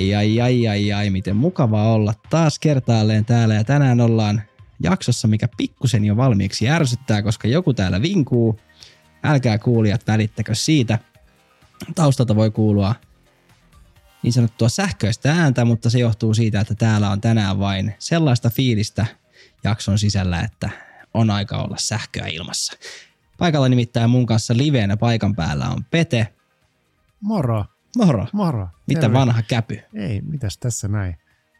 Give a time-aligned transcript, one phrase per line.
[0.00, 4.42] Ai ai ai ai ai, miten mukava olla taas kertaalleen täällä ja tänään ollaan
[4.82, 8.60] jaksossa, mikä pikkusen jo valmiiksi ärsyttää, koska joku täällä vinkuu.
[9.22, 10.98] Älkää kuulijat välittäkö siitä.
[11.94, 12.94] Taustalta voi kuulua
[14.22, 19.06] niin sanottua sähköistä ääntä, mutta se johtuu siitä, että täällä on tänään vain sellaista fiilistä
[19.64, 20.70] jakson sisällä, että
[21.14, 22.72] on aika olla sähköä ilmassa.
[23.38, 26.28] Paikalla nimittäin mun kanssa liveenä paikan päällä on Pete.
[27.20, 27.64] Moro.
[27.96, 28.26] Moro.
[28.32, 28.68] Moro.
[28.86, 29.18] Mitä Terve.
[29.18, 29.80] vanha käpy?
[29.94, 31.16] Ei, mitäs tässä näin.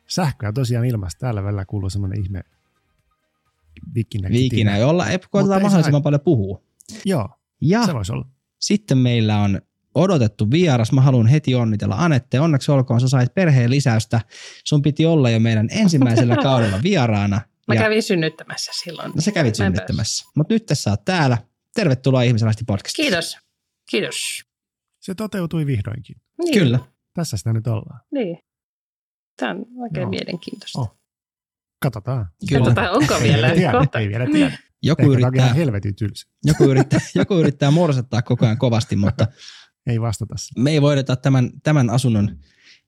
[0.06, 1.18] Sähköä tosiaan ilmasta.
[1.20, 2.40] Täällä välillä kuuluu semmoinen ihme
[3.94, 4.28] vikinä.
[4.28, 6.62] Viikinä, jolla se mahdollisimman paljon puhua.
[7.04, 7.28] Joo,
[7.60, 8.26] Ja se voisi olla.
[8.58, 9.60] sitten meillä on
[9.94, 10.92] odotettu vieras.
[10.92, 12.40] Mä haluan heti onnitella Anette.
[12.40, 14.20] Onneksi olkoon, sä sait perheen lisäystä.
[14.64, 17.40] Sun piti olla jo meidän ensimmäisellä kaudella vieraana.
[17.68, 19.12] Mä ja kävin synnyttämässä silloin.
[19.14, 20.24] no, sä kävit synnyttämässä.
[20.34, 21.38] Mutta nyt tässä oot täällä.
[21.74, 23.04] Tervetuloa Ihmisenlaisesti podcastiin.
[23.06, 23.38] Kiitos.
[23.90, 24.44] Kiitos.
[25.00, 26.16] Se toteutui vihdoinkin.
[26.38, 26.78] Niin, Kyllä.
[27.14, 28.00] Tässä sitä nyt ollaan.
[28.12, 28.38] Niin.
[29.36, 30.10] Tämä on oikein Joo.
[30.10, 30.80] mielenkiintoista.
[30.80, 31.00] Oh.
[31.82, 32.26] Katsotaan.
[32.48, 32.60] Kyllä.
[32.64, 33.48] Katsotaan, onko vielä.
[33.48, 33.98] Ei tiedä, Kohta.
[33.98, 34.58] ei vielä tiedä.
[34.82, 36.28] Joku Ehkä tää on yrittää, helvetin tylsä.
[36.44, 39.26] joku, yrittää, joku yrittää morsettaa koko ajan kovasti, mutta
[39.86, 40.60] Ei vastata sitä.
[40.60, 42.36] me ei voida tämän, tämän asunnon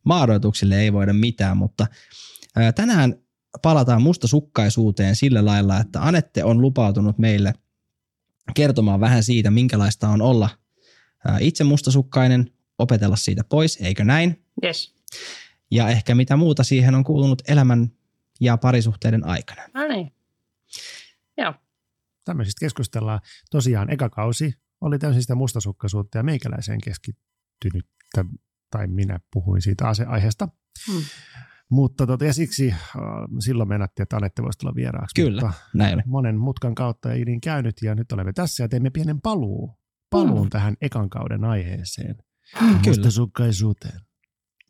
[0.05, 1.87] maadoituksille ei voida mitään, mutta
[2.57, 3.15] ää, tänään
[3.63, 7.53] palataan mustasukkaisuuteen sillä lailla, että Anette on lupautunut meille
[8.55, 10.49] kertomaan vähän siitä, minkälaista on olla
[11.41, 14.45] itse mustasukkainen, opetella siitä pois, eikö näin?
[14.65, 14.95] Yes.
[15.70, 17.92] Ja ehkä mitä muuta siihen on kuulunut elämän
[18.41, 19.62] ja parisuhteiden aikana.
[19.75, 20.12] No niin.
[21.39, 21.55] Joo.
[22.25, 23.20] Tämmöisistä keskustellaan.
[23.51, 27.86] Tosiaan eka kausi oli täysin sitä mustasukkaisuutta ja meikäläiseen keskittynyt,
[28.70, 30.48] tai minä puhuin siitä aiheesta.
[30.92, 31.02] Hmm.
[31.70, 32.79] Mutta tota, ja siksi äh,
[33.39, 35.23] silloin menattiin, että Anette voisi tulla vieraaksi.
[35.23, 36.02] Kyllä, Mutta näin oli.
[36.07, 39.79] monen mutkan kautta ei niin käynyt ja nyt olemme tässä ja teemme pienen paluu,
[40.12, 40.50] paluun Mm.
[40.50, 42.17] tähän ekan kauden aiheeseen.
[42.58, 42.78] Kyllä.
[42.86, 44.00] Mustasukkaisuuteen.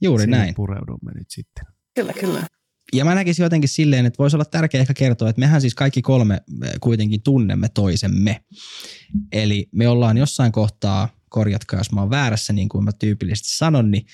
[0.00, 0.54] Juuri Siihen näin.
[0.54, 1.64] pureudumme nyt sitten.
[1.94, 2.42] Kyllä, kyllä.
[2.94, 6.02] Ja mä näkisin jotenkin silleen, että voisi olla tärkeää ehkä kertoa, että mehän siis kaikki
[6.02, 8.44] kolme eh, kuitenkin tunnemme toisemme.
[9.32, 13.90] Eli me ollaan jossain kohtaa, korjatkaa jos mä oon väärässä, niin kuin mä tyypillisesti sanon,
[13.90, 14.06] niin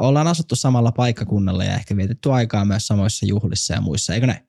[0.00, 4.48] ollaan asuttu samalla paikkakunnalla ja ehkä vietetty aikaa myös samoissa juhlissa ja muissa, eikö näin?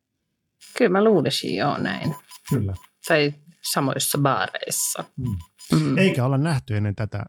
[0.77, 2.15] Kyllä mä luulisin joo näin.
[2.49, 2.73] Kyllä.
[3.07, 3.33] Tai
[3.71, 5.03] samoissa baareissa.
[5.17, 5.35] Mm.
[5.79, 5.97] Mm.
[5.97, 7.23] Eikä olla nähty ennen tätä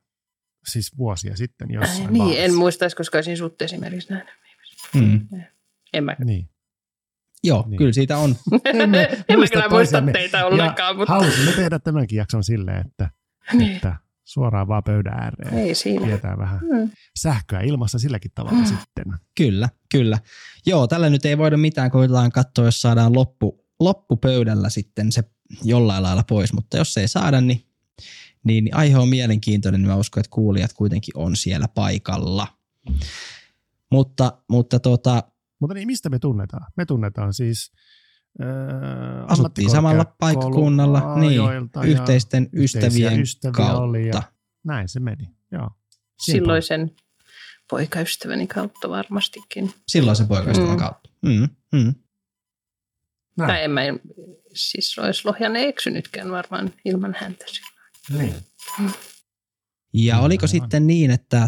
[0.67, 2.43] siis vuosia sitten jossain niin, baarissa.
[2.43, 4.35] en muistaisi, koska olisin sut esimerkiksi nähnyt.
[4.95, 5.29] Mm.
[5.93, 6.49] En mä, Niin.
[7.45, 7.71] Joo, Niin.
[7.71, 7.79] niin.
[7.79, 8.37] kyllä siitä on.
[8.65, 13.11] Emme en mä muista kyllä muista teitä ollenkaan, mutta halusimme tehdä tämänkin jakson silleen, että,
[13.53, 13.75] niin.
[13.77, 15.55] että suoraan vaan pöydän ääreen.
[15.59, 16.07] ei siinä.
[16.07, 16.91] Pidetään vähän Mm.
[17.19, 18.65] sähköä ilmassa silläkin tavalla Mm.
[18.67, 19.05] sitten.
[19.37, 20.19] Kyllä, kyllä.
[20.67, 25.23] Joo, tällä nyt ei voida mitään, koitetaan katsoa, jos saadaan loppu, loppupöydällä sitten se
[25.63, 27.67] jollain lailla pois, mutta jos ei saada, niin,
[28.45, 32.47] niin, aihe on mielenkiintoinen, niin mä uskon, että kuulijat kuitenkin on siellä paikalla.
[33.91, 35.23] Mutta, mutta tota,
[35.61, 36.73] Mutta niin, mistä me tunnetaan?
[36.77, 37.73] Me tunnetaan siis
[38.43, 38.47] äh,
[39.33, 41.41] asuttiin samalla paikkakunnalla, niin,
[41.85, 43.79] yhteisten ystävien ystäviä kautta.
[43.79, 44.23] oli ja
[44.65, 45.31] näin se meni.
[45.53, 45.71] Joo.
[46.21, 46.91] Silloisen
[47.71, 49.75] poikaystäväni kautta varmastikin.
[49.89, 50.77] Silloin se poikaystävän Mm.
[50.79, 51.11] kautta.
[51.23, 51.95] Mm, mm.
[53.37, 53.49] Näin.
[53.49, 53.81] Tai en mä
[54.55, 57.45] siis olisi Lohjanne eksynytkään varmaan ilman häntä.
[58.19, 58.35] Niin.
[59.93, 60.49] Ja Kyllä, oliko aivan.
[60.49, 61.43] sitten niin, että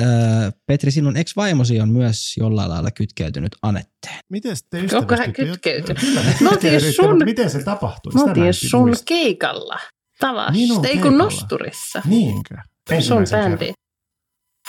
[0.00, 4.18] äh, Petri, sinun ex-vaimosi on myös jollain lailla kytkeytynyt Anetteen?
[4.30, 6.00] Miten te Onko hän kytkeytynyt?
[6.00, 8.12] Kyllä Me oltiin sun- mutta miten se tapahtui?
[8.12, 9.04] Mä Sitä mä oltiin sun muista.
[9.06, 9.78] keikalla
[10.20, 11.18] tavasta, Minun ei kun?
[11.18, 12.02] Nosturissa.
[12.04, 12.54] Niinkö?
[13.00, 13.58] Sun bändi.
[13.58, 13.74] kerran.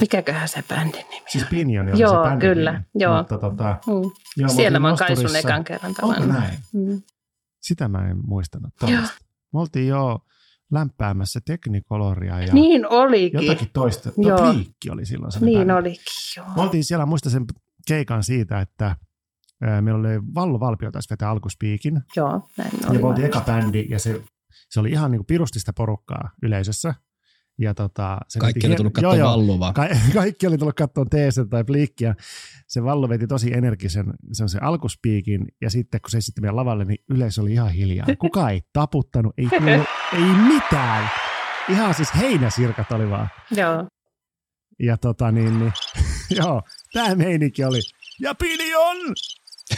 [0.02, 1.50] Mikäköhän se bändin nimi Siis on?
[1.50, 2.84] Pinjoni oli Joo, se bändi kyllä, nimi.
[2.96, 3.18] joo.
[3.18, 3.94] Mutta tota, Mm.
[4.38, 5.50] joo, Siellä mä oon kai sun Nosturissa.
[5.50, 6.38] ekan kerran Onko tavannut.
[6.42, 6.60] näin?
[6.74, 7.02] Mm.
[7.62, 8.74] Sitä mä en muistanut.
[8.80, 9.18] Tollasta.
[9.54, 10.20] Me oltiin jo
[10.72, 13.42] lämpäämässä Technicoloria ja Niin olikin.
[13.46, 14.12] jotakin toista.
[14.12, 14.54] Tuo Joo.
[14.54, 15.74] Pliikki oli silloin se Niin bändi.
[15.74, 16.04] olikin,
[16.38, 16.46] joo.
[16.56, 17.46] Me oltiin siellä, muistan sen
[17.88, 18.96] keikan siitä, että
[19.82, 22.02] meillä oli Vallo Valpio taisi vetää alkuspiikin.
[22.16, 22.98] Joo, näin Ja oli.
[22.98, 24.22] me oltiin eka bändi ja se,
[24.70, 26.94] se oli ihan niin kuin pirustista porukkaa yleisössä.
[27.60, 29.32] Ja tota, se Kaikki oli hien- tullut joo, katsomaan joo.
[29.32, 29.74] valluvaa.
[29.74, 32.16] Ka- kaikki oli tullut katsoa teesen tai Pliikkiä.
[32.68, 36.86] Se Vallo veti tosi energisen sen, se alkuspiikin ja sitten kun se esitti meidän lavalle,
[36.86, 38.08] niin yleisö oli ihan hiljaa.
[38.20, 41.10] Kuka ei taputtanut, ei kuulu, ei mitään.
[41.70, 43.30] Ihan siis heinäsirkat oli vaan.
[43.52, 43.88] Joo.
[44.80, 45.74] Ja tota niin, niin
[46.40, 46.62] joo,
[46.94, 47.80] tämä meininki oli.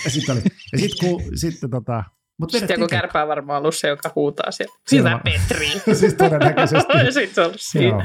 [0.03, 0.41] Ja sitten oli,
[0.71, 2.03] ja sitten kun, sitten tota,
[2.39, 4.75] mut Sitten joku vedettiin kärpä on varmaan ollut se, joka huutaa siellä.
[4.87, 5.67] Siellä Hyvä on- Petri.
[5.99, 6.97] siis todennäköisesti.
[7.05, 7.87] ja sitten se on ollut siinä.
[7.87, 8.03] Joo.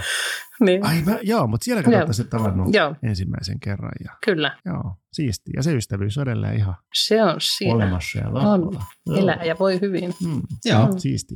[0.61, 0.87] Niin.
[0.87, 3.93] Ai mä, joo, mutta siellä katsotaan se tavannut Joo, ensimmäisen kerran.
[4.05, 4.59] Ja, kyllä.
[4.65, 5.51] joo, siisti.
[5.57, 7.75] Ja se ystävyys on edelleen ihan Se on siinä.
[7.75, 8.71] olemassa ja On.
[9.07, 9.17] Joo.
[9.19, 10.15] Elää ja voi hyvin.
[10.27, 10.99] Mm, Joo.
[10.99, 11.35] siisti.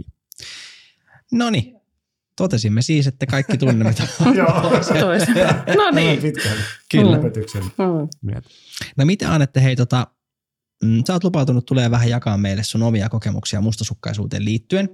[1.32, 1.78] No niin.
[2.36, 4.36] Totesimme siis, että kaikki tunnemme tämän.
[4.38, 4.70] Joo,
[5.00, 5.36] Toisen.
[5.36, 6.22] No Tämän niin.
[6.22, 6.56] pitkän
[6.90, 7.16] Kyllä.
[7.16, 8.08] Mm.
[8.22, 8.48] myötä.
[8.96, 10.06] No mitä Anette, hei tota,
[10.84, 14.88] mm, sä oot lupautunut tulee vähän jakaa meille sun omia kokemuksia mustasukkaisuuteen liittyen.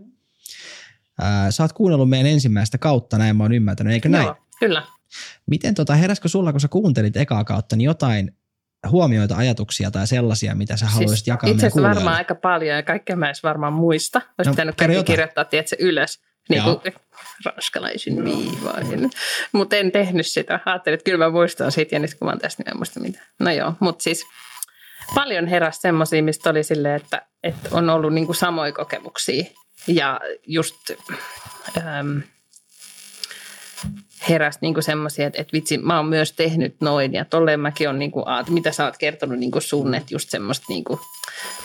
[1.20, 4.24] Ää, sä oot kuunnellut meidän ensimmäistä kautta, näin mä oon ymmärtänyt, eikö näin?
[4.24, 4.82] Joo, kyllä.
[5.46, 8.36] Miten tota, heräskö sulla, kun sä kuuntelit ekaa kautta, niin jotain
[8.90, 13.16] huomioita, ajatuksia tai sellaisia, mitä sä haluaisit jakaa itse asiassa varmaan aika paljon ja kaikkea
[13.16, 14.20] mä edes varmaan muista.
[14.38, 15.06] Olisi No, pitänyt kaikki jotain.
[15.06, 16.20] kirjoittaa tiedätkö, ylös.
[16.48, 16.78] Niin kuin
[17.44, 19.10] ranskalaisin viivain.
[19.52, 20.60] Mutta en tehnyt sitä.
[20.66, 23.00] Ajattelin, että kyllä mä muistan siitä ja nyt kun mä oon tässä, niin en muista
[23.00, 23.20] mitä.
[23.40, 24.24] No joo, mutta siis
[25.14, 29.44] paljon heräsi semmoisia, mistä oli silleen, että, että on ollut niinku samoja kokemuksia.
[29.86, 30.90] Ja just
[31.78, 32.22] äm,
[34.28, 37.98] heräsi niinku semmoisia, että, että vitsi, mä oon myös tehnyt noin ja tolleen mäkin on,
[37.98, 41.00] niinku, aat- mitä sä oot kertonut niinku sun, että just semmoista, niinku,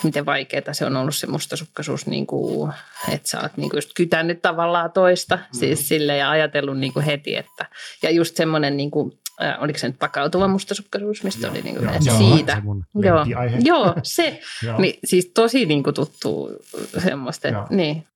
[0.02, 2.68] miten vaikeaa se on ollut se mustasukkaisuus, niinku,
[3.08, 5.58] että sä oot niinku just kytännyt tavallaan toista, mm.
[5.58, 7.66] siis sille ja ajatellut niinku heti, että
[8.02, 12.08] ja just semmoinen, niinku, äh, oliko se nyt pakautuva mustasukkaisuus, mistä oli niinku, Joo, että
[12.08, 12.54] joo, siitä.
[12.54, 13.24] se mun Joo,
[13.64, 14.40] joo, se.
[14.66, 14.80] Joo.
[14.80, 16.50] Niin, siis tosi niinku tuttu
[16.98, 17.66] semmoista, että Joo.
[17.70, 18.06] niin.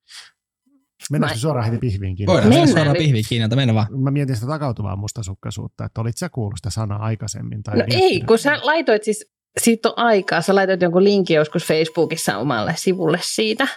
[1.11, 2.33] Mennäänkö Mä- suoraan heti pihviin kiinni?
[2.33, 3.87] Voidaan mennä Mennään suoraan pihviin kiinni, että mennä vaan.
[4.03, 7.62] Mä mietin sitä takautuvaa mustasukkaisuutta, että olit sä kuullut sitä sanaa aikaisemmin?
[7.62, 9.31] Tai No ei, kun sä laitoit siis,
[9.61, 13.69] siitä on aikaa, sä laitoit jonkun linkin joskus Facebookissa omalle sivulle siitä.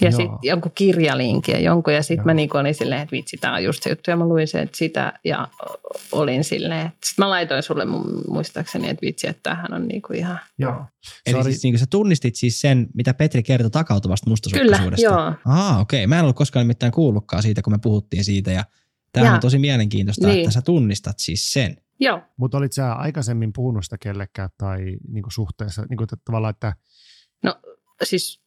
[0.00, 1.94] Ja sitten jonkun kirjalinkin ja jonkun.
[1.94, 4.10] Ja sitten mä niinku olin silleen, että vitsi, tää on just se juttu.
[4.10, 5.48] Ja mä luin sen, että sitä ja
[6.12, 6.92] olin silleen.
[7.04, 10.38] Sitten mä laitoin sulle mun muistaakseni, että vitsi, että tämähän on niinku ihan...
[10.58, 10.84] Joo.
[11.26, 11.50] Eli Sorry.
[11.52, 15.04] siis niin sä tunnistit siis sen, mitä Petri kertoi takautuvasta Kyllä, mustasukkaisuudesta.
[15.04, 15.32] joo.
[15.44, 15.98] Ah, okei.
[16.00, 16.06] Okay.
[16.06, 18.52] Mä en ollut koskaan nimittäin kuullutkaan siitä, kun me puhuttiin siitä.
[18.52, 18.64] Ja
[19.12, 19.34] tämähän Jaa.
[19.34, 20.38] on tosi mielenkiintoista, Niin.
[20.38, 21.76] että sä tunnistat siis sen.
[22.00, 26.72] Joo, Mutta olit sä aikaisemmin puhunut sitä kellekään tai niinku suhteessa, niinku että tavallaan, että
[27.42, 27.54] no
[28.02, 28.40] siis,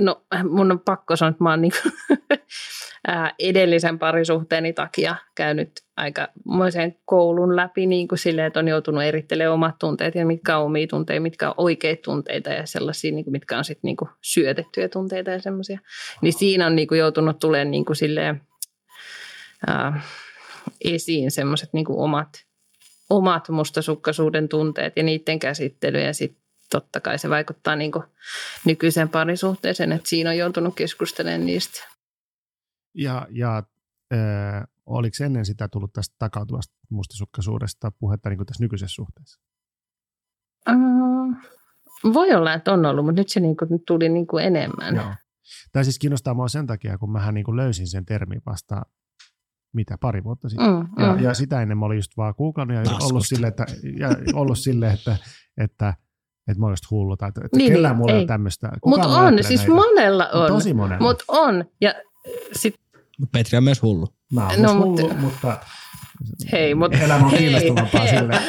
[0.00, 1.60] no mun on pakko sanoa, että mä oon
[3.06, 9.54] ää, edellisen parisuhteeni takia käynyt aikamoisen koulun läpi niin kuin silleen, että on joutunut erittelemään
[9.54, 13.32] omat tunteet ja mitkä on omia tunteita, mitkä on oikeita tunteita ja sellaisia, niin kuin,
[13.32, 15.80] mitkä on sitten niin kuin syötettyjä tunteita ja semmoisia.
[16.22, 18.42] Niin siinä on niin kuin joutunut tulemaan niin kuin silleen,
[19.66, 20.00] ää,
[20.84, 22.28] esiin semmoiset niin omat,
[23.10, 26.39] omat mustasukkaisuuden tunteet ja niiden käsittely ja sitten
[26.70, 28.04] totta kai se vaikuttaa niin kuin
[28.64, 31.80] nykyiseen parisuhteeseen, että siinä on joutunut keskustelemaan niistä.
[32.94, 33.62] ja, ja
[34.12, 39.40] äh, oliko ennen sitä tullut tästä takautuvasta mustasukkaisuudesta puhetta niin kuin tässä nykyisessä suhteessa?
[40.70, 41.34] Uh,
[42.12, 44.96] voi olla, että on ollut, mutta nyt se niinku, nyt tuli niinku enemmän.
[44.96, 45.14] Joo.
[45.72, 48.82] Tämä siis kiinnostaa mua sen takia, kun mähän niin kuin löysin sen termin vasta
[49.72, 50.68] mitä, pari vuotta sitten.
[50.68, 51.22] Mm, Ja, mm.
[51.22, 53.06] ja sitä ennen mä olin just vaan kuukannut ja Taskusta.
[53.06, 53.66] ollut sille, että,
[53.98, 55.16] ja ollut sille, että,
[55.56, 55.94] että,
[56.48, 58.68] että mä just hullu tai että, että Niin, kellään niin, mulla ei ole tämmöistä.
[58.86, 59.74] Mutta on, siis näitä.
[59.74, 60.48] monella on.
[60.48, 61.02] Tosi monella.
[61.08, 61.64] Mutta on.
[61.80, 61.94] Ja
[62.52, 62.74] sit,
[63.18, 64.08] Mut Petri on myös hullu.
[64.32, 65.58] Mä oon No, no, mutta- hullu, mutta
[66.52, 68.10] hei, mutta elämä on hei, kiinnostavampaa hei.
[68.18, 68.40] sille.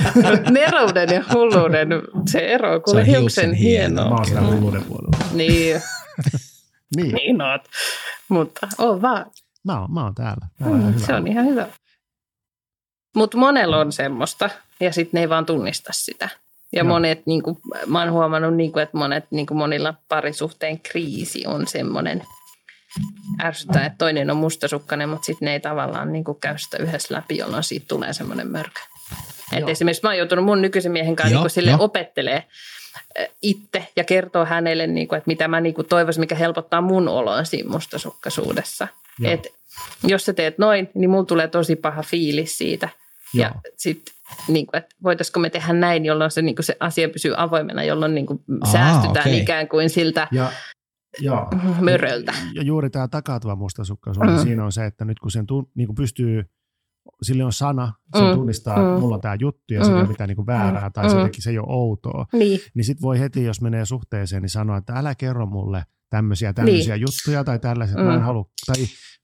[0.51, 1.89] Nerouden ja hulluuden,
[2.29, 4.01] se ero on kuule Se on hiuksen hiuksen hieno.
[4.01, 4.09] hienoa.
[4.09, 4.47] Mä oon siellä Mm.
[4.55, 5.17] hulluuden puolella.
[5.33, 5.81] Niin,
[6.95, 7.61] Niin, niin oot.
[8.29, 9.25] Mutta on vaan.
[9.65, 10.47] mä oon, mä oon täällä.
[10.59, 11.68] täällä on Mm, hyvä se on ihan hyvä.
[13.16, 14.49] Mutta monella on semmoista,
[14.80, 16.30] ja sitten ne ei vaan tunnista sitä.
[16.73, 16.87] Ja Joo.
[16.87, 21.47] monet, niin kuin, mä oon huomannut, niin kuin, että monet, niin kuin monilla parisuhteen kriisi
[21.47, 22.23] on semmoinen
[23.44, 27.16] ärsyttää, että toinen on mustasukkainen, mutta sitten ne ei tavallaan niin kuin käy sitä yhdessä
[27.16, 28.80] läpi, jolloin siitä tulee semmoinen mörkö.
[29.54, 32.44] Et esimerkiksi mä oon joutunut mun nykyisen miehen kanssa Joo, niin sille opettelee
[33.42, 37.07] itse ja kertoo hänelle, niin kuin, että mitä mä niin kuin toivoisin, mikä helpottaa mun
[37.07, 38.87] oloa siinä mustasukkaisuudessa.
[39.19, 39.33] Joo.
[39.33, 39.47] Et
[40.04, 42.90] jos sä teet noin, niin mulla tulee tosi paha fiilis siitä.
[43.33, 43.61] Ja Joo.
[43.78, 44.14] sitten,
[44.47, 47.83] niin kuin, että voitaisiko me tehdä näin, jolloin se, niin kuin se asia pysyy avoimena,
[47.83, 49.40] jolloin niin kuin Aa, säästytään okei.
[49.42, 50.52] ikään kuin siltä Ja,
[51.19, 51.47] joo.
[51.81, 52.33] möröltä.
[52.54, 54.33] Ja juuri tämä takautuva mustasukkaisuus, Mm.
[54.33, 54.40] mm.
[54.44, 56.44] siinä on se, että nyt kun sen tu, niin kuin pystyy,
[57.21, 58.33] sille on sana, se Mm.
[58.35, 59.00] tunnistaa, Mm.
[59.00, 59.85] mulla on tämä juttu ja mm.
[59.85, 60.02] se ei Mm.
[60.02, 61.16] ole mitään niin kuin väärää tai Mm.
[61.16, 61.30] mm.
[61.35, 64.78] se, se ei ole outoa, Niin, niin sitten voi heti, jos menee suhteeseen, niin sanoa,
[64.78, 67.02] että älä kerro mulle tämmöisiä, tämmöisiä niin.
[67.02, 68.04] juttuja tai tällaiset, mm.
[68.04, 68.26] mä en Mm.
[68.26, 68.76] halua, tai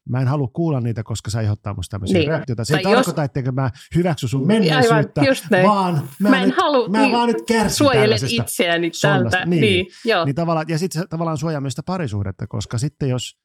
[0.10, 2.20] mä en halua kuulla niitä, koska se aiheuttaa musta tämmöisiä Niin.
[2.22, 2.30] niin.
[2.30, 2.66] reaktioita.
[2.66, 5.22] Se ei Tai jos- tarkoita, etteikö mä hyväksy sun menneisyyttä,
[5.52, 5.68] näin.
[5.68, 8.44] vaan mä, mä en nyt, halua, mä vaan nyt kärsin suojele tällaisesta.
[8.44, 9.46] itseäni tältä.
[9.46, 9.62] Niin.
[9.62, 10.26] Niin, joo.
[10.26, 13.38] Niin tavallaan, ja sitten se tavallaan suojaa myös sitä parisuhdetta, koska sitten jos...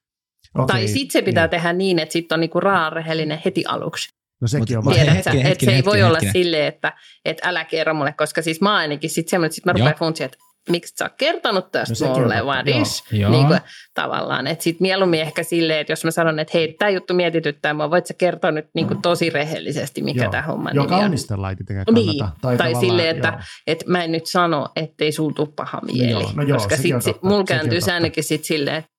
[0.67, 1.51] tai sitten se pitää niin.
[1.51, 4.09] tehdä niin, että sitten on niinku raarehellinen heti aluksi.
[4.41, 5.13] No sekin Mut- on mut mahdollista.
[5.13, 6.33] hei, Tiedät sä, hetkinen, että se ei hetkinen, voi olla hetkinen.
[6.45, 6.93] silleen, että,
[7.25, 10.27] että älä kerro mulle, koska siis mä ainakin sitten semmoinen, että sit mä rupean funtsia,
[10.27, 10.39] että
[10.71, 12.83] miksi sä oot kertonut tästä no, mulle, joo.
[12.83, 13.61] is, niin kuin,
[13.95, 14.47] tavallaan.
[14.47, 17.91] Että sitten mieluummin ehkä silleen, että jos mä sanon, että hei, tämä juttu mietityttää mua,
[17.91, 21.01] voit sä kertoa nyt niin kuin tosi rehellisesti, mikä tämä homma Joo, nimi on.
[21.01, 22.13] kaunistella ei tietenkään kannata.
[22.13, 26.11] Niin, tai, tai silleen, että, että mä en nyt sano, ettei sul tuu paha mieli.
[26.11, 28.91] joo, no joo, koska sit, mulla kääntyy ainakin sit silleen, että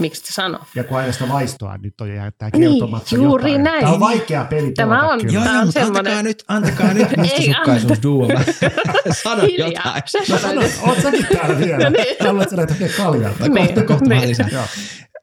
[0.00, 0.58] miksi te sano?
[0.74, 3.64] Ja kun aina sitä vaistoa, nyt on jättää Niin, kertomatta juuri jotain.
[3.64, 3.80] näin.
[3.80, 5.32] Tämä on vaikea peli Tämä pelata on- kyllä.
[5.32, 8.28] Joo, joo, on mutta antakaa nyt, antakaa nyt mustasukkaisuus duo.
[9.22, 9.68] Sano Hiljaa.
[9.68, 10.02] jotain.
[10.06, 11.84] Sä Mä sanoit, sanon, oot säkin täällä vielä?
[11.84, 12.16] No niin.
[12.20, 13.48] Haluatko sä näitä hakea kaljalta?
[13.48, 14.36] Niin, Kohta, kohta niin.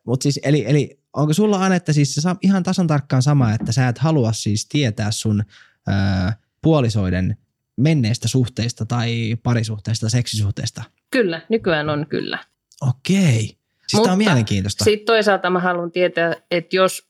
[0.05, 3.97] Mutta siis, eli, eli onko sulla Anetta siis ihan tasan tarkkaan sama, että sä et
[3.97, 5.43] halua siis tietää sun
[5.87, 7.37] ää, puolisoiden
[7.77, 10.83] menneistä suhteista tai parisuhteista, seksisuhteista?
[11.11, 12.39] Kyllä, nykyään on kyllä.
[12.81, 13.57] Okei.
[13.87, 14.83] Siis tää on mielenkiintoista.
[14.83, 17.07] Sitten toisaalta mä haluan tietää, että jos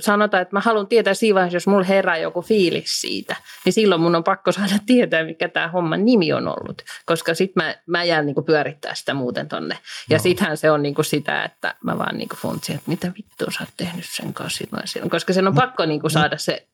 [0.00, 4.00] sanotaan, että mä haluan tietää siinä vaiheessa, jos mulla herää joku fiilis siitä, niin silloin
[4.00, 8.04] mun on pakko saada tietää, mikä tämä homman nimi on ollut, koska sitten mä, mä
[8.04, 9.74] jään niinku pyörittää sitä muuten tonne.
[10.10, 10.22] Ja Joo.
[10.22, 13.68] sittenhän se on niinku sitä, että mä vaan niinku funtsin, että mitä vittua sä oot
[13.76, 16.66] tehnyt sen kanssa silloin, koska sen on pakko niinku saada se,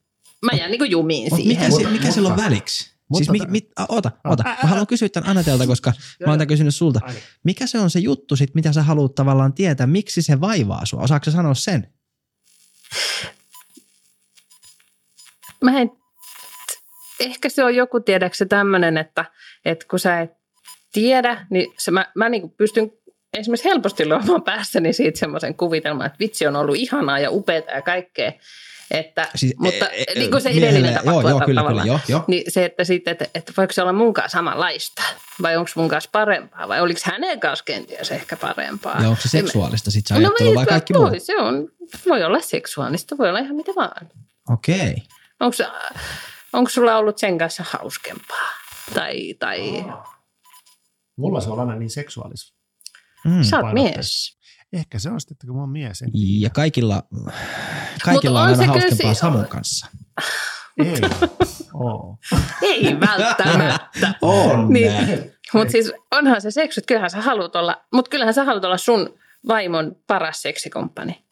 [0.43, 1.57] mä jään niinku jumiin Mut siihen.
[1.57, 2.94] mikä, se, Mutta- mikä sillä on mutta- väliksi?
[3.09, 4.43] Mutta siis mi, mit, a, oota, oota.
[4.43, 5.93] Mä haluan kysyä tämän Anetelta, koska
[6.27, 7.01] mä oon tämän kysynyt sulta.
[7.45, 11.03] Mikä se on se juttu sit, mitä sä haluat tavallaan tietää, miksi se vaivaa sua?
[11.03, 11.95] Osaatko sä sanoa sen?
[15.65, 15.91] mä en,
[17.21, 19.25] ehkä se on joku, tiedätkö tämmöinen, että,
[19.65, 20.31] että kun sä et
[20.93, 22.93] tiedä, niin se, mä, mä niin pystyn
[23.39, 27.83] esimerkiksi helposti luomaan päässäni siitä semmoisen kuvitelman, että vitsi on ollut ihanaa ja upeaa ja
[27.83, 28.33] kaikkea.
[28.91, 31.87] Että, Siis, mutta e- e- niin kuin se edellinen tapa Joo, joo, kyllä, tavallaan.
[31.89, 32.25] kyllä, joo, joo.
[32.27, 35.03] Niin se, että, sitten, että, että voiko se olla mun kanssa samanlaista
[35.43, 39.03] vai onko mun kanssa parempaa vai oliko hänen kanssa kenties ehkä parempaa.
[39.03, 41.21] Ja onko se seksuaalista sit se No ajattelu vai voi- kaikki voi, muu?
[41.21, 41.69] se on,
[42.09, 44.09] voi olla seksuaalista, voi olla ihan mitä vaan.
[44.51, 44.95] Okei.
[45.41, 45.57] Onko,
[46.53, 48.49] onko sulla ollut sen kanssa hauskempaa?
[48.95, 49.85] Tai, tai
[51.17, 52.55] Mulla se on aina niin seksuaalis.
[53.25, 53.43] Mm.
[53.43, 54.39] sä oot mies.
[54.75, 56.03] Ehkä se on sitten, että kun mä oon mies.
[56.03, 56.11] En...
[56.41, 57.03] Ja kaikilla,
[58.05, 59.87] kaikilla on on, se aina hauskempaa si- Samun kanssa.
[60.85, 61.01] Ei.
[61.75, 62.19] Oo.
[62.63, 64.15] Ei välttämättä.
[64.23, 64.73] On.
[64.73, 65.33] Niin.
[65.55, 68.77] Mutta siis onhan se seksi, että kyllähän sä haluat olla, mutta kyllähän sä haluat olla
[68.79, 71.25] sun vaimon paras seksikomppani.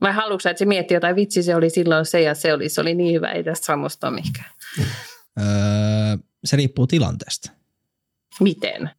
[0.00, 2.68] Vai haluatko sä, että se miettii jotain, vitsi se oli silloin se ja se oli,
[2.68, 4.50] se oli niin hyvä, ei tästä samosta ole mihinkään.
[5.40, 5.46] Öö,
[6.44, 7.50] se riippuu tilanteesta.
[8.40, 8.90] Miten?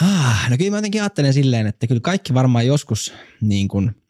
[0.00, 4.04] Ah, no kyllä mä jotenkin ajattelen silleen, että kyllä kaikki varmaan joskus, niin kuin,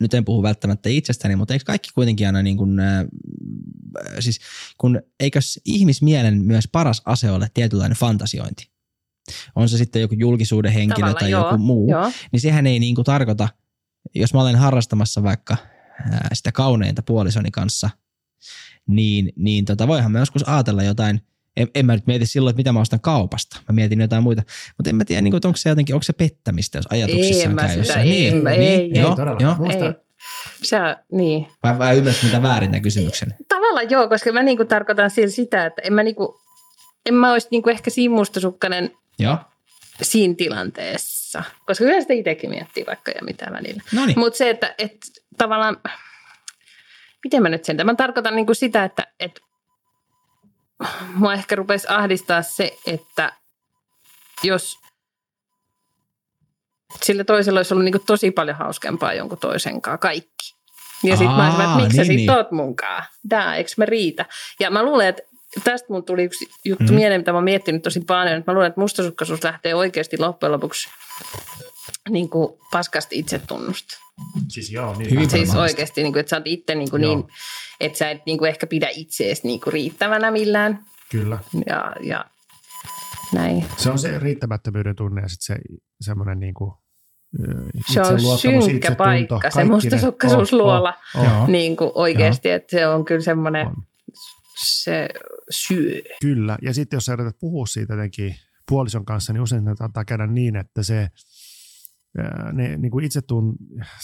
[0.00, 3.06] nyt en puhu välttämättä itsestäni, mutta eikö kaikki kuitenkin aina niin kuin, äh,
[4.20, 4.40] siis
[4.78, 8.70] kun eikös ihmismielen myös paras ase ole tietynlainen fantasiointi?
[9.54, 12.12] On se sitten joku julkisuuden henkilö Tavallaan tai joo, joku muu, Joo.
[12.32, 13.48] niin sehän ei niin kuin tarkoita,
[14.14, 15.56] jos mä olen harrastamassa vaikka
[16.12, 17.90] ää, sitä kauneinta puolisoni kanssa,
[18.86, 21.20] niin, niin tota, voihan mä joskus ajatella jotain,
[21.56, 23.60] en, en mä nyt mieti silloin, että mitä mä ostan kaupasta.
[23.68, 24.42] Mä mietin jotain muita.
[24.76, 27.54] Mutta en mä tiedä, niin kuin, onko se jotenkin, onko se pettämistä, jos ajatuksissaan En
[27.54, 28.00] mä käy jossain.
[28.00, 29.38] ei, niin, ei, niin, ei, joo, ei todella.
[29.40, 29.56] joo.
[29.70, 29.94] Ei.
[30.62, 31.46] Sä, niin.
[31.62, 33.34] Vai, vai ymmärsit mitä väärin tämän kysymyksen?
[33.48, 36.40] Tavallaan joo, koska mä niinku tarkoitan sillä sitä, että en mä, niinku,
[37.06, 39.36] en mä olisi niinku ehkä siinä mustasukkainen Joo.
[40.02, 41.42] siinä tilanteessa.
[41.66, 43.82] Koska kyllä sitä itsekin miettii vaikka ja mitä välillä.
[43.92, 44.18] Niin.
[44.18, 44.96] Mutta se, että et,
[45.38, 45.76] tavallaan,
[47.24, 49.40] miten mä nyt sen, mä tarkoitan niinku sitä, että et,
[51.14, 53.32] mua ehkä rupesi ahdistaa se, että
[54.42, 54.78] jos
[57.02, 60.54] sillä toisella olisi ollut niinku tosi paljon hauskempaa jonkun toisen kanssa kaikki.
[61.02, 62.30] Ja sitten mä olisin, että miksi sä niin, sit niin.
[62.30, 63.04] oot munkaan?
[63.28, 64.24] Tää, eikö me riitä?
[64.60, 65.22] Ja mä luulen, että
[65.64, 66.94] tästä mun tuli yksi juttu mm.
[66.94, 68.36] mieleen, mitä mä oon miettinyt tosi paljon.
[68.36, 70.88] Että mä luulen, että mustasukkaisuus lähtee oikeasti loppujen lopuksi
[72.08, 73.98] niin kuin paskasta itsetunnusta.
[74.48, 75.10] Siis joo, niin.
[75.10, 77.16] Hyvin Siis oikeasti, niin kuin, että sä oot itse niin, kuin Joo.
[77.16, 77.28] niin
[77.80, 80.84] että sä et niin kuin ehkä pidä itseesi niin kuin riittävänä millään.
[81.10, 81.38] Kyllä.
[81.66, 82.24] Ja, ja
[83.32, 83.64] näin.
[83.76, 85.62] Se on se riittämättömyyden tunne ja sitten se
[86.00, 86.72] semmoinen niin kuin,
[87.92, 90.94] Se on synkkä paikka, se mustasukkaisuusluola.
[91.16, 91.46] Oh, oh, Joo.
[91.46, 93.74] Niin kuin oikeasti, että se on kyllä semmoinen, on.
[94.64, 95.08] se
[95.50, 96.00] syö.
[96.20, 98.36] Kyllä, ja sitten jos sä yrität puhua siitä jotenkin
[98.68, 101.08] puolison kanssa, niin usein ne saattaa käydä niin, että se
[102.52, 103.56] ne, niin kuin itsetun,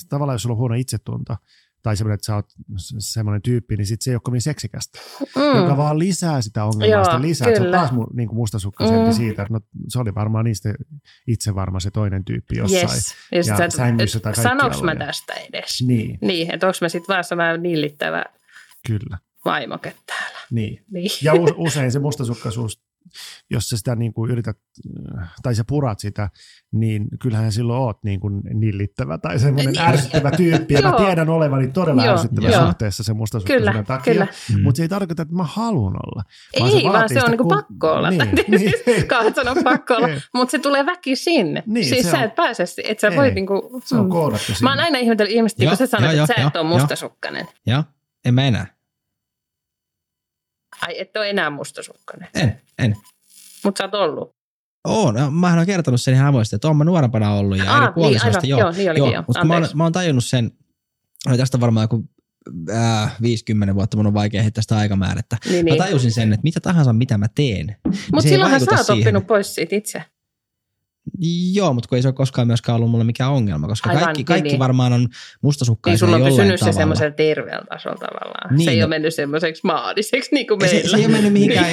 [0.09, 1.37] tavallaan jos sulla on huono itsetunto,
[1.83, 2.47] tai semmoinen, että sä oot
[2.99, 4.99] semmoinen tyyppi, niin sit se ei ole kovin seksikästä,
[5.37, 5.57] mm.
[5.63, 7.45] joka vaan lisää sitä ongelmaa, Joo, sitä lisää.
[7.49, 7.77] Se on kyllä.
[7.77, 9.13] taas mu, niin kuin mustasukkaisempi Mm.
[9.13, 10.75] siitä, että no, se oli varmaan niistä
[11.27, 12.83] itse varma se toinen tyyppi jossain.
[12.83, 13.15] Yes.
[13.33, 15.83] Ja, Ja sä sängyssä tai Sanoks mä tästä edes?
[15.87, 18.25] Niin, Niin, että onko mä sitten vaan sellainen nillittävä
[18.87, 19.19] kyllä.
[19.45, 20.39] vaimoke täällä.
[20.51, 20.85] Niin.
[20.91, 21.11] Niin.
[21.23, 22.86] Ja u- usein se mustasukkaisuus,
[23.51, 24.57] jos sä sitä niin kuin yrität,
[25.43, 26.31] tai sä purat sitä,
[26.73, 29.89] niin kyllähän silloin oot niin kuin nillittävä tai semmoinen Niin.
[29.89, 30.75] ärsyttävä tyyppi.
[30.75, 32.65] Ja mä tiedän olevani todella Joo, ärsyttävä joo.
[32.67, 34.13] suhteessa sen mustasukkaisuuden Kyllä, takia.
[34.13, 34.27] kyllä.
[34.55, 34.63] Mm.
[34.63, 36.23] Mutta se ei tarkoita, että mä haluan olla.
[36.55, 38.11] Ei, vaan se on sitä niinku kun- pakko olla.
[38.11, 39.09] Niin, Niin, niin.
[39.09, 40.21] Kauan sanoa pakko olla, Ei.
[40.35, 41.63] mutta se tulee väkisin.
[41.67, 43.17] Niin, siis se sä on- et pääse, että sä Ei.
[43.17, 43.81] voit niinku...
[43.85, 44.11] Se on mm.
[44.11, 44.83] koodattu Mä oon sinne.
[44.85, 47.47] aina ihmetellyt ihmistä, Joo, kun sä sanot, joo, että sä et ole mustasukkainen.
[47.67, 47.85] Joo.
[48.25, 48.76] En mä enää.
[50.83, 52.29] Ai, et ole enää mustasukkainen.
[52.35, 52.97] En, en.
[53.65, 54.37] Mutta sä oot ollut.
[54.89, 57.85] Oon, no, mähän olen kertonut sen ihan avoimesti, että oon mä nuorempana ollut ja Aa,
[57.85, 58.41] eri puolisoista.
[58.43, 58.67] niin, aivan.
[58.67, 59.25] Joo, niin olikin, joo.
[59.27, 60.51] Mutta mä, oon- mä oon tajunnut sen,
[61.29, 62.05] no tästä varmaan joku
[62.73, 65.37] äh, 50 vuotta mun on vaikea heittää sitä aikamäärättä.
[65.45, 65.79] Niin, Mä niin.
[65.79, 67.67] tajusin sen, että mitä tahansa mitä mä teen.
[67.67, 67.77] niin
[68.13, 69.01] Mutta ei silloinhan sä oot siihen.
[69.03, 70.03] oppinut pois siitä itse.
[71.53, 74.19] Joo, mutta kun ei se ole koskaan myöskään ollut mulle mikään ongelma, koska Aivan, kaikki,
[74.19, 74.59] niin, kaikki niin.
[74.59, 75.11] varmaan on Niin
[75.43, 78.57] mustasukkaisia sulla on pysynyt se semmoisella terveellä tasolla tavallaan.
[78.57, 80.91] Niin, se ei no- ole mennyt semmoiseksi maadiseksi niin kuin se, meillä.
[80.91, 81.67] se ei ole mennyt mihinkään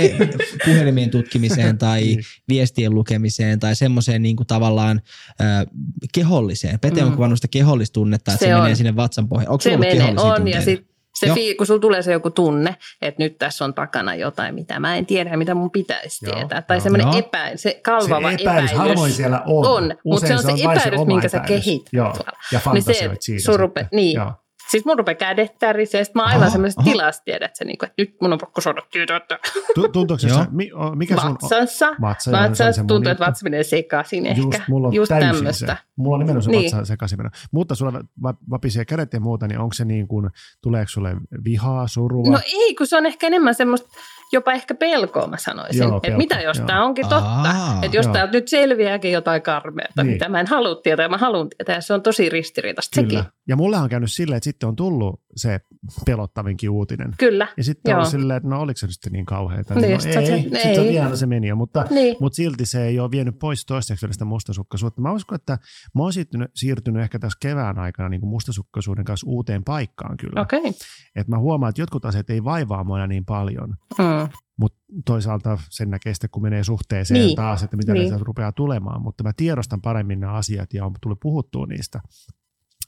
[0.65, 2.23] puhelimien tutkimiseen tai Niin.
[2.49, 5.01] viestien lukemiseen tai semmoiseen niin kuin tavallaan
[5.41, 5.65] äh,
[6.13, 6.79] keholliseen.
[6.79, 7.15] Pete on Mm.
[7.15, 8.61] kuvannut sitä kehollistunnetta, että se, Se se on.
[8.61, 9.51] menee sinne vatsan pohjaan.
[9.51, 10.49] Onko se ollut menee, on, tunteita?
[10.59, 10.92] ja sit
[11.23, 11.35] se Joo.
[11.35, 14.95] fii, kun sulla tulee se joku tunne, että nyt tässä on takana jotain, mitä mä
[14.97, 16.61] en tiedä, mitä mun pitäisi Joo, tietää.
[16.61, 17.17] Tai semmoinen Joo.
[17.19, 19.67] epäily, se kalvava se epäilys, harvoin siellä on.
[19.67, 21.65] On, mutta se on se vain epäilys, oma minkä sä epäilys.
[21.65, 21.89] kehität.
[21.93, 22.13] Joo,
[22.51, 23.57] ja Niin se, fantasioit siitä.
[23.57, 24.15] rupe, niin.
[24.15, 24.31] Joo.
[24.73, 27.77] Siis mun rupeaa kädet tärisee, ja sit mä oon aivan semmoisessa tilassa, tiedät sä, niin
[27.77, 28.81] kuin, että nyt mun on pakko saada
[29.17, 29.39] että
[29.75, 31.31] Tu- Tuntuuko se, mi- mikä sun...
[31.31, 34.41] vatsassa, Vatsa, joo, se on vatsassa se mun tuntuu, että vatsa menee sekaisin ehkä.
[34.41, 35.65] Just, mulla on Just täysin tämmöistä.
[35.65, 35.75] se.
[35.95, 36.63] Mulla on nimenomaan se Niin.
[36.63, 37.29] vatsa sekaisin meno.
[37.51, 40.29] Mutta sulla va- vapisee kädet ja muuta, niin onko se niin kuin,
[40.61, 42.31] tuleeko sulle vihaa, surua?
[42.31, 43.89] No ei, kun se on ehkä enemmän semmoista,
[44.31, 45.79] jopa ehkä pelkoa mä sanoisin.
[45.83, 47.29] Joo, että pelko, mitä jos tämä onkin totta?
[47.29, 50.13] Aa, että jos täältä nyt selviääkin jotain karmeata, Niin.
[50.13, 51.75] mitä mä en halua tietää, mä haluan tietää.
[51.75, 53.19] Ja se on tosi ristiriitaista Kyllä.
[53.23, 53.33] sekin.
[53.47, 55.59] Ja mulle on käynyt silleen, että sitten on tullut se
[56.05, 57.11] pelottavinkin uutinen.
[57.19, 57.47] Kyllä.
[57.57, 59.75] Ja sitten on silleen, että no oliko se nyt sitten niin kauheata?
[59.75, 60.91] Niin, no, sit ei, se- sitten se ei.
[60.93, 62.15] vielä se meni jo, mutta, Niin.
[62.19, 65.01] mutta silti se ei ole vienyt pois toistaiseksi vielä sitä mustasukkaisuutta.
[65.01, 65.57] Mä uskon, että
[65.95, 70.41] mä oon siirtynyt, siirtynyt ehkä tässä kevään aikana niin kuin mustasukkaisuuden kanssa uuteen paikkaan kyllä.
[70.41, 70.59] Okei.
[70.59, 70.71] Okay.
[71.15, 74.29] Et mä huomaan, että jotkut asiat ei vaivaa mua niin paljon, Mm.
[74.57, 77.35] mutta toisaalta sen näkee sitten, kun menee suhteeseen Niin.
[77.35, 77.99] taas, että mitä Niin.
[77.99, 78.09] niin.
[78.09, 79.01] sieltä rupeaa tulemaan.
[79.01, 82.01] Mutta mä tiedostan paremmin nämä asiat ja on tullut puhuttua niistä.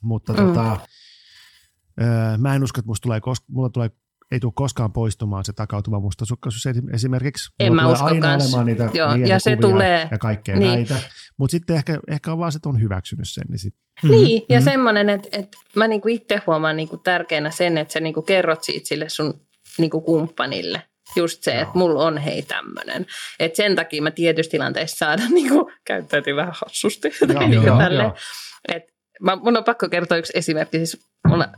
[0.02, 0.38] Mutta mm.
[0.38, 0.80] tota,
[2.02, 2.06] öö,
[2.38, 3.90] mä en usko, että musta tulee, kos- mulla tulee
[4.32, 7.50] ei tule koskaan poistumaan se takautuva mustasukkaisuus esi- esimerkiksi.
[7.60, 8.44] En Mulla mä usko aina kans.
[8.44, 10.08] olemaan niitä Joo, ja se tulee.
[10.10, 10.72] Ja kaikkea Niin.
[10.72, 10.94] näitä.
[11.38, 13.44] Mutta sitten ehkä, ehkä on vaan se, että on hyväksynyt sen.
[13.48, 14.64] Niin sit, Mhm, Niin, ja mhm.
[14.64, 18.88] semmoinen, että, että mä niinku itse huomaan niinku tärkeänä sen, että sä niinku kerrot siitä
[18.88, 19.40] sille sun
[19.78, 20.82] niinku kumppanille.
[21.16, 23.06] Just se, että mulla on hei tämmöinen.
[23.40, 27.08] Että sen takia mä tietyissä tilanteissa saada niinku, käyttäytyy vähän hassusti.
[27.28, 28.14] Joo, niinku joo, joo.
[28.68, 28.82] Et
[29.22, 30.76] mä, mun on pakko kertoa yksi esimerkki.
[30.76, 31.48] Siis mulla,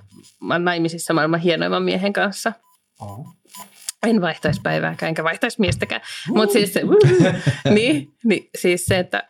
[0.41, 2.53] mä oon naimisissa maailman hienoimman miehen kanssa.
[4.07, 6.01] En vaihtaisi päivääkään, enkä vaihtaisi miestäkään.
[6.29, 6.83] Mutta siis, se,
[7.75, 9.29] niin, niin, siis se, että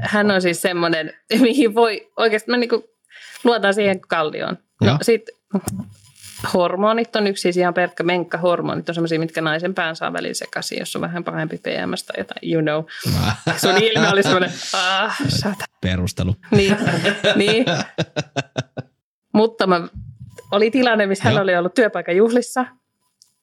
[0.00, 2.84] hän on siis semmoinen, mihin voi oikeasti, mä niinku
[3.44, 4.58] luotan siihen kallioon.
[4.80, 4.98] No Joo.
[5.02, 5.22] sit
[6.54, 10.34] hormonit on yksi siis ihan pelkkä menkka hormonit on semmoisia, mitkä naisen pään saa välillä
[10.34, 12.84] sekaisin, jos on vähän pahempi PMS tai jotain, you know.
[13.60, 15.18] Sun ilme oli semmoinen, ah.
[15.80, 16.36] Perustelu.
[16.50, 16.76] Niin,
[17.36, 17.64] niin.
[19.38, 19.88] Mutta mä,
[20.52, 22.66] oli tilanne, missä hän oli ollut työpaikan juhlissa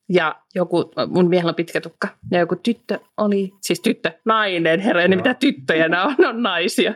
[0.09, 5.07] ja joku, mun miehellä on pitkä tukka, ja joku tyttö oli, siis tyttö, nainen, herra,
[5.07, 6.93] mitä tyttöjä nämä on, on naisia.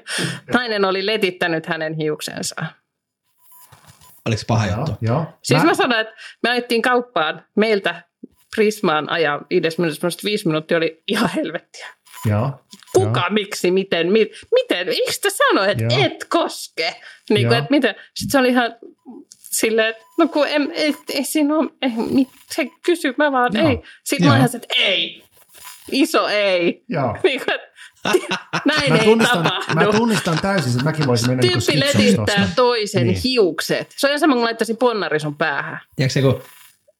[0.53, 2.55] Nainen oli letittänyt hänen hiuksensa.
[4.25, 4.97] Oliko se paha Joo, juttu?
[5.01, 5.25] joo.
[5.43, 8.03] Siis mä, mä sanoin, että me ajettiin kauppaan, meiltä
[8.55, 11.87] Prismaan aja viides minuuttia, semmoista viisi minuuttia oli ihan helvettiä.
[12.25, 12.51] Joo.
[12.95, 13.29] Kuka, Joo.
[13.29, 16.05] miksi, miten, mi, miten, miksi te sanoi, että Joo.
[16.05, 16.95] et koske?
[17.29, 17.95] Niin kuin, että miten?
[18.15, 18.75] Sitten se oli ihan
[19.51, 23.51] silleen, että no kun en, ei, ei siinä ole, ei, mit- se kysy, mä vaan
[23.53, 23.69] Joo.
[23.69, 23.79] ei.
[24.03, 24.37] Sitten mä Joo.
[24.37, 25.23] ihan se, että ei,
[25.91, 26.83] iso ei.
[26.89, 27.17] Joo.
[27.23, 27.69] Niin kuin, että
[28.65, 29.91] näin Mä ei tunnistan, mä tapahdu.
[29.97, 33.17] tunnistan täysin, että mäkin voisin mennä niin Tyyppi skitsoksi letittää toisen Niin.
[33.23, 33.93] hiukset.
[33.97, 35.79] Se on ihan sama, kun laittaisin ponnari sun päähän.
[35.95, 36.41] Tiedätkö se, kun...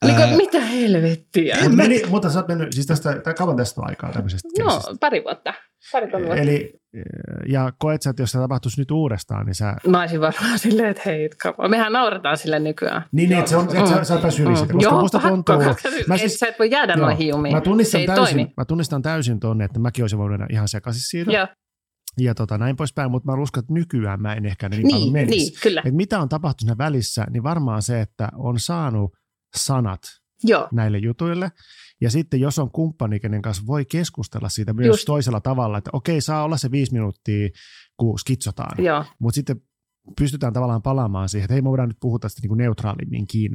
[0.06, 1.58] Niin kuin, mitä helvettiä?
[1.64, 4.96] Mut meni, mutta sä oot mennyt, siis tästä, tai kauan tästä aikaa tämmöisestä No, keissistä.
[5.00, 5.54] pari vuotta.
[5.92, 6.36] Pari vuotta.
[6.36, 6.74] Eli,
[7.48, 9.76] ja koet sä, että jos se tapahtuisi nyt uudestaan, niin sä...
[9.88, 11.70] Mä olisin varmaan silleen, että hei, on.
[11.70, 13.02] mehän nauretaan sille nykyään.
[13.12, 15.20] Niin, niin että se on, että sä, sä oot päässyt yli siitä, koska Joo, musta
[15.20, 15.76] pakko, tuntuu...
[16.08, 17.56] mä siis, sä et voi jäädä noihin jumiin.
[17.56, 18.54] Mä tunnistan, täysin, toimi.
[18.58, 21.32] mä tunnistan täysin tonne, että mäkin olisin voinut ihan sekaisin siitä.
[21.32, 21.48] Joo,
[22.18, 25.14] Ja tota, näin poispäin, mutta mä uskon, että nykyään mä en ehkä niin, paljon niin,
[25.14, 25.38] menisi.
[25.38, 25.82] niin, kyllä.
[25.86, 29.12] Et mitä on tapahtunut siinä välissä, niin varmaan se, että on saanut
[29.56, 30.02] sanat
[30.44, 31.52] Joo, näille jutuille.
[32.02, 35.06] Ja sitten jos on kumppani, kenen kanssa voi keskustella siitä myös Just.
[35.06, 37.50] toisella tavalla, että okei, saa olla se viisi minuuttia,
[37.98, 38.84] kun skitsotaan.
[39.20, 39.62] Mutta sitten
[40.20, 43.52] pystytään tavallaan palaamaan siihen, että hei, me voidaan nyt puhua tästä niin kuin neutraalimminkin.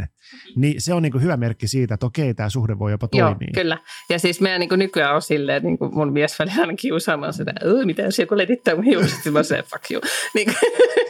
[0.57, 3.29] Niin se on niin kuin hyvä merkki siitä, että okei, tämä suhde voi jopa Joo,
[3.29, 3.49] toimia.
[3.55, 3.79] kyllä.
[4.11, 7.51] Ja siis meidän niin nykyään on silleen, niin kuin mun mies välillä aina kiusaamaan sitä,
[7.51, 10.01] että mitä jos joku letittää mun hiukset, mä se fuck you.
[10.35, 10.55] Niin,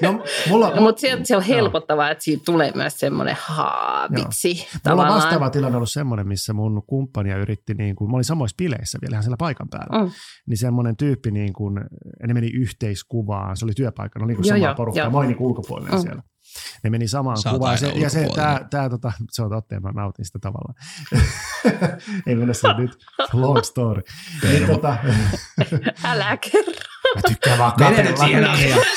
[0.03, 1.57] No, mulla, no, mutta se, se on Joo.
[1.57, 4.25] helpottavaa, että siitä tulee myös semmoinen haa, Joo.
[4.25, 4.67] vitsi.
[4.89, 8.55] Mulla on vastaava tilanne ollut semmoinen, missä mun kumppania yritti, niin kuin, mä olin samoissa
[8.59, 10.11] bileissä vielä ihan siellä paikan päällä, Mm.
[10.47, 11.75] niin semmoinen tyyppi, niin kuin,
[12.27, 15.13] ne meni yhteiskuvaan, se oli työpaikka, ne oli niin kuin Joo, samaa joo, porukkaa, joo.
[15.35, 16.01] Niin kuin ulkopuolinen Mm.
[16.03, 16.23] siellä.
[16.85, 17.79] Ne meni samaan Sä oot kuvaan.
[17.79, 20.75] Se, ja se, tää, tää, tota, se on totta, mä nautin sitä tavallaan.
[22.27, 22.91] Ei mennä se nyt.
[23.33, 24.03] Long story.
[24.43, 24.97] Niin, tota,
[26.05, 26.73] Älä kerro.
[27.15, 28.25] mä tykkään vaan Mene nyt katsella.
[28.27, 28.81] siihen asiaan.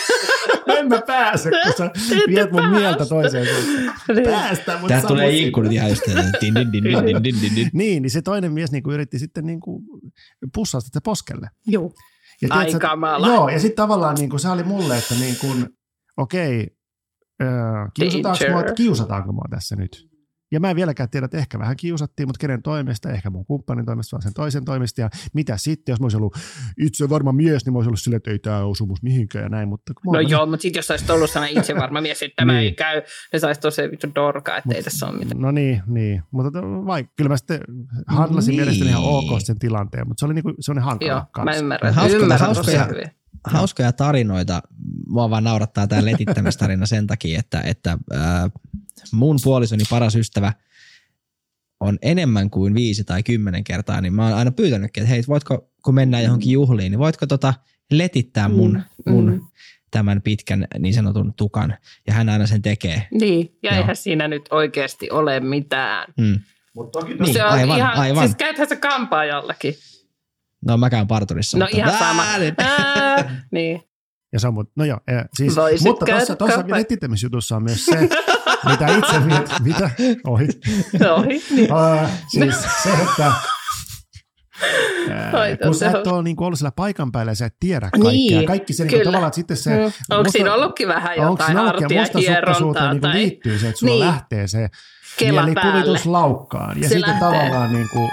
[0.78, 1.92] En mä pääse, kun sä
[2.28, 4.24] viet mun mieltä toiseen suuntaan.
[4.26, 6.02] Päästä, mutta sä tulee ikkunat ihan just.
[7.74, 9.84] Niin, niin se toinen mies niin yritti sitten niin kuin
[10.54, 11.50] pussaa sitä poskelle.
[11.68, 11.92] Joo.
[12.42, 13.28] Ja Ai tiedätkö, kamala.
[13.28, 15.70] Joo, ja sitten tavallaan niin kuin, se oli mulle, että niin kuin,
[16.18, 16.68] okei,
[17.94, 20.08] kiusataanko, mua, kiusataanko mua tässä nyt?
[20.52, 23.86] Ja mä en vieläkään tiedä, että ehkä vähän kiusattiin, mutta kenen toimesta, ehkä mun kumppanin
[23.86, 25.02] toimesta, vaan sen toisen toimesta.
[25.02, 26.38] Ja mitä sitten, jos mä olisin ollut
[26.78, 29.50] itse varma mies, niin mä olisin ollut silleen, että ei tämä osu musta mihinkään ja
[29.50, 29.70] näin.
[29.70, 32.54] Mutta mä No joo, mutta sitten jos olisit ollut sellainen itse varma mies, että tämä
[32.54, 32.64] Niin.
[32.64, 33.02] ei käy,
[33.34, 35.42] niin saisi tosi vittu dorka, että ei tässä ole mitään.
[35.42, 36.24] No niin, niin.
[36.32, 37.60] Mutta vai, kyllä mä sitten
[38.08, 38.60] handlasin Niin.
[38.62, 41.60] mielestäni ihan ok sen tilanteen, mutta se oli niinku semmoinen hankala Joo, mä kanssa.
[41.62, 41.94] ymmärrän.
[41.94, 43.17] Hauskoja- ymmärrän tosi hauskoja- hyvin.
[43.44, 44.62] Hauskoja tarinoita.
[45.08, 48.52] Mua vaan naurattaa tämä letittämistarina sen takia, että, että äh,
[49.12, 50.54] mun puolisoni paras ystävä
[51.80, 55.70] on enemmän kuin viisi tai kymmenen kertaa, niin mä oon aina pyytänytkin, että hei, voitko,
[55.84, 57.54] kun mennään johonkin juhliin, niin voitko tota
[57.92, 59.42] letittää mun, Mm, mun mm.
[59.92, 63.08] tämän pitkän niin sanotun tukan, ja hän aina sen tekee.
[63.12, 63.80] Niin, ja Joo.
[63.82, 66.14] eihän siinä nyt oikeasti ole mitään.
[66.18, 66.40] Mm.
[66.74, 68.28] Mut toki Niin, se on aivan, ihan, aivan.
[68.28, 69.76] Siis käythän se kampaajallakin.
[70.66, 71.58] No mä käyn parturissa.
[71.58, 72.24] No mutta ihan sama.
[73.52, 73.84] niin.
[74.34, 75.00] Ja se on, no joo,
[75.34, 78.10] siis, Voisit mutta tuossa, tuossa letittämisjutussa on myös se,
[78.70, 79.90] mitä itse miet, mitä,
[80.28, 80.48] ohi,
[81.18, 81.74] Ohi, niin.
[81.74, 83.32] uh, siis se, että
[85.12, 85.32] ää,
[85.64, 88.12] kun sä et ole niin ollut siellä paikan päällä ja sä et tiedä kaikkea.
[88.12, 89.70] Niin, Kaikki se niin tavallaan, että sitten se...
[89.76, 89.84] Mm.
[89.84, 91.96] Onko musta- siinä ollutkin vähän onko jotain siinä ollutkin?
[91.96, 94.06] Ja hartia mustasukkaisuuteen hierontaa niin tai liittyy se, että sulla Niin.
[94.06, 94.68] lähtee se
[95.20, 96.00] kela mielikuvitus päälle?
[96.06, 96.78] laukkaan.
[96.82, 97.20] Ja Se sitten lähtee.
[97.40, 98.10] tavallaan niin kuin,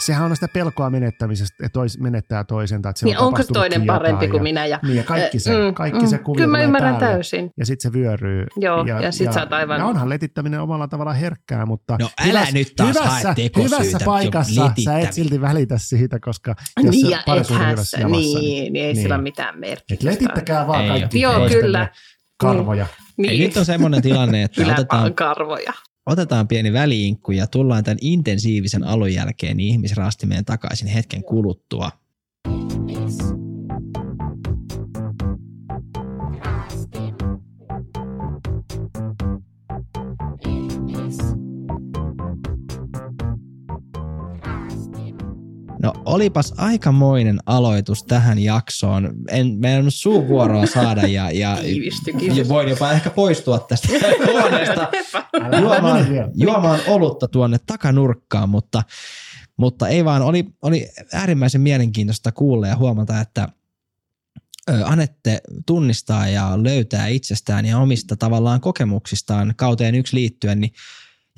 [0.00, 2.82] sehän on sitä pelkoa menettämisestä, että tois, menettää toisen.
[2.82, 4.66] Tai että Niin on onko toinen parempi kuin ja, minä?
[4.66, 6.24] Ja, Niin ja kaikki se, Mm, kaikki se mm.
[6.24, 7.12] kuvio Kyllä mä ymmärrän päälle.
[7.14, 7.50] täysin.
[7.58, 8.46] Ja sitten se vyöryy.
[8.56, 12.46] Joo, ja sit sä oot aivan- Ja onhan letittäminen omalla tavalla herkkää, mutta No älä
[12.52, 17.22] nyt taas hyvässä, hyvässä paikassa sä et silti välitä siitä, koska jos Niin, se ja
[17.26, 19.02] parisuhde on ethän hyvässä sä, jamassa, niin, niin ei niin.
[19.02, 20.10] sillä ole mitään Et merkitystä.
[20.10, 21.88] letittäkää vaan Ei kaikki Joo, toistenne kyllä.
[22.36, 22.86] karvoja.
[23.18, 25.72] Ei, Niin, nyt on semmoinen tilanne, että yläpään otetaan, karvoja.
[26.10, 31.90] Otetaan pieni väliinkku ja tullaan tämän intensiivisen alun jälkeen ihmisrastimeen takaisin hetken kuluttua.
[45.82, 49.12] No olipas aikamoinen aloitus tähän jaksoon.
[49.28, 51.58] En, meidän on suuvuoroa saada ja, ja,
[52.36, 53.88] ja voin jopa ehkä poistua tästä
[54.32, 54.88] huoneesta.
[55.60, 58.82] Juomaan, juomaan olutta tuonne takanurkkaan, mutta,
[59.56, 63.48] mutta ei vaan, oli, oli äärimmäisen mielenkiintoista kuulla ja huomata, että
[64.84, 70.72] Anette tunnistaa ja löytää itsestään ja omista tavallaan kokemuksistaan kauteen yksi liittyen niin,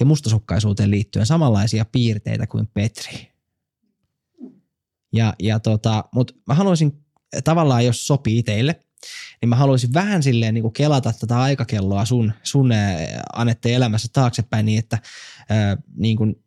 [0.01, 3.32] ja mustasukkaisuuteen liittyen samanlaisia piirteitä kuin Petri.
[5.13, 7.05] Ja, ja tota, mutta mä haluaisin
[7.45, 8.81] tavallaan, jos sopii teille,
[9.41, 12.71] niin mä haluaisin vähän silleen niin kuin kelata tätä aikakelloa sun, sun
[13.33, 14.99] Anette elämässä taaksepäin niin, että
[15.49, 16.45] ää, niin kuin,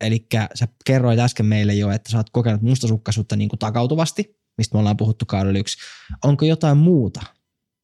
[0.00, 4.74] eli sä kerroit äsken meille jo, että sä oot kokenut mustasukkaisuutta niin kuin takautuvasti, mistä
[4.74, 5.78] me ollaan puhuttu kaudella yksi.
[6.24, 7.20] Onko jotain muuta,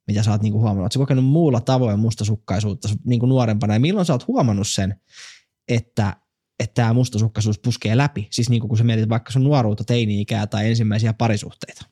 [0.07, 0.85] mitä sä oot niin kuin huomannut?
[0.85, 5.01] Oletko kokenut muulla tavoin mustasukkaisuutta niin kuin nuorempana ja milloin sä oot huomannut sen,
[5.69, 6.17] että
[6.61, 8.29] että tämä mustasukkaisuus puskee läpi?
[8.31, 11.85] Siis niin kuin kun sä mietit vaikka sun nuoruutta, teini-ikää tai ensimmäisiä parisuhteita.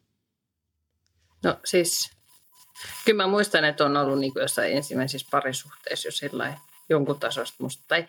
[1.45, 2.11] No siis,
[3.05, 6.55] kyllä mä muistan, että on ollut niin jossain ensimmäisissä parisuhteissa jo sillä
[6.89, 7.85] jonkun tasosta musta.
[7.89, 8.07] Tai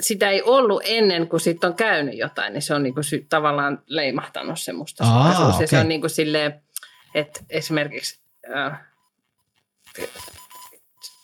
[0.00, 3.26] sitä ei ollut ennen kuin siitä on käynyt jotain, niin se on niin kuin sy-
[3.28, 6.62] tavallaan leimahtanut se musta Aa, ja se on niin kuin silleen,
[7.14, 8.20] että esimerkiksi
[8.56, 8.80] äh,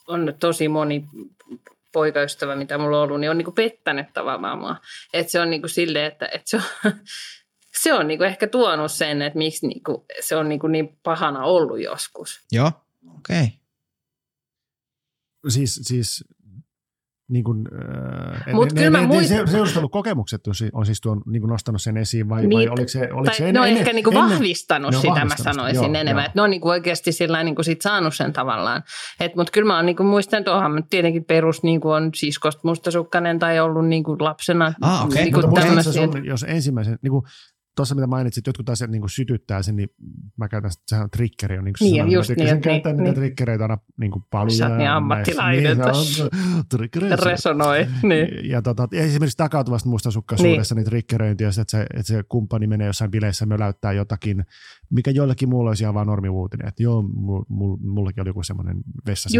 [0.08, 1.04] on tosi moni
[1.92, 4.76] poikaystävä, mitä mulla on ollut, niin on niin kuin pettänyt tavallaan mua.
[5.12, 6.62] Että se on niin kuin silleen, että, että se on,
[7.82, 11.82] se on niinku ehkä tuonut sen, että miksi niinku, se on niinku niin pahana ollut
[11.82, 12.40] joskus.
[12.52, 12.72] Joo,
[13.18, 13.42] okei.
[13.42, 13.48] Okay.
[15.48, 16.24] Siis, siis
[17.30, 17.68] niin kuin,
[18.46, 21.40] äh, Mut ne, kyllä ne, mä ne, muist- se, seurustelukokemukset on, on siis tuon, niin
[21.42, 23.68] kuin nostanut sen esiin vai, Niin, vai oliko se, oliko Tai se ne ennen, on
[23.68, 26.22] ennen, ehkä niinku ennen, vahvistanut ne on sitä, vahvistanut mä sanoisin joo, enemmän.
[26.22, 26.26] joo.
[26.26, 28.82] Että ne on niinku oikeasti sillä niinku sit saanut sen tavallaan.
[29.36, 33.88] Mutta kyllä mä oon niinku, muistan tuohon, tietenkin perus niinku on siskosta mustasukkainen tai ollut
[33.88, 34.74] niinku lapsena.
[34.80, 35.22] Ah, okei.
[35.24, 36.18] Niinku Mutta muistatko sä tämmöisiä.
[36.20, 37.22] sun, jos ensimmäisen, niin kuin,
[37.76, 39.88] tuossa mitä mainitsit, jotkut asiat niin sytyttää sen, niin
[40.36, 42.68] mä käytän sitä, sehän on triggeri on niin Niin, sana, just mä niin, sen että
[42.68, 43.26] käyttää niin, niitä niin.
[43.26, 44.50] triggereitä aina niin kuin paljon.
[44.50, 45.78] Sä oot niin ja ammattilainen.
[45.78, 47.24] Niin, se.
[47.24, 47.86] Resonoi.
[48.02, 48.50] Niin.
[48.50, 50.80] Ja tota, ja esimerkiksi takautuvasta mustasukkaisuudessa niin.
[50.84, 54.44] niin triggeröinti, jos että se, että se kumppani menee jossain bileissä möläyttää jotakin,
[54.90, 58.76] mikä joillekin muulla olisi ihan vaan normivuutinen, että joo, mul, mul, mullakin oli joku semmoinen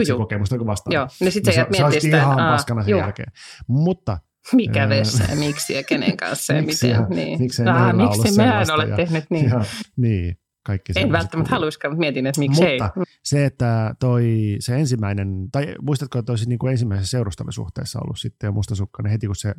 [0.09, 0.19] juu.
[0.19, 0.95] kokemus joku vastaava.
[0.95, 3.33] Joo, niin sitten sä jäät se, se miettimään sitä, ihan aa, paskana sen jälkeen.
[3.67, 4.19] Mutta
[4.53, 7.01] mikä Ää, vessa ja miksi ja kenen kanssa ja Miksi miten.
[7.03, 7.39] ja- niin.
[7.43, 9.51] miksei meillä ollut miksi mä en ole ja- tehnyt niin.
[9.51, 9.65] ja,
[9.97, 12.79] niin, kaikki En välttämättä haluaisikaan, mutta mietin, että miksei.
[12.81, 18.19] Mutta se, että toi, se ensimmäinen, tai muistatko, että olisit niin kuin ensimmäisessä seurustamissuhteessa ollut
[18.19, 19.55] sitten jo mustasukkainen heti, kun se,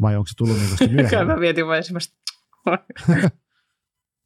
[0.00, 1.38] vai onko se tullut niin kuin Kyllä mä myöhemmin?
[1.38, 2.16] mietin vaan semmoista.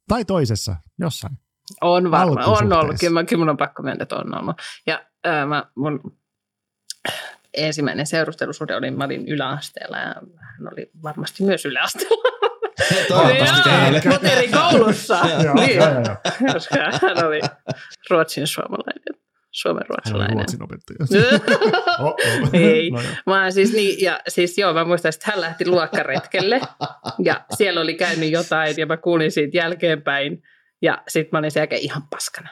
[0.08, 1.38] tai toisessa, jossain.
[1.80, 2.96] On varmaan, on ollut.
[3.00, 4.56] Kyllä, kyllä mun on pakko mennä, että on ollut.
[4.86, 6.00] Ja ää, mä, mun
[7.54, 12.38] ensimmäinen seurustelusuhde oli, mä olin yläasteella ja hän oli varmasti myös yläasteella.
[13.08, 14.02] Toivottavasti teille.
[14.08, 15.18] Mutta eri koulussa.
[15.44, 15.80] Joo, niin,
[16.52, 17.40] koska hän oli
[18.10, 19.14] ruotsin suomalainen,
[19.50, 20.36] suomen ruotsalainen.
[20.36, 20.98] ruotsin opettaja.
[22.68, 22.90] Ei.
[22.90, 23.10] No joo.
[23.26, 26.60] Mä siis niin, ja siis joo, mä muistan, että hän lähti luokkaretkelle
[27.24, 30.42] ja siellä oli käynyt jotain ja mä kuulin siitä jälkeenpäin
[30.82, 32.48] ja sitten mä olin sen jälkeen ihan paskana.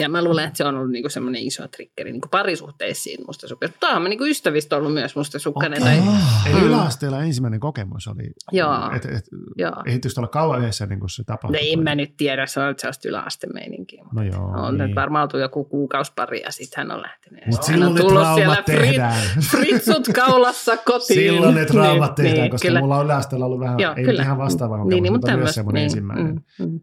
[0.00, 3.24] Et, ja mä luulen, että se on ollut niinku semmoinen iso triggeri niinku parisuhteissa siinä
[3.26, 3.76] mustasukkaisesta.
[3.76, 5.82] Mutta onhan mä niinku ystävistä ollut myös mustasukkainen.
[5.82, 5.96] Okei.
[5.98, 6.66] Tai, Eli Mm.
[6.66, 8.90] yläasteella ensimmäinen kokemus oli, Joo.
[8.96, 9.24] että et,
[9.58, 9.72] joo.
[9.86, 11.72] ei tietysti olla kauan yhdessä ennen kuin se No tapahtui.
[11.72, 14.04] en mä nyt tiedä, se on ollut sellaista yläastemeininkiä.
[14.12, 14.86] No joo, On niin.
[14.86, 17.46] nyt varmaan oltu joku kuukausi pari ja sitten hän on lähtenyt.
[17.46, 19.22] Mutta silloin on ne traumat tehdään.
[19.50, 21.20] fritsut kaulassa kotiin.
[21.34, 22.80] Silloin ne traumat Niin, tehdään, niin, koska kyllä.
[22.80, 24.22] mulla on yläasteella ollut vähän, Joo, ei kyllä.
[24.22, 26.40] ihan vastaava kokemus, niin, niin, mutta myös tämmöistä, semmoinen niin, ensimmäinen.
[26.58, 26.80] Mm, mm.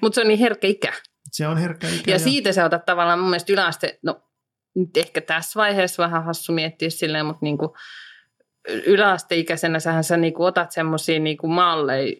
[0.00, 0.92] Mutta se on niin herkkä ikä.
[1.36, 2.10] Se on herkkä ikä.
[2.10, 4.22] Ja siitä sä otat tavallaan mun mielestä yläaste, no
[4.74, 7.76] nyt ehkä tässä vaiheessa vähän hassu miettiä silleen, mutta niinku,
[8.86, 12.16] yläasteikäisenä sähän sä niinku otat semmoisia niinku malleja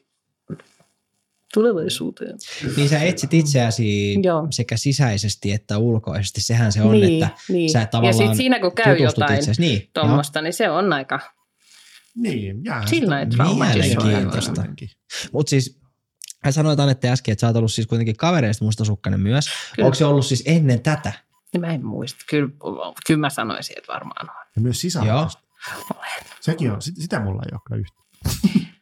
[1.55, 2.39] tulevaisuuteen.
[2.77, 4.47] Niin sä etsit itseäsi Joo.
[4.51, 6.43] sekä sisäisesti että ulkoisesti.
[6.43, 7.71] Sehän se on, niin, että niin.
[7.71, 9.61] sä Ja tavallaan sitten siinä kun käy jotain itseäsi.
[9.61, 11.21] Niin, tuommoista, niin se on aika
[12.17, 12.87] Niin, jää.
[12.87, 13.25] sillä.
[13.25, 14.51] Mielenkiintoista.
[14.51, 14.89] Jotenkin.
[15.33, 15.86] Mutta siis
[16.47, 19.47] hän sanoi Anette äsken, että sä oot ollut siis kuitenkin kavereista mustasukkainen myös.
[19.77, 19.87] Kyllä.
[19.87, 21.13] Onko se ollut siis ennen tätä?
[21.53, 22.25] Niin Mä en muista.
[22.31, 22.49] Kyllä,
[23.07, 24.37] kyllä mä sanoisin, että varmaan on.
[24.57, 25.43] Ja myös sisällöstä.
[26.41, 27.97] Sekin on, sit- sitä mulla ei ole kyllä yhtä.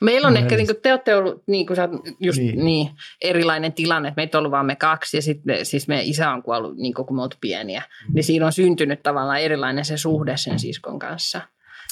[0.00, 1.76] Meillä on No, ehkä, niin kuin te olette ollut niin kuin
[2.20, 2.64] just Niin.
[2.64, 2.90] niin.
[3.20, 6.42] erilainen tilanne, että meitä on ollut vaan me kaksi ja sitten siis meidän isä on
[6.42, 7.82] kuollut niin kuin kun me pieniä.
[8.08, 8.14] Mm.
[8.14, 11.40] Niin siinä on syntynyt tavallaan erilainen se suhde sen siskon kanssa.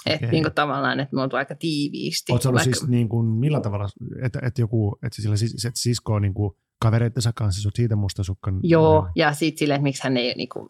[0.06, 2.32] Että niin kuin tavallaan, että me oltu aika tiiviisti.
[2.32, 3.88] Oletko ollut vaikka- siis niin kuin, millä tavalla,
[4.22, 7.76] että, että joku, että sillä sis- että sisko on niin kuin kavereittensa kanssa, sä oot
[7.76, 8.60] siitä mustasukkan.
[8.62, 10.68] Joo, ja sitten silleen, että miksi hän ei niin kuin,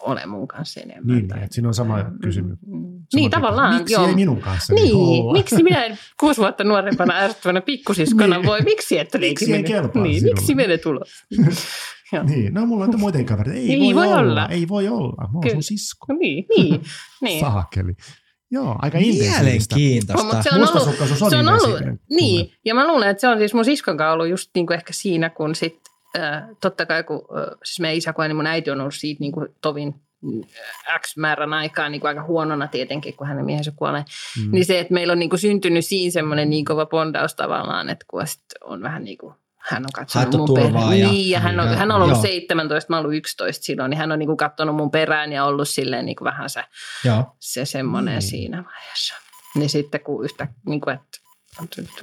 [0.00, 1.16] ole mun kanssa enemmän.
[1.16, 2.58] Niin, tai- että siinä on sama Mm, kysymys.
[2.66, 2.72] mm.
[2.72, 3.30] Sama Niin, tyyppi.
[3.30, 4.06] tavallaan, Miksi joo.
[4.06, 5.32] ei minun kanssa Niin, olla?
[5.32, 8.46] miksi minä en kuusi vuotta nuorempana ärsyttävänä pikkusiskona Niin.
[8.46, 10.34] voi, miksi et Miksi ei kelpaa Niin, sinulle?
[10.40, 11.10] miksi menet ulos?
[12.12, 12.22] Joo.
[12.24, 13.58] Niin, no mulla on muitakin kavereita.
[13.60, 14.18] Ei, Ei voi, voi olla.
[14.18, 14.48] olla.
[14.48, 15.22] Ei voi olla.
[15.22, 15.52] Mä oon Kyllä.
[15.54, 16.06] sun sisko.
[16.08, 16.80] No niin, niin,
[17.22, 17.40] niin.
[17.40, 17.92] Saakeli.
[18.52, 19.74] Joo, aika intensiivistä.
[19.76, 20.22] Mielenkiintoista.
[20.22, 23.38] No, mutta se on ollut, se on ollut, niin, ja mä luulen, että se on
[23.38, 25.80] siis mun siskon kanssa ollut just niin kuin ehkä siinä, kun sit,
[26.18, 29.20] äh, totta kai kun, äh, siis meidän isä kun niin mun äiti on ollut siitä
[29.20, 30.42] niin kuin tovin mm,
[31.00, 34.04] X määrän aikaa niin kuin aika huonona tietenkin, kun hänen miehensä kuolee.
[34.44, 34.52] Mm.
[34.52, 38.04] Niin se, että meillä on niin kuin syntynyt siinä semmoinen niin kova bondaus tavallaan, että
[38.08, 39.34] kun sit on vähän niin kuin
[39.70, 40.98] hän on katsonut Haettu mun perään.
[40.98, 42.22] ja- niin, ja hän on, ja- hän on ollut joo.
[42.22, 45.68] 17, mä ollut 11 silloin, niin hän on niin kuin katsonut mun perään ja ollut
[45.68, 46.64] silleen niin kuin vähän se
[47.04, 47.36] Joo.
[47.40, 48.22] se semmoinen Niin.
[48.22, 49.14] siinä vaiheessa.
[49.54, 51.22] Niin sitten kun yhtä, niin kuin, että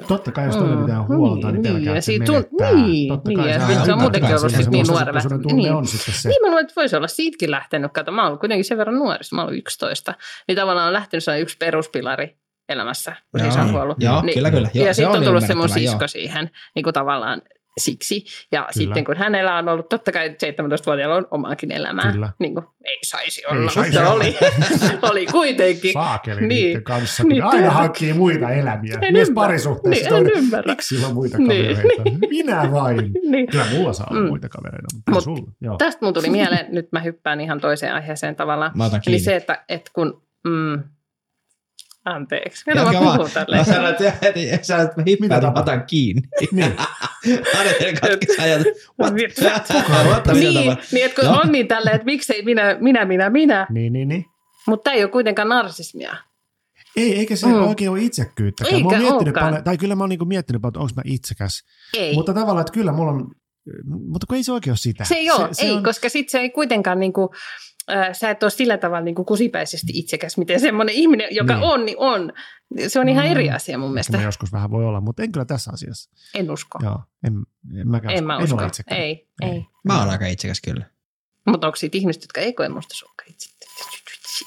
[0.08, 2.72] Totta kai, jos toinen Mm, pitää huolta, niin, niin, pelkää, ja että se menettää.
[2.74, 4.88] niin, Totta niin, kai ja se sitten on se on muutenkin ollut se sit niin
[4.88, 5.20] nuorena.
[5.54, 5.74] Niin.
[5.74, 6.30] on sitten se.
[6.30, 7.92] Niin mä luulen, että voisi olla siitäkin lähtenyt.
[7.94, 10.14] Kato, mä oon kuitenkin sen verran nuori, mä oon 11.
[10.48, 12.38] Niin tavallaan on lähtenyt sellainen yksi peruspilari
[12.70, 13.50] elämässä, kun Joo.
[13.50, 13.98] isä on kuollut.
[14.04, 14.70] Joo, niin, kyllä, kyllä.
[14.74, 16.08] Joo, ja sitten on on tullut se mun sisko joo.
[16.08, 17.42] siihen niin kuin tavallaan
[17.80, 18.24] siksi.
[18.52, 18.72] Ja Kyllä.
[18.74, 22.12] sitten kun hänellä on ollut, totta kai 17-vuotiaalla on omaakin elämää.
[22.12, 22.30] Kyllä.
[22.40, 24.14] Niin kuin, ei saisi Ei olla, saisi mutta olla.
[24.24, 24.36] oli,
[25.12, 25.94] oli kuitenkin.
[25.94, 26.84] Saakeli Niin.
[26.84, 27.72] kanssa, kun Niin, aina kyllä.
[27.72, 28.98] hankkii muita elämiä.
[29.02, 29.48] En Myös ymmärrä.
[29.48, 30.10] parisuhteessa.
[30.20, 30.72] Niin, en ymmärrä.
[30.74, 31.76] Miksi sillä on muita Niin.
[31.76, 32.04] kavereita?
[32.30, 33.12] Minä vain.
[33.32, 33.48] Niin.
[33.48, 34.28] Kyllä mulla saa olla Mm.
[34.28, 35.52] muita kavereita, mutta Mut sulla.
[35.62, 35.78] Joo.
[35.78, 38.72] Tästä mun tuli mieleen, nyt mä hyppään ihan toiseen aiheeseen tavallaan.
[38.76, 39.20] Mä otan Eli kiinni.
[39.20, 40.22] se, että, että kun...
[40.48, 40.84] Mm,
[42.16, 43.18] anteeksi, mä vaan.
[43.18, 43.68] puhun tälleen?
[43.68, 46.22] Mä sanoin, että sä sanoit, että mä Mitä mä otan kiinni.
[46.52, 46.76] Niin.
[47.60, 48.68] Anette katkesi ajatus.
[49.02, 49.14] What?
[49.14, 50.28] What?
[50.28, 51.42] Mitä niin, niin, että kun Joo.
[51.42, 54.26] on niin tälleen, että miksei minä, minä, minä, minä, niin, niin, niin.
[54.68, 56.16] mutta tämä ei ole kuitenkaan narsismia.
[56.96, 57.54] Ei, eikä se Mm.
[57.54, 58.82] oikein ole itsekkyyttäkään.
[58.82, 59.46] Mä oon Eikä miettinyt olekaan.
[59.46, 61.64] paljon, tai kyllä mä oon niinku miettinyt paljon, että onko mä itsekäs.
[61.98, 62.14] Ei.
[62.14, 63.32] Mutta tavallaan, että kyllä mulla on
[64.08, 65.04] mutta kun ei se oikein ole sitä.
[65.04, 67.34] Se ei ole, se, ei, on, koska sitten se ei kuitenkaan niinku,
[68.14, 71.64] sä et ole sillä tavalla niinku kusipäisesti itsekäs, miten semmoinen ihminen, joka Niin.
[71.64, 72.34] on, niin on.
[72.88, 73.32] Se on ihan Mm.
[73.32, 74.18] eri asia mun mielestä.
[74.18, 76.10] mä joskus vähän voi olla, mutta en kyllä tässä asiassa.
[76.36, 76.80] En usko.
[76.84, 77.34] Joo, en,
[77.80, 78.56] en mäkään En mä en usko.
[78.58, 79.02] ole itsekään.
[79.02, 79.50] Ei, Ei.
[79.50, 79.66] ei.
[79.84, 80.86] Mä oon aika itsekäs kyllä.
[81.48, 83.50] Mutta onko siitä ihmiset, jotka ei koe mustasukkaa itse,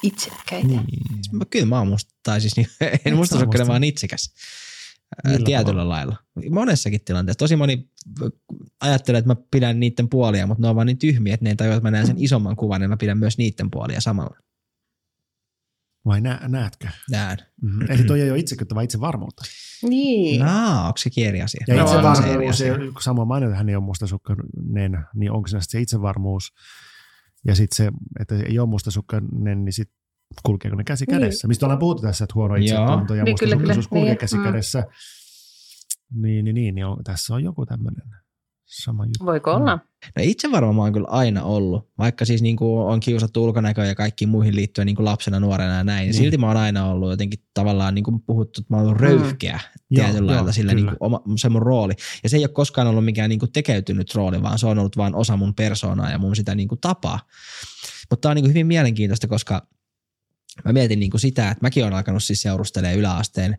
[0.03, 0.67] itsekkäitä?
[0.69, 0.85] Niin.
[1.33, 2.67] Mä- Kyllä mä oon musta, tai siis niin,
[3.05, 3.69] en mustasukkainen, musta.
[3.73, 4.35] vaan itsekäs.
[5.25, 6.17] Millä tietyllä lailla.
[6.51, 7.39] Monessakin tilanteessa.
[7.39, 7.91] Tosi moni
[8.81, 11.57] ajattelee, että mä pidän niiden puolia, mutta ne on vaan niin tyhmiä, että ne ei
[11.57, 14.37] tajua, että mä näen sen isomman kuvan, ja mä pidän myös niiden puolia samalla.
[16.05, 16.89] Vai nä, näetkö?
[17.11, 17.39] Näen.
[17.63, 17.91] Mm-hmm.
[17.91, 19.43] Eli toi ei ole itsekyyttä, vaan itsevarmuutta.
[19.83, 20.41] Niin.
[20.41, 21.65] No, onko se eri asia?
[21.69, 24.45] Ja No, itsevarmuus, se, kun Samuel mainitsi, että hän ei ole mustasukkainen,
[25.15, 26.53] niin onko se se itsevarmuus
[27.47, 30.02] ja sitten se, että ei ole mustasukkainen, niin sitten
[30.43, 31.21] kulkeeko ne käsi Niin.
[31.21, 31.49] kädessä?
[31.49, 32.65] Mistä ollaan puhuttu tässä, että huono Joo.
[32.65, 33.57] itsetunto ja Niin, kyllä.
[33.57, 34.17] kulkee Niin.
[34.19, 34.45] käsi Mm.
[34.45, 34.85] kädessä.
[36.15, 38.03] Niin, niin, niin, niin on, tässä on joku tämmöinen
[38.67, 39.27] sama juttu.
[39.27, 39.77] Voiko olla?
[40.17, 43.85] No itse varmaan mä oon kyllä aina ollut, vaikka siis niin kuin on kiusattu ulkonäköä
[43.87, 46.07] ja kaikkiin muihin liittyen niin kuin lapsena, nuorena ja näin, niin.
[46.07, 46.15] Niin.
[46.15, 49.05] silti mä oon aina ollut jotenkin tavallaan niin kuin puhuttu, että mä oon ollut Mm.
[49.07, 51.93] röyhkeä Joo, tietyllä joo, lailla sillä niin kuin oma, se mun rooli.
[52.23, 54.97] Ja se ei ole koskaan ollut mikään niin kuin tekeytynyt rooli, vaan se on ollut
[54.97, 57.19] vain osa mun persoonaa ja mun sitä niin kuin tapaa.
[58.11, 59.67] Mutta tää on niin kuin hyvin mielenkiintoista, koska
[60.65, 63.59] mä mietin niin kuin sitä, että mäkin olen alkanut siis seurustelemaan yläasteen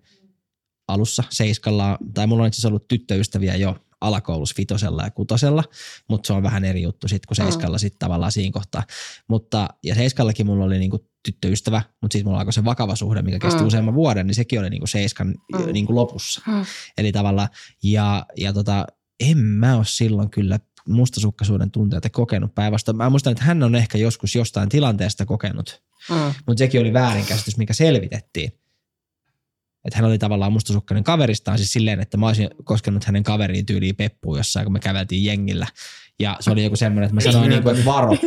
[0.87, 5.63] alussa seiskalla, tai mulla on itse asiassa ollut tyttöystäviä jo alakoulussa vitosella ja kutosella,
[6.09, 8.83] mutta se on vähän eri juttu sitten kuin seiskalla sitten tavallaan siinä kohtaa.
[9.29, 13.39] Mutta, ja seiskallakin mulla oli niinku tyttöystävä, mutta siis mulla alkoi se vakava suhde, mikä
[13.39, 13.67] kesti Mm.
[13.67, 15.73] useamman vuoden, niin sekin oli niinku seiskan Mm.
[15.73, 16.41] niinku lopussa.
[16.47, 16.65] Mm.
[16.97, 17.49] Eli tavallaan,
[17.83, 18.87] ja, ja tota,
[19.19, 22.97] en mä ole silloin kyllä mustasukkaisuuden tunteita kokenut päinvastoin.
[22.97, 26.33] Mä muistan, että hän on ehkä joskus jostain tilanteesta kokenut, Mm.
[26.47, 28.51] mutta sekin oli väärinkäsitys, mikä selvitettiin.
[29.85, 33.95] Että hän oli tavallaan mustasukkainen kaveristaan, siis silleen, että mä olisin koskenut hänen kaveriin tyyliin
[33.95, 35.67] peppuun jossain, kun me käveltiin jengillä.
[36.19, 38.11] Ja se oli joku semmoinen, että mä sanoin niin kuin, että varo.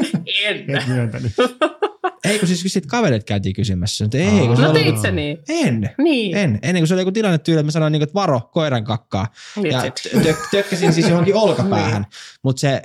[0.44, 0.76] En.
[0.76, 1.32] Et myöntänyt.
[2.25, 4.05] Ei, kun siis kun sit kaverit käytiin kysymässä.
[4.05, 5.38] Että ei, kun se No oli, teit sä niin?
[5.49, 6.37] en, Niin.
[6.37, 6.59] en.
[6.62, 8.85] Ennen kuin se oli joku tilanne tyyli, että mä sanoin, niin kuin, että varo, koiran
[8.85, 9.27] kakkaa.
[9.57, 9.95] Niin, Ja sit.
[10.14, 12.07] tö- tökkäsin siis johonkin olkapäähän.
[12.42, 12.83] Mutta se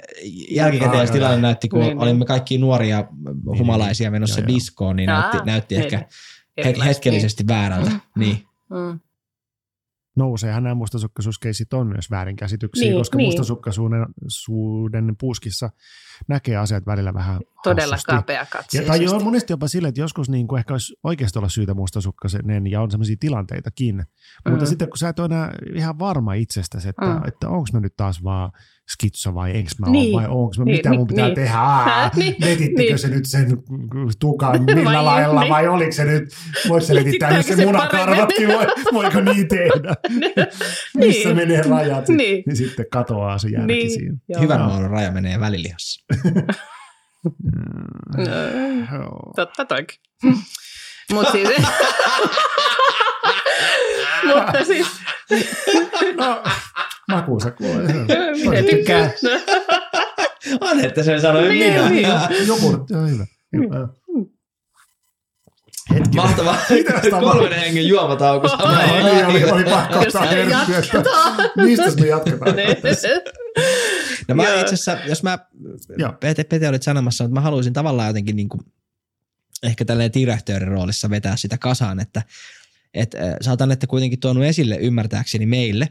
[0.49, 1.99] jälkikäteen se tilanne näytti, kun Niin, niin.
[2.03, 3.05] olimme kaikki nuoria
[3.57, 4.55] humalaisia menossa Joo, joo.
[4.55, 5.83] diskoon, niin näytti, näytti niin.
[5.85, 6.05] ehkä
[6.57, 7.89] Erilaista, hetkellisesti väärältä.
[7.91, 8.01] Niin.
[8.17, 8.37] Niin.
[8.69, 8.99] Mm.
[10.15, 13.27] Nouseehan nämä mustasukkaisuuskeisit on myös väärinkäsityksiä, Niin, koska niin.
[13.27, 15.69] mustasukkaisuuden suuden puuskissa
[16.27, 20.47] näkee asiat välillä vähän Todella kapea Ja, tai on monesti jopa sille, että joskus niin
[20.47, 23.95] kuin ehkä olisi oikeasti olla syytä mustasukkainen ja on sellaisia tilanteitakin.
[23.95, 24.51] Mm.
[24.51, 27.05] Mutta sitten kun sä et ole enää ihan varma itsestäsi, että.
[27.05, 27.27] Mm.
[27.27, 28.51] että onko mä nyt taas vaan
[28.93, 30.15] skitso vai enkö mä Niin.
[30.15, 31.35] ole vai onko mä, Niin, mitä niin, mun pitää niin.
[31.35, 32.99] tehdä, Aa, Niin, vetittekö niin.
[32.99, 33.57] se nyt sen
[34.19, 35.49] tukan millä Vai- lailla vai, niin.
[35.53, 36.23] vai oliko se nyt,
[36.69, 39.93] voiko se letittää nyt se munakarvatkin, voi, voiko niin tehdä,
[40.97, 41.35] missä Niin.
[41.35, 42.43] menee rajat, Niin.
[42.45, 43.91] niin sitten katoaa se järki Niin.
[43.91, 44.17] siinä.
[44.29, 44.41] Joo.
[44.41, 46.01] Hyvän maun raja menee välilihassa.
[48.17, 49.97] No, totta toikin.
[51.13, 51.49] Mutta siis...
[54.25, 54.87] Mutta siis...
[56.17, 56.43] No,
[57.11, 57.93] makuunsa kuulee.
[58.49, 59.11] Minä tykkään.
[60.61, 61.89] On, että sen sanoi Niin, minä.
[61.89, 62.47] niin.
[62.47, 63.25] Jogurtti on hyvä.
[65.89, 66.15] Hetkinen.
[66.15, 66.57] Mahtavaa.
[67.19, 68.57] Kolmen hengen juomatauko Ai.
[68.57, 70.81] samaan Oli, oli, pakko Jos ottaa herkkyä,
[71.55, 72.55] mistä me jatketaan.
[74.27, 75.39] No mä itse asiassa, jos mä.
[76.19, 78.61] Pete, Pete olit sanomassa, että mä haluaisin tavallaan jotenkin niin kuin,
[79.63, 82.21] ehkä tälleen direktöörin roolissa vetää sitä kasaan, että
[82.93, 85.89] et, sä oot Annette kuitenkin tuonut esille ymmärtääkseni meille,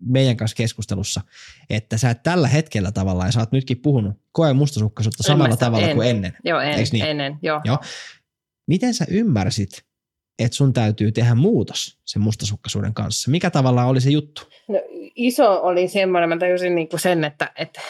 [0.00, 1.20] meidän kanssa keskustelussa,
[1.70, 5.88] että sä et tällä hetkellä tavallaan, ja sä oot nytkin puhunut, koe mustasukkaisuutta samalla tavalla
[5.88, 5.96] en.
[5.96, 6.32] kuin ennen.
[6.44, 7.04] Joo, en, Eiks niin?
[7.04, 7.60] ennen, joo.
[7.64, 7.78] Joo.
[8.66, 9.84] Miten sä ymmärsit,
[10.38, 13.30] että sun täytyy tehdä muutos sen mustasukkaisuuden kanssa?
[13.30, 14.42] Mikä tavallaan oli se juttu?
[14.68, 14.80] No,
[15.14, 17.80] iso oli semmoinen, mä tajusin niinku sen, että, että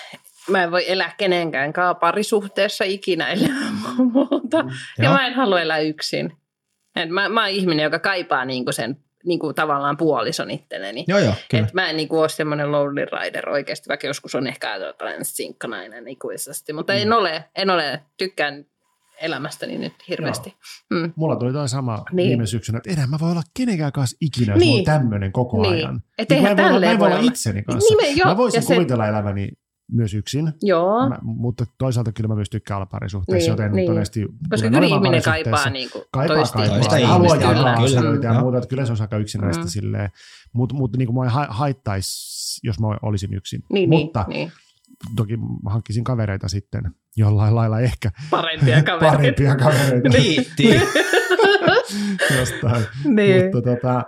[0.51, 4.57] mä en voi elää kenenkään kanssa parisuhteessa ikinä ilman muuta.
[4.99, 5.13] Ja Joo.
[5.13, 6.33] mä en halua elää yksin.
[6.97, 11.05] Et mä, mä oon ihminen, joka kaipaa niinku sen niinku tavallaan puolison itselleni.
[11.09, 11.65] Joo, joo, kyllä.
[11.67, 15.05] Et mä en niinku ole semmoinen lonely rider oikeasti, vaikka joskus on ehkä ajatellut, että
[15.05, 16.73] olen sinkkanainen ikuisesti.
[16.73, 16.99] Mutta mm.
[16.99, 18.65] en ole, en ole, tykkään
[19.21, 20.55] elämästäni nyt hirveästi.
[20.91, 21.13] Mm.
[21.17, 22.17] Mulla tuli toi sama Niin.
[22.17, 22.29] niin.
[22.29, 24.69] viime syksynä, että enää mä voi olla kenenkään kanssa ikinä, jos Niin.
[24.69, 24.79] niin.
[24.85, 25.73] mulla on tämmöinen koko Niin.
[25.75, 26.01] ajan.
[26.19, 27.95] Et Niin mä en voi olla, mä en voi olla itseni kanssa.
[27.95, 29.49] Nimen, joo, mä voisin ja se- kuvitella eläväni
[29.93, 33.87] myös yksin, Joo, mä, mutta toisaalta kyllä mä myös tykkään olla parisuhteessa, Niin, joten niin.
[33.87, 36.77] todennästi koska kyllä ihminen kaipaa niinku kaipaa, toista, kaipaa.
[36.79, 39.69] Toista Haluaa ihmistä, jakaa kyllä, asioita ja muuta, että kyllä se olisi aika yksinäistä Mm.
[39.69, 40.11] silleen.
[40.53, 43.65] Mutta mut, niin kuin mua ei haittaisi, jos mä olisin yksin.
[43.73, 44.53] Niin, mutta niin, niin.
[45.17, 45.35] toki
[45.67, 49.17] hankkisin kavereita sitten jollain lailla ehkä Parempia kavereita.
[49.17, 50.69] parempia kavereita Riitti.
[52.39, 52.85] jostain.
[53.05, 53.45] niin.
[53.45, 54.05] Mutta tota,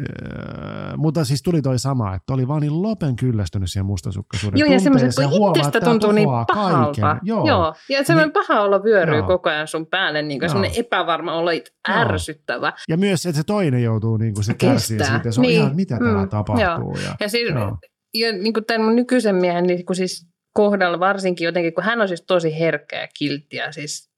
[0.00, 4.72] Öö, mutta siis tuli toi sama, että oli vaan niin lopen kyllästynyt siihen mustasukkaisuuden Joo,
[4.72, 7.00] ja semmoiset, kun Huomaa, itsestä tuntuu niin pahalta.
[7.02, 7.20] kaiken.
[7.22, 7.46] Joo.
[7.46, 7.74] Joo.
[7.88, 9.26] Ja semmoinen Niin- paha olo vyöryy Joo.
[9.26, 11.50] koko ajan sun päälle, niin kuin semmoinen epävarma olo,
[11.88, 12.72] ärsyttävä.
[12.88, 15.16] Ja myös että se toinen joutuu niin kuin se kärsii Kestää.
[15.16, 15.32] siitä.
[15.32, 15.60] Se on Niin.
[15.60, 16.64] ihan, mitä Mm, täällä tapahtuu.
[16.64, 16.96] joo.
[17.04, 17.76] Ja, Ja siis Joo.
[18.14, 22.00] ja niin kuin tämän mun nykyisen miehen niin kun siis kohdalla varsinkin jotenkin, kun hän
[22.00, 24.10] on siis tosi herkkä ja kiltti ja siis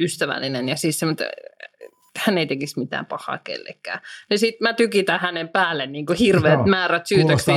[0.00, 1.28] ystävällinen ja siis semmoinen,
[2.24, 4.00] hän ei tekisi mitään pahaa kellekään.
[4.30, 6.66] Ja sitten mä tykitän hänen päälle niin kuin hirveät Joo.
[6.66, 7.54] määrät syytöksiä.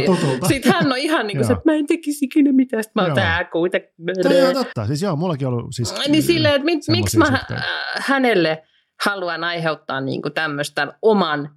[0.48, 2.84] Sitten hän on ihan niin kuin se, että mä en tekisi ikinä mitään.
[2.84, 3.90] Sitten mä oon tää kuitenkin.
[4.24, 4.88] Toi on totta.
[4.88, 5.96] Siis joo, mullakin on ollut siis...
[6.08, 7.64] Niin silleen, että mit, miksi mä suhteita.
[7.96, 8.64] hänelle
[9.06, 11.50] haluan aiheuttaa niinku tämmöistä oman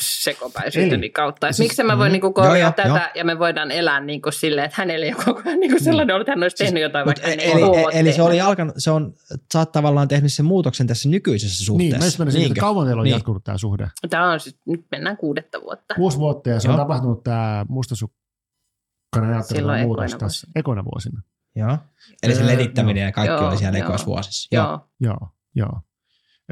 [0.00, 1.46] sekopäisyyteni Eli- kautta.
[1.46, 2.12] Että siis- miksi mä voin mm.
[2.12, 2.98] niinku korjaa Joo, joo, tätä joo.
[3.14, 6.20] ja me voidaan elää niinku silleen, että hänelle ei ole koko ajan niinku sellainen olo,
[6.22, 8.74] että hän olisi tehnyt jotain, vaikka hän e- ei eli, ole eli se oli alkanut,
[8.78, 9.14] se on,
[9.52, 11.98] sä oot tavallaan tehnyt sen muutoksen tässä nykyisessä Niin, suhteessa.
[11.98, 13.12] mä just menisin, että kauan teillä on Niin.
[13.12, 13.88] jatkunut tämä suhde.
[14.10, 15.94] Tämä on siis, nyt mennään kuudetta vuotta.
[15.94, 16.84] Kuusi vuotta ja se on Joo.
[16.84, 21.22] tapahtunut tämä mustasukkainen ajattelu Silloin muutos ekoina tässä ekona vuosina.
[21.56, 21.78] Joo.
[22.22, 24.48] Eli se Öö, ledittäminen ja kaikki joo, oli siellä ekoisvuosissa.
[24.56, 24.64] Joo.
[24.66, 24.78] Joo.
[25.00, 25.80] Joo, joo.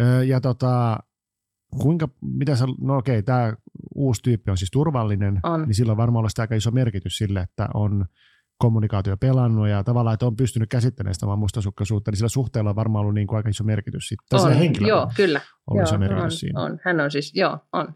[0.01, 0.99] Öö, ja tota,
[1.70, 3.52] kuinka, mitä sä, no okei, tämä
[3.94, 5.62] uusi tyyppi on siis turvallinen, On.
[5.62, 8.06] niin sillä on varmaan ollut sitä aika iso merkitys sille, että on
[8.58, 12.76] kommunikaatio pelannut ja tavallaan, että on pystynyt käsittelemään sitä omaa mustasukkaisuutta, niin sillä suhteella on
[12.76, 14.40] varmaan ollut niin kuin aika iso merkitys sitten.
[14.40, 15.40] Tai On, joo, on kyllä.
[15.82, 16.60] iso Joo, merkitys on, siinä.
[16.60, 16.78] on.
[16.84, 17.94] Hän on siis, joo, on.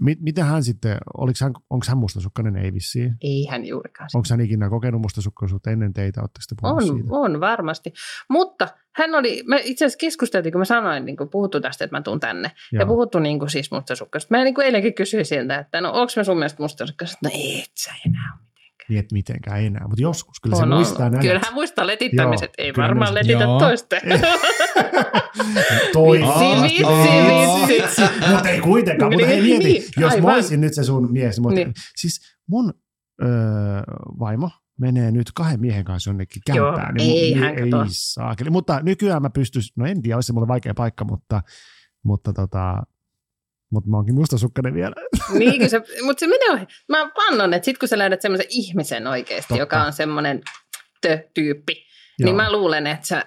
[0.00, 2.56] Mit, mitä hän sitten, oliko hän, onko hän mustasukkainen?
[2.56, 3.16] Ei vissiin.
[3.20, 4.08] Ei hän juurikaan.
[4.14, 6.20] Onko hän ikinä kokenut mustasukkaisuutta ennen teitä?
[6.20, 7.08] Oletteko te On, siitä?
[7.10, 7.92] on varmasti.
[8.28, 11.96] Mutta hän oli, me itse asiassa keskusteltiin, kun mä sanoin, niin kun puhuttu tästä, että
[11.96, 12.50] mä tuun tänne.
[12.72, 12.80] Joo.
[12.80, 14.36] Ja puhuttu niin kuin siis mustasukkaisesta.
[14.36, 17.18] Mä niin kuin eilenkin kysyin siltä, että no onko mä sun mielestä mustasukkaisesta?
[17.24, 18.47] No et sä enää ole.
[18.88, 21.22] Niin, että mitenkään enää, mutta joskus kyllä se muistaa näin.
[21.22, 22.50] Kyllä hän muistaa letittämiset.
[22.58, 23.58] Joo, Ei varmaan myös- letitä Joo.
[23.58, 23.96] toista.
[25.92, 26.18] Toi.
[26.18, 28.02] Vitsi, vitsi, vitsi.
[28.30, 31.54] Mutta ei kuitenkaan, mutta hei mieti, Niin, jos mä olisin nyt se sun mies, mutta
[31.54, 31.72] Niin.
[31.96, 32.74] siis mun
[33.22, 33.28] öö,
[34.18, 36.94] vaimo menee nyt kahden miehen kanssa jonnekin Joo, kämpään.
[37.00, 37.82] ei mun- hän kato.
[37.82, 38.50] ei saakeli.
[38.50, 41.42] Mutta nykyään mä pystyisin, no en tiedä, olisi se mulle vaikea paikka, mutta,
[42.04, 42.82] mutta tota,
[43.70, 44.94] mutta mä oonkin mustasukkainen vielä.
[45.38, 46.66] niin, se, mutta se menee ohi.
[46.88, 49.62] Mä vannon, että sit kun sä löydät semmoisen ihmisen oikeasti, Totta.
[49.62, 50.40] joka on semmoinen
[51.00, 51.72] tö-tyyppi,
[52.18, 52.24] Joo.
[52.24, 53.24] niin mä luulen, että sä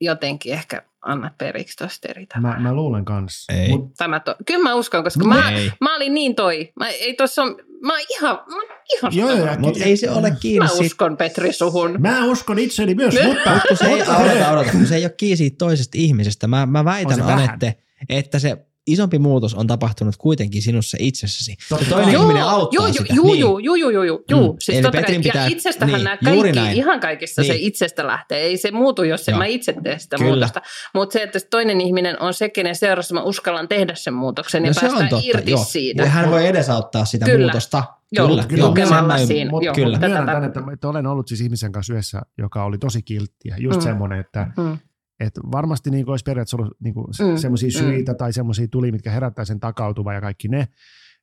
[0.00, 2.56] jotenkin ehkä annat periksi tosta eri tavalla.
[2.56, 3.52] Mä, mä luulen kanssa.
[3.52, 3.68] Ei.
[3.68, 5.72] Mut, Tai mä to, kyllä mä uskon, koska mä, ei.
[5.80, 6.72] mä olin niin toi.
[6.80, 7.56] Mä, ei tossa on,
[7.86, 8.64] mä oon ihan, mä oon
[8.96, 9.56] ihan Joo, joo.
[9.58, 11.96] Mutta ei se ole kiinni Mä uskon Petri suhun.
[12.02, 13.50] mä uskon itseni myös, mutta...
[13.50, 16.46] Mut kun se ei, mutta- odota, odota, kun se ei ole kiinni siitä toisesta ihmisestä.
[16.46, 17.22] Mä, mä On väitän.
[17.22, 17.74] Anette,
[18.08, 18.56] että se
[18.86, 21.56] isompi muutos on tapahtunut kuitenkin sinussa itsessäsi.
[21.68, 22.22] Totta Se toinen kai.
[22.22, 23.14] ihminen auttaa joo, sitä.
[23.14, 23.40] Joo, niin.
[23.40, 24.52] joo, joo, joo, joo, joo, joo.
[24.52, 24.56] Mm.
[24.58, 26.76] Siis Eli totta Petrin pitää- ja itsestähän niin, nämä kaikki, näin.
[26.76, 27.64] ihan kaikista se Niin.
[27.66, 28.38] itsestä lähtee.
[28.40, 29.38] Ei se muutu, jos en Joo.
[29.38, 30.30] mä itse tee sitä Kyllä.
[30.30, 30.62] muutosta.
[30.94, 34.64] Mutta se, että se toinen ihminen on se, kenen seurassa mä uskallan tehdä sen muutoksen
[34.64, 35.64] ja No se päästään on totta, irti joo.
[35.64, 36.02] siitä.
[36.02, 37.38] Ja hän voi edesauttaa sitä Kyllä.
[37.46, 37.84] muutosta.
[38.12, 39.50] Joo, kyllä, kyllä, joo, sen mä siinä.
[39.50, 39.98] Mutta Joo, kyllä.
[39.98, 43.56] myönnän tämän, että, että olen ollut siis ihmisen kanssa yhdessä, joka oli tosi kilttiä.
[43.58, 43.80] Just Mm.
[43.80, 43.84] mm.
[43.84, 44.78] semmoinen, että Mm.
[45.20, 47.36] Että varmasti niin olisi periaatteessa ollut niin Mm, mm.
[47.36, 47.72] semmoisia mm.
[47.86, 50.68] syitä tai semmoisia tuli, mitkä herättää sen takautuva ja kaikki ne.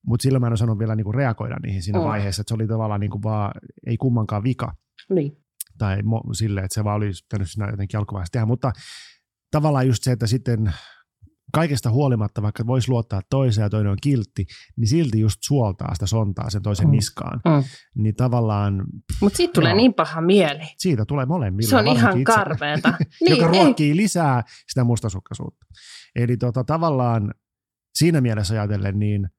[0.06, 2.06] Mutta silloin mä en osannut vielä niin reagoida niihin siinä Mm.
[2.06, 3.52] vaiheessa, että se oli tavallaan niin vaan,
[3.88, 4.76] ei kummankaan vika
[5.10, 5.38] Niin.
[5.78, 8.46] tai mo- silleen, että se vaan olisi pitänyt siinä jotenkin alkuvaiheessa tehdä.
[8.46, 8.72] Mutta
[9.52, 10.74] tavallaan just se, että sitten
[11.54, 14.46] kaikesta huolimatta, vaikka voisi luottaa toiseen ja toinen on kiltti,
[14.78, 16.92] niin silti just suoltaa sitä sontaa sen toisen Mm.
[16.92, 17.42] niskaan.
[17.46, 17.64] Mm.
[18.04, 18.84] Niin tavallaan
[19.22, 20.64] Mutta siitä tulee niin paha mieli.
[20.78, 21.70] siitä tulee molemmille.
[21.70, 22.90] Se on ihan karmeeta.
[23.30, 23.64] joka niin, ei.
[23.64, 25.66] ruokkii lisää sitä mustasukkaisuutta.
[26.16, 27.34] Eli tota, tavallaan
[27.96, 29.30] siinä mielessä ajatellen, niin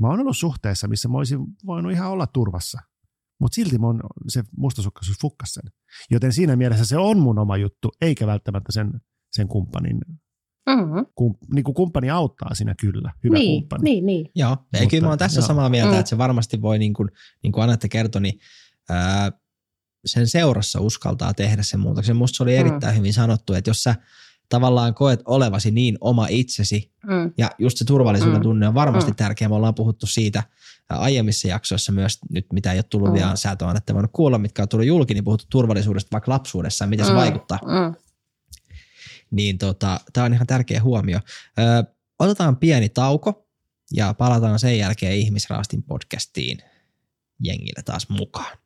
[0.00, 2.78] mä oon ollut suhteessa, missä mä olisin voinut ihan olla turvassa.
[3.40, 5.72] Mutta silti oon se mustasukkaisuus fukkas sen.
[6.10, 9.00] Joten siinä mielessä se on mun oma juttu, eikä välttämättä sen,
[9.32, 9.98] sen kumppanin.
[10.66, 11.06] Mm-hmm.
[11.14, 13.82] Kum, niin kuin kumppani auttaa siinä kyllä, hyvä Niin, kumppani.
[13.84, 14.30] niin, niin.
[14.34, 15.46] Joo, ja Mutta- kyllä mä oon tässä joo.
[15.46, 15.98] samaa mieltä, Mm.
[16.00, 17.08] että se varmasti voi, niin kuin,
[17.42, 18.38] niin kuin Anette kertoi, niin
[18.90, 19.32] ää,
[20.06, 22.16] sen seurassa uskaltaa tehdä sen muutoksen.
[22.16, 22.60] Musta se oli Mm.
[22.60, 23.94] erittäin hyvin sanottu, että jos sä
[24.48, 27.32] tavallaan koet olevasi niin oma itsesi, Mm.
[27.38, 28.42] ja just se turvallisuuden Mm.
[28.42, 29.16] tunne on varmasti Mm.
[29.16, 29.48] tärkeä.
[29.48, 30.42] Me ollaan puhuttu siitä
[30.88, 33.14] aiemmissa jaksoissa myös, nyt mitä ei ole tullut Mm.
[33.14, 36.86] vielä, sä et ole voinut kuulla, mitkä on tullut julki, niin puhuttu turvallisuudesta vaikka lapsuudessa,
[36.86, 37.16] miten se Mm.
[37.18, 37.58] vaikuttaa.
[37.64, 37.94] Mm.
[39.34, 41.20] Niin tota, tämä on ihan tärkeä huomio.
[41.58, 41.84] Ö,
[42.18, 43.48] otetaan pieni tauko
[43.92, 46.58] ja palataan sen jälkeen Ihmisraastin podcastiin
[47.40, 48.58] jengille taas mukaan.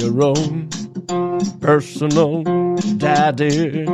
[0.00, 0.68] your own
[1.60, 2.44] personal
[2.98, 3.86] daddy.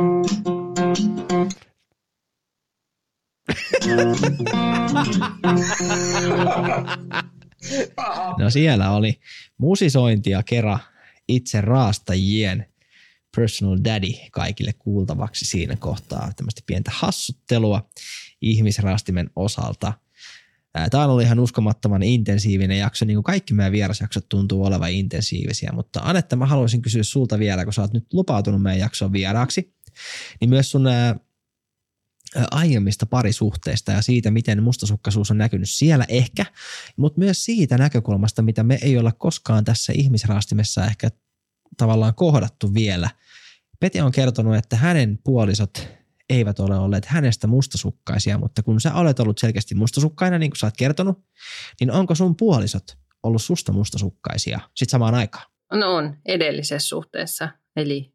[8.39, 9.19] No siellä oli
[9.57, 10.79] musisointia kera
[11.27, 12.65] itse raastajien
[13.35, 16.31] personal daddy kaikille kuultavaksi siinä kohtaa.
[16.35, 17.89] Tämmöistä pientä hassuttelua
[18.41, 19.93] ihmisrastimen osalta.
[20.91, 25.71] Tämä on ollut ihan uskomattoman intensiivinen jakso, niin kuin kaikki meidän vierasjaksot tuntuu olevan intensiivisiä,
[25.73, 29.75] mutta Anetta, mä haluaisin kysyä sulta vielä, kun sä oot nyt lupautunut meidän jakson vieraaksi,
[30.41, 30.85] niin myös sun
[32.51, 36.45] aiemmista parisuhteista ja siitä, miten mustasukkaisuus on näkynyt siellä ehkä,
[36.97, 41.09] mutta myös siitä näkökulmasta, mitä me ei olla koskaan tässä ihmisraastimessa ehkä
[41.77, 43.09] tavallaan kohdattu vielä.
[43.79, 45.87] Pete on kertonut, että hänen puolisot
[46.29, 50.67] eivät ole olleet hänestä mustasukkaisia, mutta kun sä olet ollut selkeästi mustasukkaina, niin kuin sä
[50.67, 51.25] oot kertonut,
[51.79, 55.45] niin onko sun puolisot ollut susta mustasukkaisia sitten samaan aikaan?
[55.73, 58.13] No on edellisessä suhteessa, eli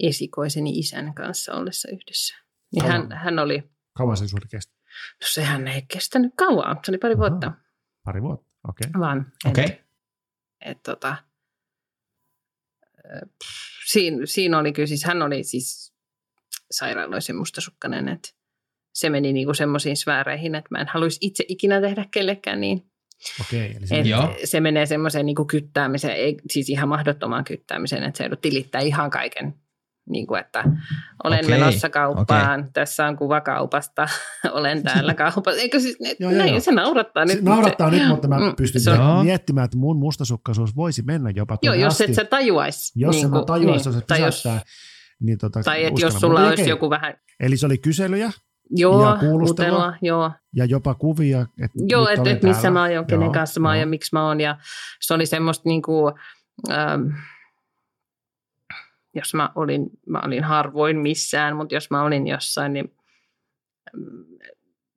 [0.00, 2.47] esikoiseni isän kanssa ollessa yhdessä.
[2.74, 4.74] Niin hän, hän oli, Kauan se suhde kesti?
[5.20, 7.20] no sehän ei kestänyt kauan, se oli pari Aha.
[7.20, 7.52] vuotta,
[8.04, 8.88] Pari vuotta, okei.
[8.88, 9.00] Okay.
[9.00, 9.64] vaan Okei.
[9.64, 9.80] et,
[10.60, 11.16] et, tota,
[13.86, 15.94] siinä, siinä oli kyllä siis, hän oli siis
[16.70, 18.28] sairaaloisen mustasukkainen, että
[18.94, 22.90] se meni niinku semmoisiin sfääreihin, että mä en haluaisi itse ikinä tehdä kellekään niin.
[23.40, 24.36] Okei, eli se Joo.
[24.44, 29.10] se menee semmoiseen niinku kyttäämiseen, ei, siis ihan mahdottomaan kyttäämiseen, että se joudut tilittää ihan
[29.10, 29.54] kaiken.
[30.10, 30.64] Niin kuin, että
[31.24, 32.70] olen okay, menossa kauppaan, okay.
[32.72, 34.08] tässä on kuva kaupasta,
[34.52, 35.60] olen täällä kaupassa.
[35.60, 36.60] Eikö siis, ne, Joo, joo, joo, näin, joo.
[36.60, 37.38] se naurattaa nyt.
[37.38, 39.24] Se naurattaa nyt, mutta mä Mm, pystyn se on- Joo.
[39.24, 42.04] miettimään, että mun mustasukkaisuus voisi mennä jopa Joo, tuonne jos asti.
[42.04, 42.92] et sä tajuais.
[42.96, 44.62] jos niin niin mä kuin- tajuaisin, niin, tai se jos, pysäyttää,
[45.20, 46.68] niin tota, tai että jos sulla olisi okei.
[46.68, 48.30] joku vähän, Eli se oli kyselyjä
[48.70, 49.94] joo, Ja kuulustelua?
[50.02, 50.30] joo.
[50.56, 51.40] ja jopa kuvia.
[51.40, 53.80] Että Joo, että olen et missä mä oon, kenen Joo, kanssa mä oon joo.
[53.80, 54.40] ja miksi mä oon.
[54.40, 54.58] Ja
[55.00, 56.14] se oli semmoista niin kuin,
[56.70, 57.02] ähm,
[59.14, 62.94] jos mä olin, mä olin harvoin missään, mutta jos mä olin jossain, niin
[63.96, 64.24] mm,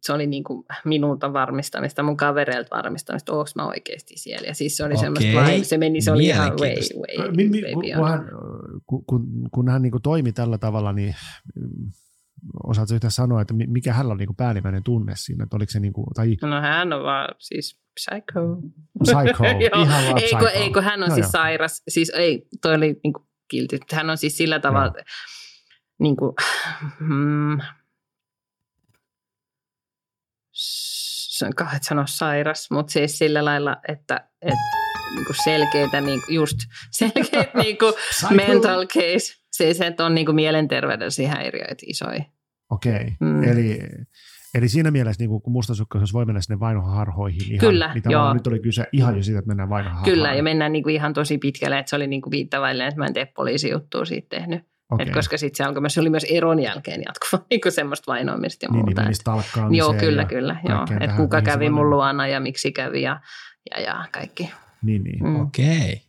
[0.02, 4.48] se oli niin kuin minulta varmistamista, mun kavereilta varmistamista, onko mä oikeasti siellä.
[4.48, 6.76] Ja siis se oli semmoista, vai, se meni, se oli ihan way,
[7.20, 7.62] way, Mi- mi-
[7.96, 8.18] way
[8.86, 9.04] kun,
[9.52, 11.16] kun, hän niin kuin toimi tällä tavalla, niin
[11.56, 11.92] mm,
[12.64, 15.70] osaatko yhtään sanoa, että mi- mikä hänellä oli niin kuin päällimmäinen tunne siinä, että oliko
[15.72, 18.58] se niin kuin, tai No hän on vaan siis psycho.
[19.04, 19.44] psycho,
[19.84, 20.48] ihan vaan psycho.
[20.48, 21.32] ei, kun hän on Joo, siis joo.
[21.32, 21.84] sairas.
[21.88, 23.80] Siis ei, toi oli niin kuin kilti.
[23.92, 24.94] Hän on siis sillä tavalla,
[26.00, 26.36] niin kuin,
[27.00, 27.58] mm,
[31.56, 34.78] kahdet sanoa sairas, mutta siis sillä lailla, että, että
[35.16, 36.58] niin kuin selkeitä, niin kuin, just
[37.00, 37.94] selkeät niin kuin
[38.48, 39.42] mental case.
[39.52, 42.24] Siis, että on niin kuin mielenterveydellisiä häiriöitä isoja.
[42.72, 43.44] Okei, Mm.
[43.44, 43.80] eli,
[44.56, 48.34] eli siinä mielessä niin kuin, kun mustasukkaisuus voi mennä sinne vainoharhoihin, ihan, Kyllä, niin joo.
[48.34, 50.06] nyt oli kyse ihan jo siitä, että mennään vainoharhaan.
[50.06, 53.00] Kyllä, ja mennään niin kuin ihan tosi pitkälle, että se oli niin kuin viittavaille, että
[53.00, 54.72] mä en tee poliisijuttua siitä tehnyt.
[54.92, 55.08] Okei.
[55.08, 58.12] Et koska sitten se alkoi myös, se oli myös eron jälkeen jatkuva niin kuin semmoista
[58.12, 59.02] vainoamista ja niin, muuta.
[59.02, 60.56] niin, Et- joo, kyllä, kyllä.
[60.70, 60.86] Joo.
[61.00, 63.22] Et kuka kävi mun luona ja miksi kävi ja,
[63.72, 64.52] ja, ja kaikki.
[64.82, 65.24] Niin, niin.
[65.24, 65.42] Mm.
[65.42, 66.02] Okei.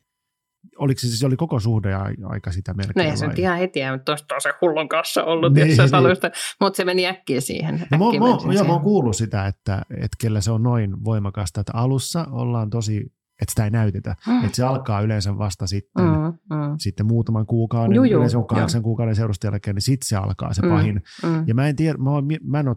[0.78, 1.94] Oliko se siis oli koko suhde
[2.24, 3.06] aika sitä No melkein?
[3.10, 5.90] ei se nyt ihan heti, mutta tuosta on se hullun kanssa ollut, Niin, niin, jos
[5.92, 6.32] niin.
[6.60, 7.86] mutta se meni äkkiä siihen.
[7.90, 8.70] No, mä, äkkiä mä, meni joo, mä siihen.
[8.70, 12.96] oon kuullut sitä, että, että kellä se on noin voimakasta, että alussa ollaan tosi,
[13.42, 14.16] että sitä ei näytetä.
[14.26, 14.44] Mm.
[14.44, 16.10] Että se alkaa yleensä vasta sitten, mm.
[16.10, 20.16] Mm, mm, sitten muutaman kuukauden, Juu, yleensä on kahdeksan kuukauden seurusta jälkeen, niin sitten se
[20.16, 20.68] alkaa se Mm.
[20.68, 21.02] pahin.
[21.22, 21.44] mm.
[21.46, 22.76] Ja mä en tiedä, mä, oon, mä en ole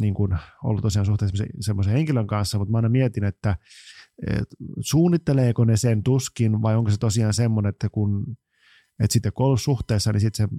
[0.00, 0.32] niin kuin,
[0.64, 3.58] ollut tosiaan suhteessa semmoisen- henkilön kanssa, mutta mä aina mietin, että et,
[4.80, 8.36] suunnitteleeko ne sen tuskin vai onko se tosiaan semmoinen, että kun
[9.00, 10.56] että sitten kun ollut suhteessa, niin sitten se,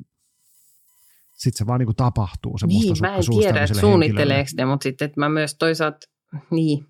[1.33, 5.05] sit se vaan niin kuin tapahtuu se Niin, mä en tiedä, suunnitteleeko ne, mutta sitten
[5.05, 6.07] että mä myös toisaalta,
[6.51, 6.85] niin,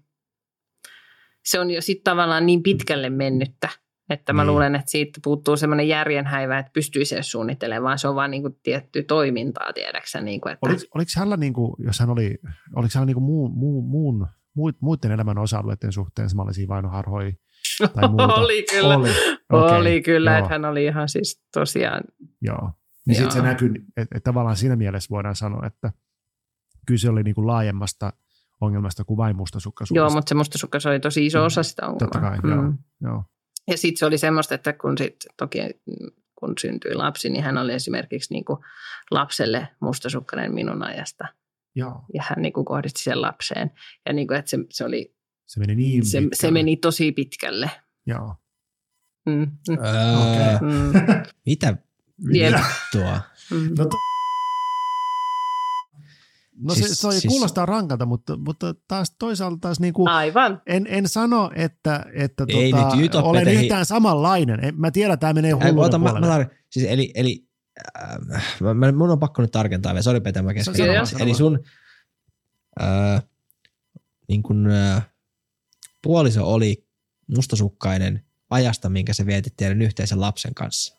[1.45, 3.69] se on jo sitten tavallaan niin pitkälle mennyttä,
[4.09, 4.51] että mä Niin.
[4.51, 8.41] luulen, että siitä puuttuu semmoinen järjenhäivä, että pystyisi edes suunnittelemaan, vaan se on vaan niin
[8.41, 10.21] kuin tietty toimintaa, tiedäksä.
[10.21, 12.37] Niin kuin, että, Oliko, oliko hänellä, niin kuin, jos hän oli,
[12.75, 14.27] oliko hänellä niin kuin muun, muun, muun,
[14.81, 17.31] muiden elämän osa-alueiden suhteen samanlaisia vainoharhoja
[17.95, 18.33] tai muuta?
[18.33, 19.09] oli kyllä, Oli,
[19.49, 22.01] Okei, oli kyllä että hän oli ihan siis tosiaan,
[22.41, 22.71] Joo.
[23.07, 25.91] Niin sitten se näkyy, että, että tavallaan siinä mielessä voidaan sanoa, että
[26.87, 28.13] kyse oli niin kuin laajemmasta
[28.61, 30.05] ongelmasta kuin vain mustasukkaisuudesta.
[30.05, 31.99] joo, mutta se mustasukkaisuus oli tosi iso osa sitä ongelmaa.
[31.99, 32.73] Totta kai, joo.
[33.01, 33.23] joo.
[33.67, 37.57] Ja sitten se oli semmoista, että kun sit, toki mm, kun syntyi lapsi, niin hän
[37.57, 38.59] oli esimerkiksi niin kuin
[39.11, 41.27] lapselle mustasukkainen minun ajasta.
[41.75, 42.05] Joo.
[42.13, 43.71] Ja hän niin kuin kohdisti sen lapseen.
[44.05, 45.15] Ja niin kuin, että se, se, oli,
[45.45, 47.71] Se meni niin se, se meni tosi pitkälle.
[48.05, 48.35] Joo.
[49.25, 49.33] Mm,
[49.69, 50.93] mm, Öö, mm,
[51.45, 51.77] mitä
[52.33, 53.19] vittua?
[53.51, 53.69] mm.
[53.77, 53.97] No, to-
[56.61, 60.61] no Siis- se, se, siis, kuulostaa rankalta, mutta, mutta taas toisaalta taas niin kuin, Aivan.
[60.67, 64.63] en, en sano, että, että Ei tota, nyt ole olen Pete, yhtään samanlainen.
[64.65, 67.47] En, mä tiedän, että tämä menee oota, mä, mä tar- siis eli, eli
[68.01, 68.17] äh,
[68.59, 70.77] mä, mä, mun on pakko nyt tarkentaa vielä, sori Pete, mä sano
[71.19, 71.63] Eli sun
[72.81, 73.23] äh,
[74.27, 75.07] niin kun, äh,
[76.01, 76.87] puoliso oli
[77.35, 80.97] mustasukkainen ajasta, minkä se vietit teidän yhteisen lapsen kanssa.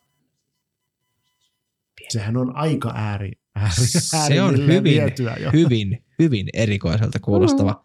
[2.09, 3.87] Sehän on aika ääri, ääri
[4.27, 5.03] Se on hyvin,
[5.53, 7.85] hyvin, hyvin erikoiselta kuulostava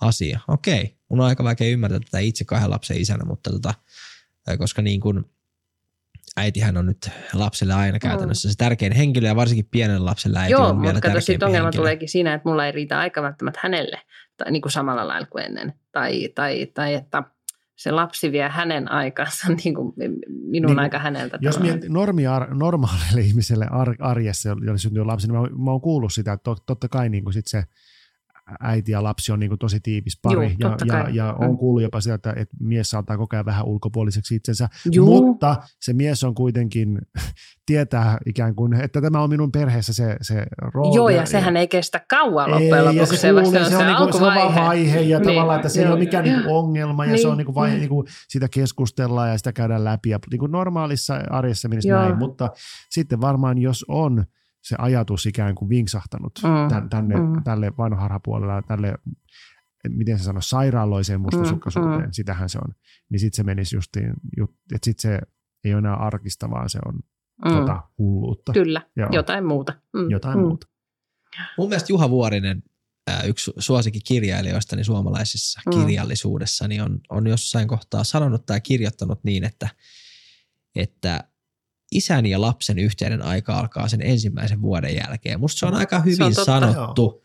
[0.00, 0.40] asia.
[0.48, 3.74] Okei, mun on aika vaikea ymmärtää tätä itse kahden lapsen isänä, mutta tota,
[4.58, 5.24] koska niin kuin
[6.36, 10.68] äitihän on nyt lapselle aina käytännössä se tärkein henkilö ja varsinkin pienen lapselle äiti Joo,
[10.68, 11.80] on vielä mutta kato, sitten ongelma henkilö.
[11.80, 14.00] tuleekin siinä, että mulla ei riitä aika välttämättä hänelle
[14.36, 15.74] tai niin kuin samalla lailla kuin ennen.
[15.92, 17.22] Tai, tai, tai että
[17.76, 19.92] se lapsi vie hänen aikansa, niin kuin
[20.28, 21.38] minun Niin, aika häneltä.
[21.40, 21.78] Jos tavallaan.
[21.78, 26.12] miet, normi, ar, normaalille ihmiselle ar, arjessa, jolle syntyy lapsi, niin mä, mä oon kuullut
[26.12, 27.64] sitä, että tot, totta kai niin kuin sit se
[28.60, 30.46] äiti ja lapsi on niin kuin tosi tiivis pari.
[30.46, 31.14] Juu, ja, ja, kai.
[31.14, 31.48] ja Mm.
[31.48, 34.68] on kuullut jopa sitä, että, että mies saattaa koko ajan vähän ulkopuoliseksi itsensä.
[34.92, 35.06] Juu.
[35.06, 36.98] Mutta se mies on kuitenkin,
[37.66, 40.96] tietää ikään kuin, että tämä on minun perheessä se, se rooli.
[40.96, 43.16] Joo, ja sehän ei kestä kauan loppujen Ei, ja lopuksi.
[43.16, 45.80] se, kuulee, se, on, se niinku, se on vaan vaihe ja Niin, tavallaan, että se
[45.80, 46.36] ei joo, ole mikään joo.
[46.36, 47.80] niinku ongelma ja se on Niin, niinku vaihe, niin.
[47.80, 52.00] niinku, sitä keskustellaan ja sitä käydään läpi ja niinku normaalissa arjessa menisi Joo.
[52.02, 52.50] näin, mutta
[52.90, 54.24] sitten varmaan jos on
[54.62, 57.42] se ajatus ikään kuin vinksahtanut Mm, tän, tänne, mm.
[57.44, 58.94] tälle vanharhapuolelle, tälle
[59.88, 62.12] miten se sanoo, sairaaloiseen mustasukkaisuuteen, mm.
[62.12, 62.74] sitähän se on,
[63.10, 64.12] niin sitten se menisi justiin,
[64.74, 65.20] että sitten se
[65.64, 67.00] ei ole enää arkista, vaan se on
[67.44, 68.52] Mm, tota, hulluutta.
[68.52, 69.08] Kyllä, Joo.
[69.12, 69.74] jotain muuta.
[69.96, 70.44] Mm, Jotain mm.
[70.44, 70.66] muuta.
[71.58, 72.62] Mun mielestä Juha Vuorinen,
[73.06, 75.80] ää, yksi suosikin kirjailijoistani suomalaisessa Mm.
[75.80, 79.68] kirjallisuudessa, niin on, on jossain kohtaa sanonut tai kirjoittanut niin, että,
[80.76, 81.24] että
[81.90, 85.40] isän ja lapsen yhteinen aika alkaa sen ensimmäisen vuoden jälkeen.
[85.40, 86.44] Musta se on aika hyvin totta.
[86.44, 87.24] sanottu.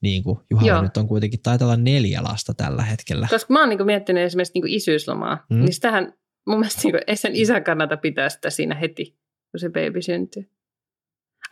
[0.00, 0.82] Niin kuin Juha Joo.
[0.82, 3.26] nyt on kuitenkin, taitaa olla neljä lasta tällä hetkellä.
[3.30, 5.60] Koska mä oon niin miettinyt esimerkiksi niin isyyslomaa, mm.
[5.60, 6.12] niin sitähän
[6.46, 9.18] mun mielestä niin kuin, ei sen isän kannata pitää sitä siinä heti,
[9.50, 10.50] kun se baby syntyy.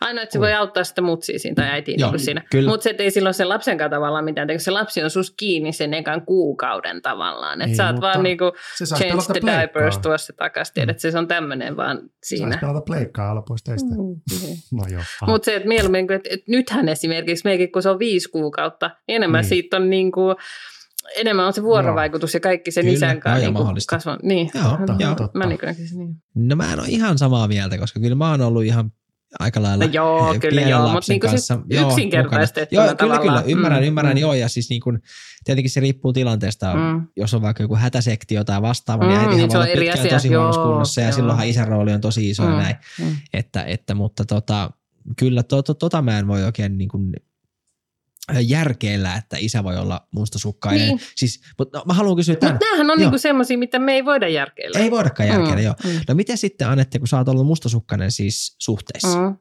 [0.01, 0.41] Ainoa, että se Oi.
[0.41, 2.41] voi auttaa sitä mutsia siinä tai äitiä Joo, niin siinä.
[2.67, 5.31] Mutta se et ei silloin sen lapsen kanssa tavallaan mitään, kun se lapsi on sus
[5.31, 7.61] kiinni sen ekan kuukauden tavallaan.
[7.61, 9.57] Että sä oot vaan niinku saisi change the pleikkaa.
[9.59, 10.89] diapers tuossa takaisin, Mm.
[10.89, 12.57] että se on tämmöinen vaan Saisi siinä.
[12.61, 13.89] pelata pleikkaa alla pois teistä.
[13.89, 14.77] Mm.
[14.77, 15.01] No joo.
[15.27, 19.15] Mutta se, että mieluummin, että, että nythän esimerkiksi meikin, kun se on viisi kuukautta, niin
[19.15, 19.43] enemmän Niin.
[19.43, 19.49] niin.
[19.49, 20.35] siitä on niin kuin,
[21.15, 24.19] enemmän on se vuorovaikutus ja kaikki sen Kyllä, isän kanssa niin kasvan.
[24.23, 25.37] Niin, Joo, Mä- joo, totta.
[25.39, 25.59] Mä niin
[25.97, 26.15] niin.
[26.35, 28.91] No mä en ole ihan samaa mieltä, koska kyllä mä oon ollut ihan
[29.39, 31.59] aika lailla No joo, eh, kyllä joo, mut lapsen niinku siis kanssa.
[31.69, 33.11] Joo, yksinkertaistettuna mukana.
[33.11, 34.21] Joo, kyllä, kyllä, ymmärrän, Mm, ymmärrän, mm.
[34.21, 35.01] joo, ja siis niin kuin,
[35.43, 37.07] tietenkin se riippuu tilanteesta, Mm.
[37.15, 39.79] jos on vaikka joku hätäsektio tai vastaava, niin Mm, äitihän niin se voi on olla
[39.79, 41.15] pitkään asia, tosi huonossa joo, kunnossa, ja joo.
[41.15, 43.15] silloinhan isän rooli on tosi iso ja Mm, näin, mm.
[43.33, 44.71] että, että mutta tota,
[45.17, 47.13] kyllä to, to, tota mä en voi oikein niin kuin
[48.41, 50.87] järkeillä, että isä voi olla mustasukkainen.
[50.87, 50.99] Niin.
[51.15, 52.53] Siis, mutta no, mä haluan kysyä tämän.
[52.53, 53.05] Mutta näähän on Joo.
[53.05, 54.79] niinku semmoisia, mitä me ei voida järkeillä.
[54.79, 55.75] Ei voidakaan järkeillä, Mm, joo.
[55.83, 55.99] mm.
[56.07, 59.37] No miten sitten Anette, kun sä oot ollut mustasukkainen siis suhteissa, Mm,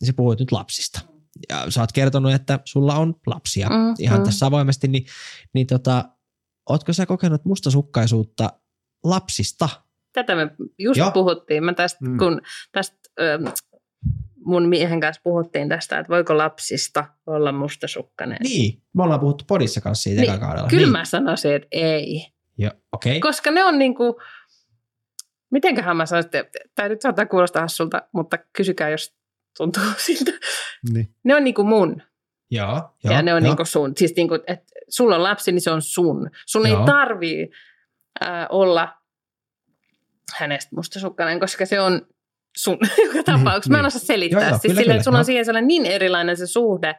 [0.00, 1.00] niin sä puhuit nyt lapsista.
[1.48, 4.24] Ja sä oot kertonut, että sulla on lapsia Mm, ihan mm.
[4.24, 5.06] tässä avoimesti, niin,
[5.54, 6.04] niin tota,
[6.68, 8.52] ootko sä kokenut mustasukkaisuutta
[9.04, 9.68] lapsista?
[10.12, 11.10] Tätä me just Joo.
[11.10, 11.64] puhuttiin.
[11.64, 12.18] Mä tästä, Mm.
[12.18, 12.40] kun
[12.72, 13.38] tästä ö,
[14.50, 18.38] mun miehen kanssa puhuttiin tästä, että voiko lapsista olla mustasukkainen.
[18.42, 20.68] Niin, me ollaan puhuttu podissa kanssa siitä Niin, kaudella.
[20.68, 20.92] Kyllä niin.
[20.92, 22.26] mä sanoisin, että ei.
[22.58, 23.16] Joo, okei.
[23.16, 23.20] Okay.
[23.30, 24.20] Koska ne on niinku,
[25.50, 29.16] mitenköhän mä sanoisin, että tämä nyt saattaa kuulostaa hassulta, mutta kysykää, jos
[29.56, 30.32] tuntuu siltä.
[30.92, 31.14] Niin.
[31.24, 32.02] Ne on niinku mun
[32.50, 33.50] Joo, joo, ja ne on joo.
[33.50, 33.92] niinku sun.
[33.96, 36.30] Siis niinku, että sulla on lapsi, niin se on sun.
[36.46, 36.80] Sun Joo.
[36.80, 37.50] ei tarvii
[38.22, 38.94] äh, olla
[40.38, 42.06] hänestä mustasukkainen, koska se on
[42.56, 43.70] sun joka tapauksessa.
[43.70, 43.86] Mä en niin.
[43.86, 44.40] osaa selittää.
[44.40, 45.18] Joo, joo, siis kyllä, silleen, kyllä, joo.
[45.18, 46.94] on siihen sellainen niin erilainen se suhde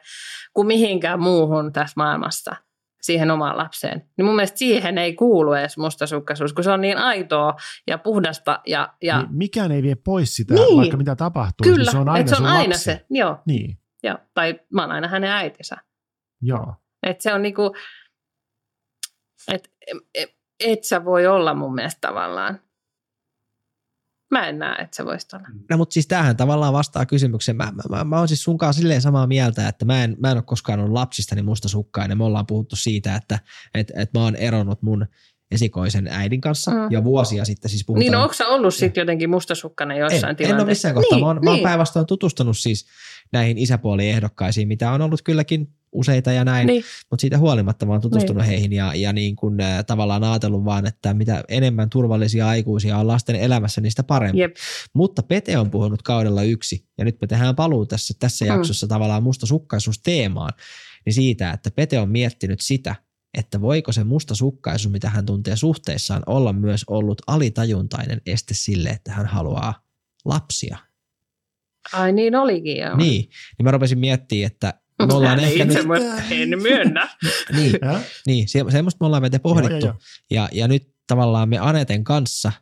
[0.52, 2.56] kuin mihinkään muuhun tässä maailmassa
[3.02, 4.08] siihen omaan lapseen.
[4.16, 7.54] Niin mun mielestä siihen ei kuulu edes mustasukkaisuus, kun se on niin aitoa
[7.86, 8.60] ja puhdasta.
[8.66, 10.76] Ja, ja Niin mikään ei vie pois sitä, Niin.
[10.76, 11.64] vaikka mitä tapahtuu.
[11.64, 12.84] kyllä, niin se on aina, se on sun aina lapsi.
[12.84, 13.06] se.
[13.10, 15.76] Joo, Niin, joo, tai mä oon aina hänen äitinsä.
[16.42, 16.74] joo.
[17.06, 17.74] Että se on niinku,
[19.52, 19.68] että
[20.14, 20.30] et,
[20.60, 22.60] et sä voi olla mun mielestä tavallaan.
[24.32, 25.46] Mä en näe, että sä voisit olla.
[25.70, 27.56] No mutta siis tämähän tavallaan vastaa kysymykseen.
[27.56, 30.36] Mä, mä, mä, mä oon siis sunkaan silleen samaa mieltä, että mä en, mä en
[30.36, 32.18] ole koskaan ollut lapsistani mustasukkainen.
[32.18, 33.38] Me ollaan puhuttu siitä, että
[33.74, 35.06] et, et mä oon eronnut mun
[35.50, 36.76] esikoisen äidin kanssa Mm.
[36.90, 37.70] jo vuosia sitten.
[37.70, 40.66] Siis puhutaan, Niin, no, onko sä ollut sitten jotenkin mustasukkainen en, jossain en ole tilanteessa?
[40.66, 41.16] missään kohtaa.
[41.16, 42.86] Niin, mä oon, mä oon niin, päinvastoin tutustunut siis
[43.32, 48.00] näihin isäpuoliehdokkaisiin, mitä on ollut kylläkin useita ja näin, niin, mutta siitä huolimatta mä oon
[48.00, 52.98] tutustunut heihin ja, ja niin kuin, äh, tavallaan ajatellut vaan, että mitä enemmän turvallisia aikuisia
[52.98, 54.38] on lasten elämässä, niin sitä parempi.
[54.38, 54.56] jep.
[54.94, 58.48] Mutta Pete on puhunut kaudella yksi, ja nyt me tehdään paluu tässä, tässä Mm.
[58.48, 60.52] jaksossa tavallaan mustasukkaisuusteemaan,
[61.06, 62.94] niin siitä, että Pete on miettinyt sitä,
[63.38, 69.12] että voiko se mustasukkaisuus, mitä hän tuntee suhteissaan, olla myös ollut alitajuntainen este sille, että
[69.12, 69.74] hän haluaa
[70.24, 70.78] lapsia.
[71.92, 72.96] Ai niin olikin joo.
[72.96, 73.20] Niin,
[73.58, 74.74] niin mä rupesin miettimään, että
[75.06, 77.08] me ollaan ehkä itse nyt, en myönnä.
[77.56, 77.72] niin,
[78.26, 79.94] niin, se, semmoista me ollaan Pete pohdittu, Joo, joo,
[80.30, 82.52] Ja, ja nyt tavallaan me Aneten kanssa,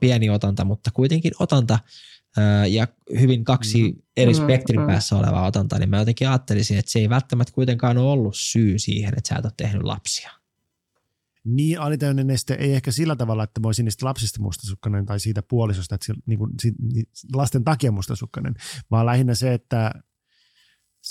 [0.00, 1.78] pieni otanta, mutta kuitenkin otanta,
[2.70, 2.88] ja
[3.20, 4.02] hyvin kaksi Mm.
[4.16, 4.86] eri Mm, spektrin mm.
[4.86, 8.78] päässä olevaa otantaa, niin mä jotenkin ajattelisin, että se ei välttämättä kuitenkaan ole ollut syy
[8.78, 10.30] siihen, että sä et ole tehnyt lapsia.
[11.44, 15.42] Niin alitäynnä neste ei ehkä sillä tavalla, että mä olisin niistä lapsista mustasukkainen tai siitä
[15.42, 16.50] puolisosta, että niin kuin,
[17.34, 18.54] lasten takia mustasukkainen,
[18.90, 19.92] vaan lähinnä se, että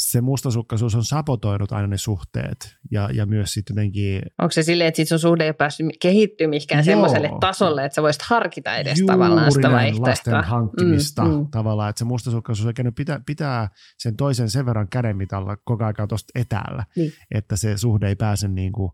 [0.02, 4.88] se mustasukkaisuus on sabotoinut aina ne suhteet ja, ja myös sitten jotenkin Onko se silleen,
[4.88, 8.76] että sit sun suhde ei ole päässyt kehittyä mihinkään semmoiselle tasolle, että sä voisit harkita
[8.78, 10.10] edes tavallaan sitä näin vaihtoehtoa?
[10.10, 11.48] lasten hankkimista Mm, mm.
[11.52, 16.32] tavallaan, että se mustasukkaisuus oikein pitää, pitää sen toisen sen verran kädenmitalla koko ajan tuosta
[16.40, 17.14] etäällä, Niin.
[17.32, 18.92] että se suhde ei pääse niin kuin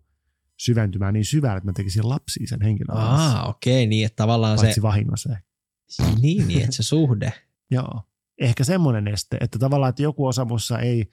[0.58, 4.16] syventymään niin syvälle, että mä tekisin lapsia sen henkilön kanssa, Aa, okei, okay, niin että
[4.16, 5.30] tavallaan paitsi se, vahingossa.
[5.34, 5.44] ehkä.
[6.22, 7.34] niin, niin, että se suhde.
[7.72, 8.04] Joo.
[8.42, 11.06] Ehkä semmoinen este, että tavallaan, että joku osa mussa ei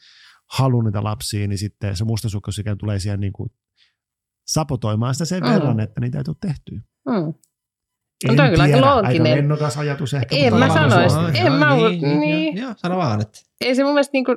[0.52, 3.50] halua niitä lapsia, niin sitten se mustasukkaisuus ikään tulee siihen niin kuin
[4.46, 5.48] sapotoimaan sitä sen Mm.
[5.50, 6.80] verran, että niitä ei tule tehtyä.
[7.08, 7.34] Mm.
[8.28, 9.10] En toi on kyllä tiedä, looginen.
[9.22, 10.36] Aika lennokas ajatus ehkä.
[10.36, 11.12] En mä tavallaan sanois.
[11.12, 11.46] se on.
[11.46, 12.56] En mä niin, ollut- niin, niin.
[12.56, 14.30] Joo, joo, sano vaan, että Ei se mun mielestä niinku,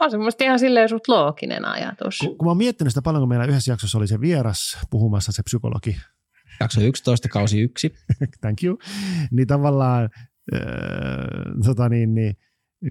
[0.00, 2.18] on se mun mielestä ihan silleen suht looginen ajatus.
[2.18, 5.32] Kun, kun mä oon miettinyt sitä paljon, kun meillä yhdessä jaksossa oli se vieras puhumassa,
[5.32, 5.96] se psykologi,
[6.60, 7.94] jakso 11, kausi 1.
[8.40, 8.78] thank you,
[9.30, 10.08] niin tavallaan
[10.54, 10.60] äh,
[11.64, 12.36] tota niin, niin,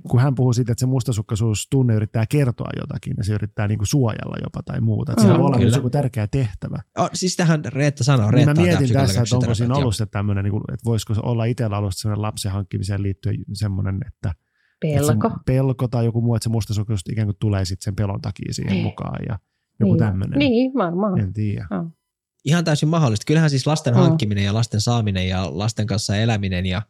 [0.10, 3.78] kun hän puhuu siitä, että se mustasukkaisuus tunne yrittää kertoa jotakin ja se yrittää niin
[3.78, 5.12] kuin suojella jopa tai muuta.
[5.12, 6.82] Että Mm, sillä voi olla myös joku tärkeä tehtävä.
[6.98, 8.26] Oh, siis tähän Reetta sanoo.
[8.26, 10.64] Niin Reetta mä on tää mietin tässä, että onko siinä ollut se tämmöinen, niin kuin,
[10.74, 14.30] että voisiko se olla itsellä ollut sellainen lapsen hankkimiseen liittyen semmoinen, että,
[14.84, 15.30] että Pelko.
[15.30, 18.54] se pelko tai joku muu, että se mustasukkaisuus ikään kuin tulee sitten sen pelon takia
[18.54, 18.84] siihen Niin.
[18.84, 19.40] mukaan ja
[19.80, 20.00] joku niin.
[20.00, 20.40] tämmöinen.
[20.40, 21.20] Niin, varmaan.
[21.20, 21.66] En tiedä.
[22.46, 23.24] Ihan täysin mahdollista.
[23.28, 24.00] Kyllähän siis lasten Mm.
[24.00, 26.82] hankkiminen ja lasten saaminen ja lasten kanssa eläminen ja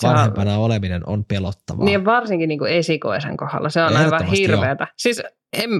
[0.00, 1.84] Se on- vanhempana oleminen on pelottavaa.
[1.84, 3.68] Niin varsinkin niin kuin esikoisen kohdalla.
[3.68, 4.86] Se on aivan hirveätä.
[4.96, 5.22] Siis
[5.52, 5.70] en,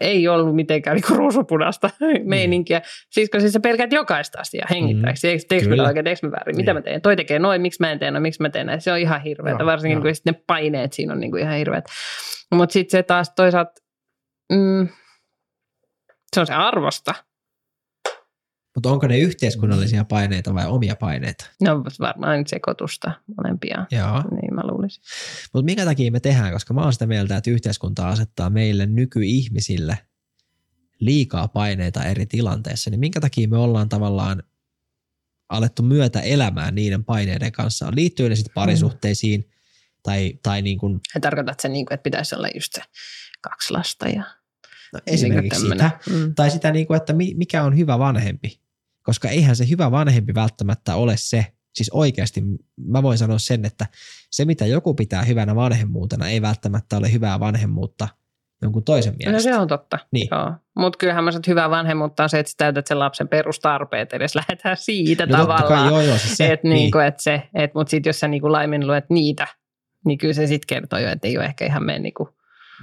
[0.00, 1.90] ei ollut mitenkään niin ruusupunasta
[2.24, 2.82] meininkiä.
[3.10, 5.34] Siis kun siis sä pelkäät jokaista asiaa hengittääksi.
[5.34, 5.40] Mm.
[5.48, 6.56] Teekö mä oikein, teekö mä väärin?
[6.56, 6.76] Mitä Niin.
[6.76, 7.02] mä teen?
[7.02, 8.80] Toi tekee noin, miksi mä en tee noin, miksi mä teen näin.
[8.80, 9.66] Se on ihan hirveätä.
[9.66, 10.02] Varsinkin joo.
[10.02, 11.84] kun sitten ne paineet siinä on niin kuin ihan hirveät.
[12.54, 13.72] Mutta sitten se taas toisaalta,
[14.52, 14.88] mm,
[16.34, 17.14] se on se arvosta.
[18.74, 21.46] Mutta onko ne yhteiskunnallisia paineita vai omia paineita?
[21.60, 23.86] No varmaan sekoitusta molempia.
[23.90, 24.24] Joo.
[24.30, 25.02] Niin mä luulisin.
[25.52, 26.52] Mutta minkä takia me tehdään?
[26.52, 29.98] Koska mä oon sitä mieltä, että yhteiskunta asettaa meille nykyihmisille
[31.00, 32.90] liikaa paineita eri tilanteissa.
[32.90, 34.42] Niin minkä takia me ollaan tavallaan
[35.48, 37.92] alettu myötä elämään niiden paineiden kanssa?
[37.94, 39.50] Liittyy ne sitten parisuhteisiin
[40.02, 42.82] tai, tai niin kuin, Ja tarkoitat sen, niin kuin, että pitäisi olla just se
[43.40, 44.22] kaksi lasta ja
[44.92, 45.90] no niin esimerkiksi sitä.
[46.10, 46.34] Mm.
[46.34, 48.59] Tai sitä, niin kuin, että mi- mikä on hyvä vanhempi.
[49.02, 52.42] Koska eihän se hyvä vanhempi välttämättä ole se, siis oikeasti
[52.86, 53.86] mä voin sanoa sen, että
[54.30, 58.08] se mitä joku pitää hyvänä vanhemmuutena ei välttämättä ole hyvää vanhemmuutta
[58.62, 59.50] jonkun toisen No mielestä.
[59.50, 59.98] se on totta.
[60.12, 60.28] Niin.
[60.30, 60.52] Joo.
[60.76, 64.12] Mutta kyllähän mä sanon, että hyvä vanhemmuutta on se, että sä täytät sen lapsen perustarpeet
[64.12, 64.34] edes.
[64.34, 65.68] Lähdetään siitä no tavallaan.
[65.68, 66.74] kai, joo joo, siis se, et niin.
[66.74, 69.46] niinku, et se, et, mutta sitten jos sä niinku laiminluet niitä,
[70.06, 72.28] niin kyllä se sitten kertoo jo, että ei ole ehkä ihan mennyt niinku,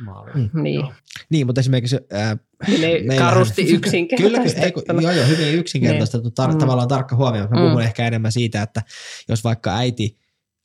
[0.05, 0.31] Maali.
[0.53, 0.85] niin,
[1.29, 2.37] niin, mutta esimerkiksi ää,
[2.67, 4.71] niin meillähän- karusti Kyllä, yksinkertaisesti.
[4.71, 6.57] kun- joo, joo, hyvin yksinkertaistettu, tar- Mm.
[6.57, 7.47] tavallaan tarkka huomio.
[7.47, 7.69] Mä Mm.
[7.69, 8.81] puhun ehkä enemmän siitä, että
[9.29, 10.17] jos vaikka äiti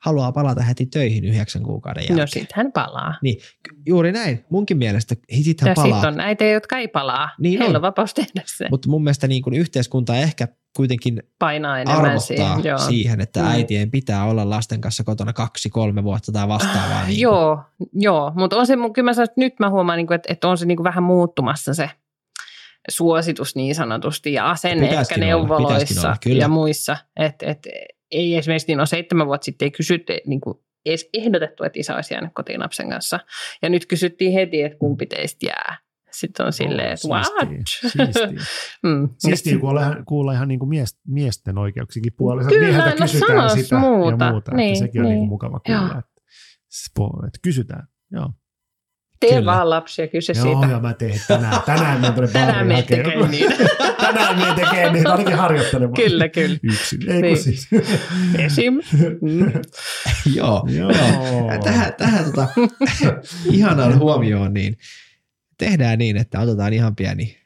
[0.03, 2.18] haluaa palata heti töihin yhdeksän kuukauden jälkeen.
[2.18, 3.14] No sit hän palaa.
[3.87, 5.14] Juuri näin, munkin mielestä.
[5.43, 5.93] Sit hän Ja palaa.
[5.97, 7.28] sitten on näitä, jotka ei palaa.
[7.41, 7.76] Niin Heillä on.
[7.76, 8.66] on vapaus tehdä se.
[8.70, 12.64] Mutta mun mielestä niin kuin yhteiskunta ehkä kuitenkin Painaa enemmän arvottaa siihen.
[12.64, 12.79] Joo.
[12.79, 13.47] siihen, että Mm.
[13.47, 17.01] äitien pitää olla lasten kanssa kotona kaksi, kolme vuotta tai vastaavaa.
[17.01, 17.20] Ah, niin.
[17.20, 17.62] Joo,
[17.93, 18.33] joo.
[18.35, 20.59] mutta on se, kyllä mä sanon, että nyt mä huomaan, niin kuin, että, että on
[20.59, 21.91] se niin kuin vähän muuttumassa se
[22.91, 26.41] suositus niin sanotusti ja asenne ehkä olla, neuvoloissa olla, kyllä.
[26.41, 26.97] ja muissa.
[27.16, 27.68] Että et,
[28.11, 31.95] ei esimerkiksi niin on seitsemän vuotta sitten ei kysytty, niin kuin edes ehdotettu, että isä
[31.95, 33.20] olisi jäänyt kotiin lapsen kanssa.
[33.62, 35.79] Ja nyt kysyttiin heti, että kumpi teistä jää.
[36.13, 37.27] Sitten on silleen, että what?
[37.27, 38.07] Siistiä.
[38.07, 38.45] Siistiä.
[38.83, 39.09] Mm.
[39.19, 42.49] Siistiä kuulla, kuulla ihan niin kuin mies, miesten oikeuksikin puolesta.
[42.51, 44.25] Kyllä, Mieheltä no kysytään sanos sitä muuta.
[44.25, 44.55] ja muuta.
[44.55, 45.11] Niin, että sekin on niin.
[45.11, 45.99] niin kuin mukava kuulla.
[45.99, 47.87] Että, että kysytään.
[48.11, 48.31] Joo.
[49.21, 49.45] Tee Kyllä.
[49.53, 50.67] vaan lapsia, kysy Joo, siitä.
[50.73, 51.63] joo, mä teen tänään.
[51.67, 53.55] Tänään mä tuonne Tänään me tekee niitä.
[54.07, 55.95] tänään me tekee niitä, ainakin harjoittelemaan.
[55.95, 56.59] Kyllä, kyllä.
[56.63, 57.11] Yksin.
[57.11, 57.37] Ei Niin.
[57.37, 57.69] siis.
[58.39, 58.75] Esim.
[59.21, 59.53] Mm.
[60.35, 60.67] Joo.
[60.79, 60.93] Joo.
[61.65, 62.49] Tähän, tähän tota,
[63.53, 64.77] ihanaan huomioon, niin
[65.65, 67.37] tehdään niin, että otetaan ihan pieni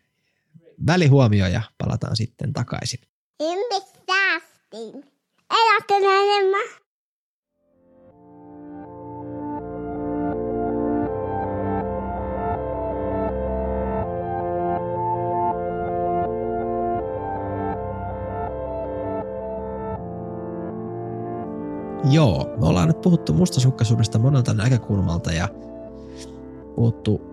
[0.87, 3.01] välihuomio ja palataan sitten takaisin.
[22.11, 25.49] Joo, me ollaan nyt puhuttu mustasukkaisuudesta monelta näkökulmalta ja
[26.75, 27.26] puhuttu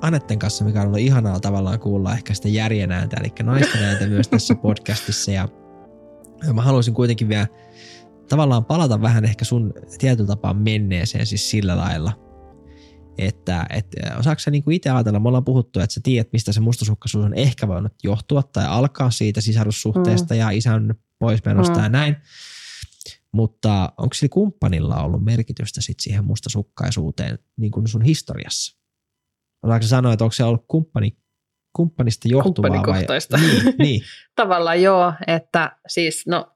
[0.00, 4.06] Anetten kanssa, mikä on ollut ihanaa tavallaan kuulla ehkä sitä järjen ääntä, eli naisten ääntä
[4.06, 5.30] myös tässä podcastissa.
[5.30, 5.48] Ja
[6.52, 7.46] mä haluaisin kuitenkin vielä
[8.28, 12.12] tavallaan palata vähän ehkä sun tietyllä tapaa menneeseen siis sillä lailla,
[13.18, 13.86] että et,
[14.18, 17.34] osaako sä niinku itse ajatella, me ollaan puhuttu, että sä tiedät, mistä se mustasukkaisuus on
[17.34, 20.40] ehkä voinut johtua tai alkaa siitä sisarussuhteesta mm.
[20.40, 21.82] ja isän poismenosta mm.
[21.82, 22.16] ja näin.
[23.32, 28.77] Mutta onko sillä kumppanilla ollut merkitystä sit siihen mustasukkaisuuteen niin kuin sun historiassa?
[29.62, 31.16] Osaako sä sanoa, että onko se ollut kumppani,
[31.72, 32.70] kumppanista johtuvaa?
[32.70, 33.36] Kumppanikohtaista.
[33.36, 33.46] Vai?
[33.46, 34.00] Niin, niin.
[34.36, 36.52] Tavallaan joo, että siis no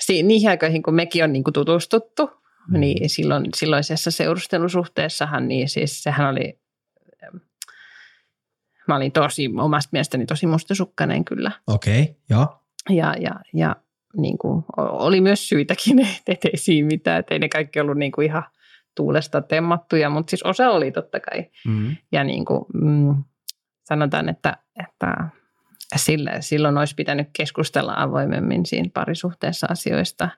[0.00, 2.30] si- niihin aikoihin, kun mekin on niin kuin tutustuttu,
[2.68, 2.80] mm.
[2.80, 6.60] niin silloin, silloisessa seurustelusuhteessahan, niin siis sehän oli,
[8.88, 11.50] mä olin tosi, omasta mielestäni tosi mustasukkainen kyllä.
[11.66, 12.58] Okei, okay, joo.
[12.90, 13.76] Ja, ja, ja
[14.16, 18.12] niin kuin, oli myös syitäkin, että ei siinä mitään, että ei ne kaikki ollut niin
[18.12, 18.44] kuin ihan
[18.94, 21.50] tuulesta temmattuja, mutta siis osa oli totta kai.
[21.66, 21.96] Mm.
[22.12, 23.24] Ja niin kuin, mm,
[23.84, 24.56] sanotaan, että,
[24.88, 25.28] että
[25.96, 30.28] sillä, silloin olisi pitänyt keskustella avoimemmin siinä parisuhteessa asioista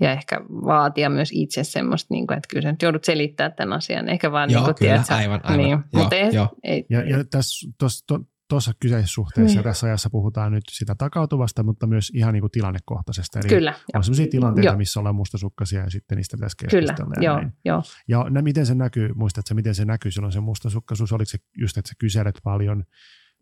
[0.00, 3.76] ja ehkä vaatia myös itse semmoista, niin kuin, että kyllä sä nyt joudut selittämään tämän
[3.78, 5.58] asian, eikä vaan Joo, niin kuin, kyllä, tiedät, aivan, aivan.
[5.58, 6.48] Niin, Joo, mutta ei, joo.
[6.62, 8.20] ei, Ja, ja tässä tuossa to,
[8.50, 9.64] tuossa kyseisessä suhteessa Niin.
[9.64, 13.38] tässä ajassa puhutaan nyt sitä takautuvasta, mutta myös ihan niin kuin tilannekohtaisesta.
[13.38, 14.76] Eli kyllä, on sellaisia tilanteita, Joo.
[14.76, 17.14] missä ollaan mustasukkaisia ja sitten niistä pitäisi kyllä, keskustella.
[17.20, 17.82] ja joo, joo.
[18.08, 21.12] Ja nä, miten se näkyy, muistatko miten se näkyy silloin se mustasukkaisuus?
[21.12, 22.84] Oliko se just, että sä kyselet paljon?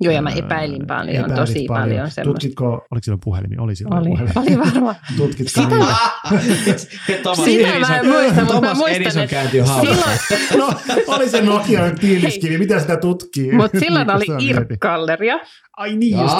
[0.00, 2.22] Joo, ja mä epäilin paljon, epäilit tosi paljon, paljon semmoista.
[2.24, 3.62] Tutkitko, oliko silloin puhelimia?
[3.62, 4.56] Oli silloin Oli, puhelimia.
[4.58, 4.96] oli varmaan.
[5.16, 5.68] Tutkitko Sitä
[7.44, 10.18] Sitä mä en muista, mutta mä muistan, Edison että silloin,
[10.58, 10.72] No,
[11.06, 13.52] oli se Nokia tiiliskivi, mitä sitä tutkii?
[13.52, 14.44] mutta silloin Niin, oli.
[14.50, 15.40] IRC-galleria,
[15.76, 16.36] Ai niin, just.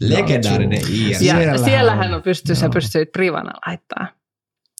[0.00, 1.22] Legendaarinen IR.
[1.22, 2.22] ja Siellähän on.
[2.22, 4.06] pystyy, sä pystyit privana laittaa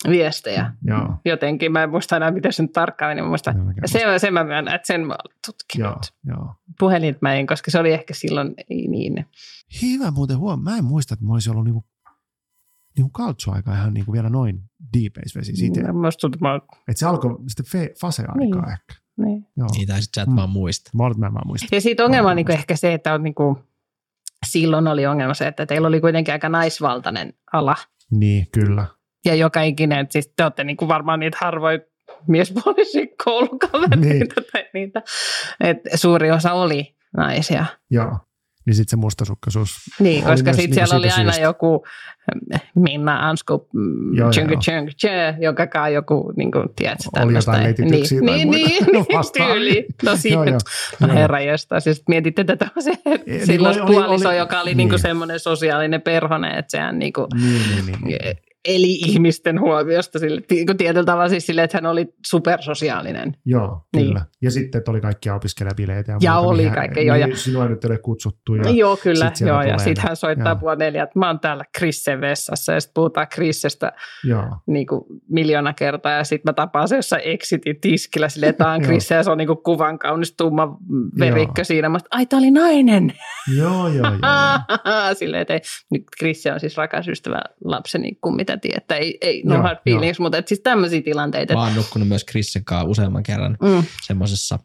[0.08, 0.72] viestejä.
[0.84, 1.14] Joo.
[1.24, 3.56] Jotenkin, mä en muista enää, miten se nyt tarkkaan meni, mä muistan.
[3.56, 6.12] Joo, Ja sen, sen mä myönnän, että sen mä olen tutkinut.
[6.26, 6.54] Joo, joo.
[6.78, 9.26] Puhelin mä en, koska se oli ehkä silloin ei niin.
[9.82, 10.62] Hyvä muuten huom.
[10.62, 11.84] Mä en muista, että mä olisin ollut niinku,
[12.96, 14.62] niinku kaltsuaika ihan niinku vielä noin
[14.98, 15.56] deepeis vesi.
[15.56, 16.56] Siitä, Mä musta tuntuu, mä
[16.88, 18.54] että se alkoi sitten fe, fase-aikaa Niin.
[18.72, 18.94] ehkä.
[19.16, 19.46] niin.
[19.56, 19.68] Joo.
[19.76, 20.36] Niitä sit sä et Mm.
[20.36, 20.90] vaan muista.
[20.94, 21.74] Mä, mä en vaan muista.
[21.74, 23.56] Ja siitä ongelma on niin ehkä se, että on niin kuin,
[24.46, 27.76] silloin oli ongelma se, että teillä oli kuitenkin aika naisvaltainen ala.
[28.10, 28.86] Niin, kyllä.
[29.24, 31.80] Ja joka ikinen, siis te olette niin kuin varmaan niitä harvoin
[32.28, 34.26] miespuolisia koulukavereita Niin.
[34.52, 35.02] tai niitä.
[35.60, 37.64] että suuri osa oli naisia.
[37.90, 38.18] Joo.
[38.66, 39.70] Niin sitten se mustasukkaisuus.
[40.00, 41.42] Niin, koska sitten niinku siellä oli aina syystä.
[41.42, 41.84] joku
[42.34, 44.60] mm, Minna Ansku, mm, Joo, tjönky, joo.
[44.64, 48.84] tjönky, tjö, joka kai joku, niin kuin, tiedätkö, Oli jotain netityksiä tai niin, muita niin,
[48.92, 49.54] niin, vastaavia.
[49.54, 49.86] tyyli.
[50.02, 50.58] No siitä, joo.
[51.00, 52.68] no herra jostain, siis mietitte tätä
[53.26, 54.76] niin silloin oli- oli- puoliso, oli- joka oli niin.
[54.76, 57.98] niinku semmoinen sosiaalinen perhonen, että sehän niinku Niin, niin, niin.
[58.04, 58.36] niin.
[58.68, 63.36] Eli ihmisten huomiosta sille, niin tietyllä tavalla siis sille, että hän oli supersosiaalinen.
[63.44, 64.06] Joo, Niin.
[64.06, 64.26] kyllä.
[64.42, 66.12] Ja sitten että oli kaikkia opiskelijabileitä.
[66.20, 68.54] Ja muuta, oli mihin- kaikkea, joo, ja- Sinua nyt ei ole kutsuttu.
[68.54, 71.40] Ja, Ja, joo, kyllä, sit joo, ja sitten hän soittaa puoli neljä, että mä oon
[71.40, 73.92] täällä Krissen vessassa, ja sitten puhutaan Krissestä
[74.24, 74.44] joo.
[74.66, 78.82] niin kuin miljoona kertaa, ja sitten mä tapaan se jossain Exitin tiskillä silleen, että on.
[78.82, 80.78] Krisse, ja se on niin kuin kuvan kaunis tumma
[81.18, 81.64] verikkö Joo.
[81.64, 81.88] siinä.
[81.88, 83.12] Mä, ai, tää oli nainen!
[83.56, 84.02] Joo, joo, joo.
[84.04, 85.14] joo.
[85.18, 85.60] silleen, että
[86.18, 88.12] Krisse on siis rakas ystävä lapseni,
[88.50, 91.54] mitä tietää, ei, ei no Joo, hard feelings, mutta et siis tämmöisiä tilanteita.
[91.54, 93.84] Mä oon nukkunut myös Krissen kanssa useamman kerran Mm.
[94.02, 94.58] semmoisessa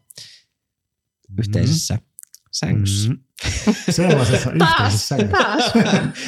[1.40, 2.00] yhteisessä
[2.52, 3.10] sängyssä.
[3.10, 3.18] Mm.
[3.90, 5.38] Sellaisessa yhteisessä sängyssä.
[5.44, 5.72] Taas.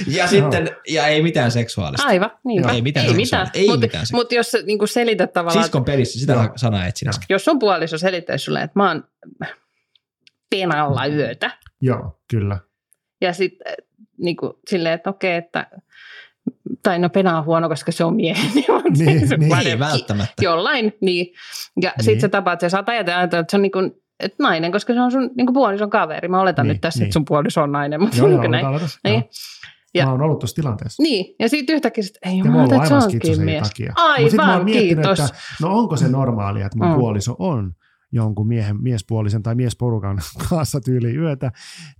[0.07, 2.07] Ja sitten, ja ei mitään seksuaalista.
[2.07, 2.61] Aivan, niin.
[2.63, 2.71] Joo.
[2.71, 3.37] Ei mitään ei seksuaalista.
[3.37, 3.61] mitään.
[3.63, 4.17] Ei Mut, mitään seksuaalista.
[4.17, 6.49] Mutta jos sä niin selität tavallaan, Siskon pelissä, sitä Joo.
[6.55, 7.25] sanaa etsin äsken.
[7.29, 9.03] jos sun puoliso selittäisi sulle, että mä oon
[10.49, 11.51] penalla yötä,
[11.81, 12.57] Joo, kyllä.
[13.21, 13.73] ja sitten
[14.17, 14.37] niin
[14.69, 15.67] silleen, että okei, että
[16.87, 18.51] tai no pena on huono, koska se on miehen.
[18.55, 18.73] mutta
[19.05, 19.49] Niin, se niin.
[19.49, 20.33] vaan- Ei välttämättä.
[20.43, 21.27] Jollain, niin.
[21.81, 22.03] Ja Niin.
[22.03, 25.01] sitten sä tapaat, ja saat ajatella, että se on niin kuin, että nainen, koska se
[25.01, 26.27] on sun niin kuin puolison kaveri.
[26.27, 27.05] Mä oletan Niin, nyt tässä, niin.
[27.05, 28.65] että sun puoliso on nainen, mutta Joo, niin joo, kuin näin.
[28.65, 28.85] aloita.
[29.03, 29.13] Niin.
[29.15, 29.23] Joo.
[29.93, 31.03] Ja- Mä oon ollut tuossa tilanteessa.
[31.03, 33.45] Niin, ja sitten yhtäkkiä sit, ei Ja mä oon jumalauta, ollut että se aivan onkin
[33.45, 33.67] mies.
[33.67, 33.93] takia.
[34.19, 35.19] Mut sit mä Aivan, oon miettinyt, kiitos.
[35.19, 36.95] että no onko se normaalia, että mun Mm.
[36.95, 37.71] puoliso on
[38.11, 40.17] jonkun miehen, miespuolisen tai miesporukan
[40.49, 41.51] kanssa tyyli yötä,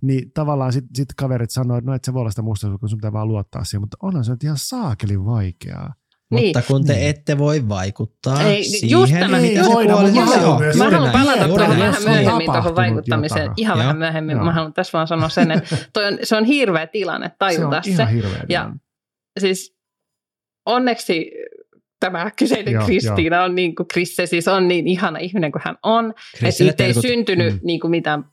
[0.02, 2.98] niin tavallaan sitten sit kaverit sanoo, että no et sä voi olla sitä mustasukkaisuutta, sun
[2.98, 5.94] pitää vaan luottaa siihen, mutta onhan se nyt ihan saakelin vaikeaa.
[6.30, 7.08] Mutta kun te Niin.
[7.08, 10.62] ette voi vaikuttaa Ei, siihen, just tämä, mitä se voidaan, puoliso- mutta mä Joo, haluan
[10.62, 11.92] myös- Mä haluan näin, palata juuri tuohon näin.
[11.92, 13.40] vähän myöhemmin tuohon vaikuttamiseen.
[13.42, 13.54] jotain.
[13.56, 13.82] Ihan Joo.
[13.82, 14.36] vähän myöhemmin.
[14.36, 14.44] Joo.
[14.44, 17.36] Mä haluan tässä vaan sanoa sen, että toi on, se on hirveä tilanne Se on
[17.38, 17.90] tajuta se.
[17.90, 18.32] ihan hirveä.
[18.38, 18.76] Ja- tilanne.
[19.40, 19.76] Siis
[20.66, 21.30] onneksi
[22.00, 25.76] tämä kyseinen Joo, Kristiina on niin kuin, Krisse siis on niin ihana ihminen kuin hän
[25.82, 26.14] on.
[26.34, 27.60] Että siitä ei syntynyt Mm.
[27.62, 28.24] niin kuin mitään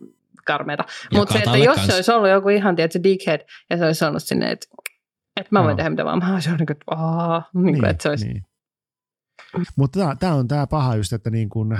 [0.46, 0.84] karmeita.
[1.14, 1.88] Mutta se, että jos kanssa.
[1.92, 4.68] se olisi ollut joku ihan, tiedätkö, dickhead, ja se olisi ollut sinne, että,
[5.38, 5.78] että mä voin Joo.
[5.78, 6.20] tehdä mitä vaan.
[6.20, 8.46] Mä olisin niin kuin, aah, niin kuin, että se olisi, niin.
[9.76, 11.78] Mutta tämä on tämä paha just, että niin kun,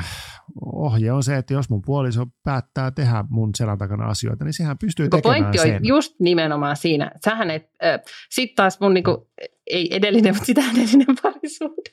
[0.66, 4.78] ohje on se, että jos mun puoliso päättää tehdä mun selän takana asioita, niin sehän
[4.78, 5.76] pystyy Kun tekemään pointti sen.
[5.76, 7.12] on just nimenomaan siinä.
[7.26, 8.00] Sähän et, äh,
[8.30, 9.32] sitten taas mun niinku,
[9.68, 11.92] ei edellinen, mutta sitä edellinen parisuhde.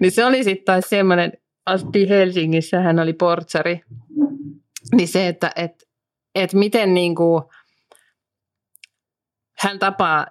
[0.00, 1.32] niin se oli sitten taas semmoinen,
[1.66, 3.80] asuttiin Helsingissä, hän oli portsari.
[4.94, 5.72] Niin se, että et,
[6.34, 7.50] et miten niinku,
[9.58, 10.26] hän tapaa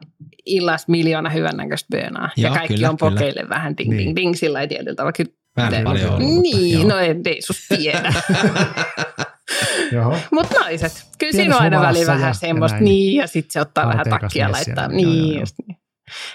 [0.45, 2.29] illasta miljoona hyvännäköistä bönaa.
[2.37, 3.11] Ja Joo, kaikki kyllä, on kyllä.
[3.11, 3.99] pokeille vähän ding, Niin.
[4.05, 5.13] ding, ding, sillä ei tietyllä tavalla.
[5.13, 6.89] Kyllä, Vähän paljon ollut, niin, joo.
[6.89, 8.13] no en, ei sus tiedä.
[9.91, 10.17] Joo.
[10.31, 12.85] Mutta naiset, kyllä siinä on aina väliin ja- vähän ja semmoista, näin.
[12.85, 14.29] niin, ja sitten se ottaa vähän mies laittaa.
[14.29, 15.39] siellä, joo, Niin, joo, joo.
[15.39, 15.77] just niin.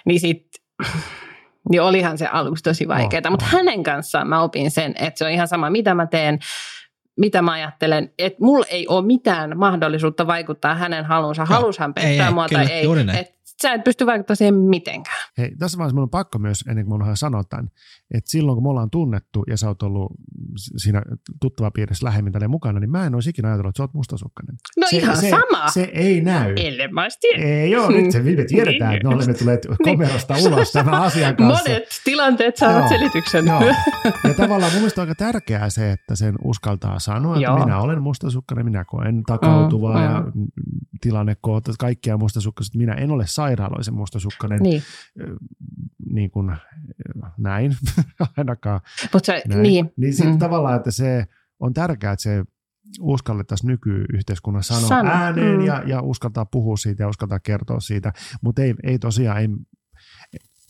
[0.07, 0.61] Niin sitten,
[1.71, 3.53] niin olihan se aluksi tosi vaikeaa, Oh, mutta oh.
[3.53, 6.39] hänen kanssaan mä opin sen, että se on ihan sama, mitä mä teen,
[7.21, 11.45] mitä mä ajattelen, että mulla ei ole mitään mahdollisuutta vaikuttaa hänen halunsa.
[11.45, 12.87] Halushan Ei, pettää ei, mua kyllä, tai ei.
[13.21, 15.17] Et sä et pysty vaikuttamaan siihen mitenkään.
[15.39, 17.71] Hei, tässä vaiheessa minun on pakko myös, ennen kuin minun sanoa tämän,
[18.15, 20.13] että silloin kun me ollaan tunnettu ja sä oot ollut
[20.77, 21.03] siinä
[21.41, 24.57] tuttava piirissä lähemmin tälle mukana, niin mä en olisi ikinä ajatellut, että sä oot mustasukkainen.
[24.77, 25.69] No se, ihan se, sama.
[25.69, 26.55] Se ei näy.
[26.57, 27.49] Ellen mä olisi tiennyt.
[27.49, 31.69] Ei ole, nyt se me tiedetään, että me olemme tulleet komerosta ulos tämän asian kanssa.
[31.69, 32.89] Monet tilanteet saavat Joo.
[32.89, 33.47] selityksen.
[33.47, 33.63] Joo.
[34.25, 37.59] Ja tavallaan mun mielestä on aika tärkeää se, että sen uskaltaa sanoa, että Joo.
[37.59, 40.47] minä olen mustasukkainen, minä koen takautuvaa Mm, ja mm.
[41.01, 42.75] tilannekohta, kaikkia mustasukkaiset.
[42.75, 44.83] Minä en ole sairaaloisen mustasukkainen, Niin,
[46.13, 46.57] niin kuin
[47.39, 47.77] näin
[48.37, 48.81] ainakaan.
[49.13, 49.93] mutta se, niin.
[49.97, 50.39] niin sitten Mm.
[50.39, 51.27] tavallaan, että se
[51.61, 52.45] on tärkeää, että se
[53.01, 55.65] uskallettaisiin nykyyhteiskunnassa sanoa Sano, ääneen mm.
[55.65, 59.49] ja, ja uskaltaa puhua siitä ja uskaltaa kertoa siitä, mutta ei, ei tosiaan, ei,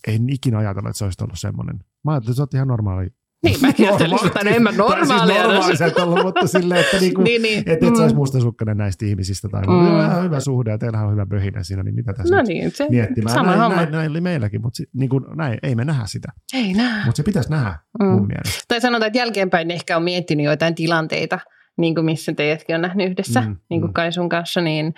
[0.07, 1.79] ei ikinä ajatella, että se olisi ollut semmoinen.
[2.05, 3.11] Mä ajattelin, että sä oot ihan normaali.
[3.43, 5.35] Niin, mäkin ajattelin sitä, no en mä Tai normaalia.
[5.35, 7.59] siis normaali sä et ollut, mutta silleen, että niinku, niin, niin.
[7.67, 8.15] et, et sä Mm.
[8.15, 9.73] mustasukkainen näistä ihmisistä tai Mm.
[9.73, 10.01] mm.
[10.01, 12.87] ihan hyvä suhde ja teillähän on hyvä pöhinä siinä, niin mitä tässä No niin, se
[12.91, 13.35] miettimään.
[13.35, 13.77] sama näin, homma.
[13.77, 16.29] näin, näin, oli meilläkin, mutta niin kuin, näin, ei me nähdä sitä.
[16.55, 17.05] Ei näe.
[17.05, 18.07] Mutta se pitäisi nähdä Mm.
[18.07, 18.65] mun mielestä.
[18.69, 21.39] Tai sanotaan, että jälkeenpäin ehkä on miettinyt joitain tilanteita,
[21.79, 23.95] niin kuin missä teidätkin on nähnyt yhdessä, mm, niin kuin mm.
[23.95, 24.95] Kaisun kanssa, niin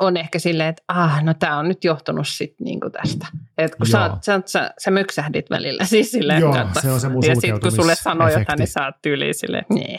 [0.00, 3.26] on ehkä silleen, että ah, no tämä on nyt johtunut sit niin kuin tästä.
[3.58, 7.08] Että kun sä, sä, sä, sä möksähdit välillä, siis silleen, Joo, että- se on se
[7.08, 9.98] mun ja sitten kun sulle sanoo jotain, niin sä oot tyyliin silleen, nee,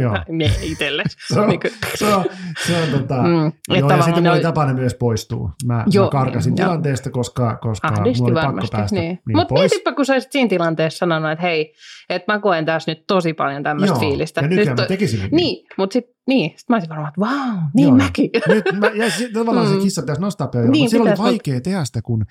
[0.00, 0.16] Joo.
[0.28, 1.02] nee itselle.
[1.34, 2.24] Se on, Niin kuin- se on,
[2.66, 5.50] se on tota, Mm, joo, ja sitten ne mulla oli oli- tapana myös poistua.
[5.66, 6.56] Mä, Joo, mä karkasin joo.
[6.66, 9.18] tilanteesta, koska, koska mulla Ahdisti oli pakko varmasti, päästä niin.
[9.26, 11.74] niin Mutta mietipä, kun sä olisit siinä tilanteessa sanonut, että hei,
[12.10, 14.40] että mä koen tässä nyt tosi paljon tämmöistä fiilistä.
[14.40, 15.30] ja nykyään Nyt mä tekisin niin.
[15.32, 18.30] Niin, mutta sitten niin, sit mä olisin varmaan, että vau, niin Joo, mäkin.
[18.48, 19.80] Nyt mä, ja sit, tavallaan se Mm.
[19.82, 22.24] kissa pitäisi nostaa pöydälle, Niin, mutta silloin oli vaikea tehdä sitä, kun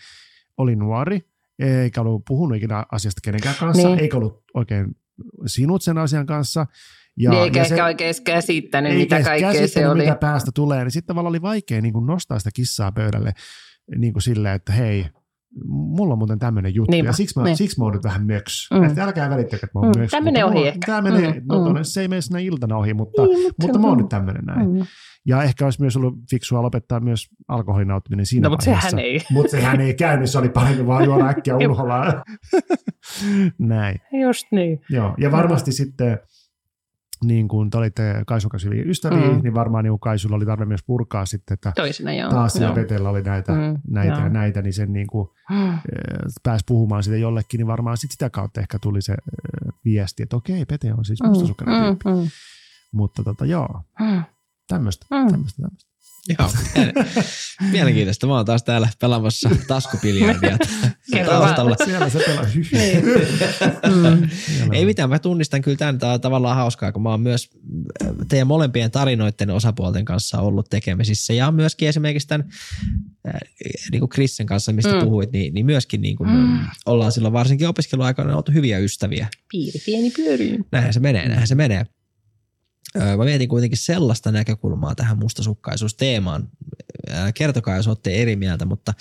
[0.58, 1.22] oli nuori,
[1.60, 4.00] eikä ollut puhunut ikinä asiasta kenenkään kanssa, Niin.
[4.00, 4.96] eikä ollut oikein
[5.46, 6.66] sinut sen asian kanssa.
[7.18, 10.00] Ja, niin eikä ja ehkä oikein käsittänyt, mitä kaikkea se oli.
[10.04, 13.34] mitä päästä tulee, niin sitten tavallaan oli vaikea niin kuin nostaa sitä kissaa pöydälle
[13.98, 15.06] niin kuin silleen, että hei,
[15.68, 17.58] mulla on muuten tämmöinen juttu, Niinpä, ja siksi mä, niin.
[17.58, 18.68] siksi mä oon nyt vähän möks.
[18.74, 18.84] Mm.
[18.84, 20.12] Että älkää välittäkö, että mä oon Mm, möks.
[20.14, 20.86] mutta menee mulla- ohi ehkä.
[20.86, 21.80] Tää menee, Mm, no mm.
[21.82, 24.72] se ei mene sinä iltana ohi, mutta, Niin, mutta- mutta mä oon nyt tämmöinen näin.
[24.72, 24.86] Mm.
[25.26, 28.90] Ja ehkä olisi myös ollut fiksua lopettaa myös alkoholin nauttiminen siinä No, mutta vaiheessa.
[28.90, 29.20] sehän ei.
[29.32, 32.24] Mutta sehän ei käynyt, se oli parempi vaan juoda äkkiä ulholaan.
[33.58, 34.80] Näin, Just niin.
[34.90, 35.14] joo.
[35.18, 36.20] Ja varmasti sitten,
[37.24, 39.34] niin kuin te olitte Kaisun kanssa hyviä ystäviä, Mm.
[39.36, 39.42] mm.
[39.44, 42.30] niin varmaan niin Kaisulla oli tarve myös purkaa sitten, että Toisena joo.
[42.30, 42.74] taas joo.
[42.76, 44.24] Petellä oli näitä, Mm, mm, näitä joo.
[44.24, 45.78] ja näitä, niin sen niin kuin, Mm.
[46.44, 50.36] pääsi puhumaan sitä jollekin, niin varmaan sit sitä kautta ehkä tuli se äh, viesti, että
[50.36, 52.10] okei, Pete on siis Mm, mustasukkainen mm, tyyppi.
[52.10, 52.28] mm,
[52.92, 54.24] Mutta tota, joo, mm.
[54.68, 55.32] tämmöistä, Mm.
[55.32, 55.91] tämmöistä, tämmöistä.
[56.40, 56.50] Joo,
[57.72, 58.28] mielenkiintoista.
[58.28, 60.58] Mä oon taas täällä pelaamassa taskupiljardia
[61.26, 61.76] taustalla.
[61.86, 62.46] Siellä se pelaa.
[62.72, 63.04] Niin.
[63.06, 64.30] Mm.
[64.46, 67.50] Siellä Ei mitään, mä tunnistan kyllä tämän, tämä on tavallaan hauskaa, kun mä oon myös
[68.04, 72.50] äh, teidän molempien tarinoiden osapuolten kanssa ollut tekemisissä ja myöskin esimerkiksi tämän
[73.28, 73.34] äh,
[73.92, 75.00] niin kuin Krissen kanssa, mistä Mm.
[75.04, 76.36] puhuit, niin, niin myöskin niin kuin Mm.
[76.36, 76.60] mm.
[76.86, 79.28] ollaan silloin varsinkin opiskeluaikana oltu hyviä ystäviä.
[79.52, 80.60] Piiri pieni pyörii.
[80.72, 81.86] Näinhän se menee, näinhän se menee.
[82.98, 86.50] Mä mietin kuitenkin sellaista näkökulmaa tähän mustasukkaisuusteemaan.
[87.34, 88.94] Kertokaa, jos olette eri mieltä, mutta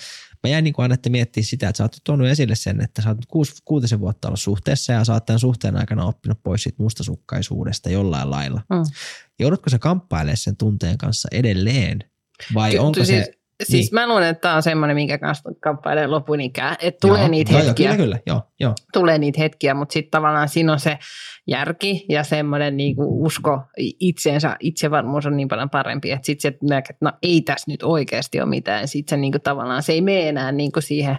[0.43, 3.09] mä jäin niin kuin Annette miettiä sitä, että sä oot tuonut esille sen, että sä
[3.09, 6.83] oot kuusi, kuutisen vuotta ollut suhteessa ja sä oot tämän suhteen aikana oppinut pois siitä
[6.83, 8.61] mustasukkaisuudesta jollain lailla.
[8.69, 8.83] Mm.
[9.39, 11.99] Joudutko sä kamppailemaan sen tunteen kanssa edelleen?
[12.53, 13.33] Vai Ky- onko siis, se...
[13.63, 13.93] Siis niin.
[13.93, 16.75] mä luulen, että tämä on semmoinen, minkä kanssa kamppailee lopun ikää.
[16.81, 18.73] Että tulee Joo, niitä joo, joo, hetkiä, Kyllä, kyllä, joo, joo.
[18.93, 20.97] tulee niitä hetkiä, mutta sitten tavallaan siinä on se
[21.47, 26.93] järki ja semmoinen niinku usko itseensä, itsevarmuus on niin paljon parempi, että sitten se näkee,
[26.93, 28.87] että no ei tässä nyt oikeasti ole mitään.
[28.87, 31.17] Sitten se niinku tavallaan, se ei mene enää niinku siihen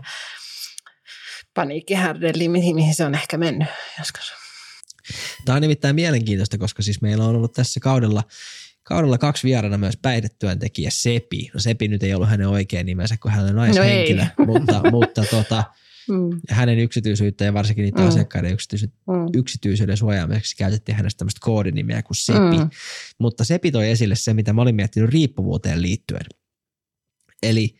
[1.54, 3.68] paniikkihärdelliin, mihin, mihin se on ehkä mennyt
[3.98, 4.32] joskus.
[5.44, 8.22] Tämä on nimittäin mielenkiintoista, koska siis meillä on ollut tässä kaudella,
[8.82, 11.50] kaudella kaksi vieraana myös päihdetyöntekijä Sepi.
[11.54, 15.24] No Sepi nyt ei ollut hänen oikea nimensä, kun hän on naishenkilö, No mutta, mutta
[15.30, 15.64] tota,
[16.08, 18.08] Mm, Ja hänen yksityisyyttä ja varsinkin niiden Mm.
[18.08, 22.58] asiakkaiden yksityisyyttä mm, yksityisyyden suojaamiseksi käytettiin hänestä tämmöistä koodinimeä kuin Sepi.
[22.58, 22.70] Mm.
[23.18, 26.26] Mutta Sepi toi esille se, mitä mä olin miettinyt riippuvuuteen liittyen.
[27.42, 27.74] Eli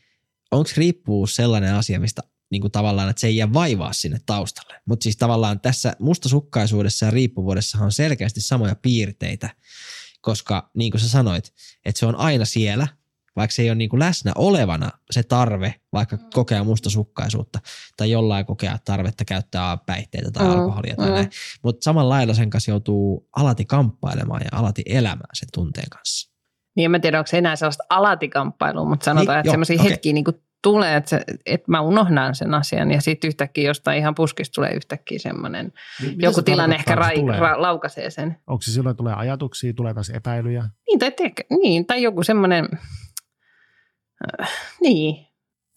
[0.50, 4.74] onko riippuvuus sellainen asia, mistä niin kuin tavallaan, että se ei jää vaivaa sinne taustalle.
[4.86, 9.50] Mutta siis tavallaan tässä mustasukkaisuudessa ja riippuvuudessa on selkeästi samoja piirteitä,
[10.22, 11.52] koska niin kuin sä sanoit,
[11.84, 12.86] että se on aina siellä,
[13.36, 17.58] vaikka se ei ole niin kuin läsnä olevana se tarve, vaikka kokea mustasukkaisuutta
[17.96, 21.14] tai jollain kokea tarvetta käyttää päihteitä tai Mm, alkoholia tai mm.
[21.14, 21.30] näin.
[21.62, 26.32] Mutta samalla lailla sen kanssa joutuu alati kamppailemaan ja alati elämään sen tunteen kanssa.
[26.76, 29.80] Niin en mä tiedä, onko se enää sellaista alatikamppailua, mutta sanotaan, Niin, että joo, semmoisia
[29.80, 29.90] okei.
[29.90, 30.24] hetkiä niin
[30.62, 34.74] tulee, että, se, että mä unohdan sen asian ja sitten yhtäkkiä jostain ihan puskista tulee
[34.74, 37.40] yhtäkkiä semmoinen, mitä joku se tilanne ehkä kun tulee?
[37.40, 38.36] ra, laukaisee sen.
[38.46, 40.64] Onko se silloin, tulee ajatuksia, tulee taas epäilyjä?
[40.86, 41.32] Niin tai, te,
[41.62, 42.68] niin, tai joku semmoinen,
[44.40, 44.48] äh,
[44.80, 45.26] niin,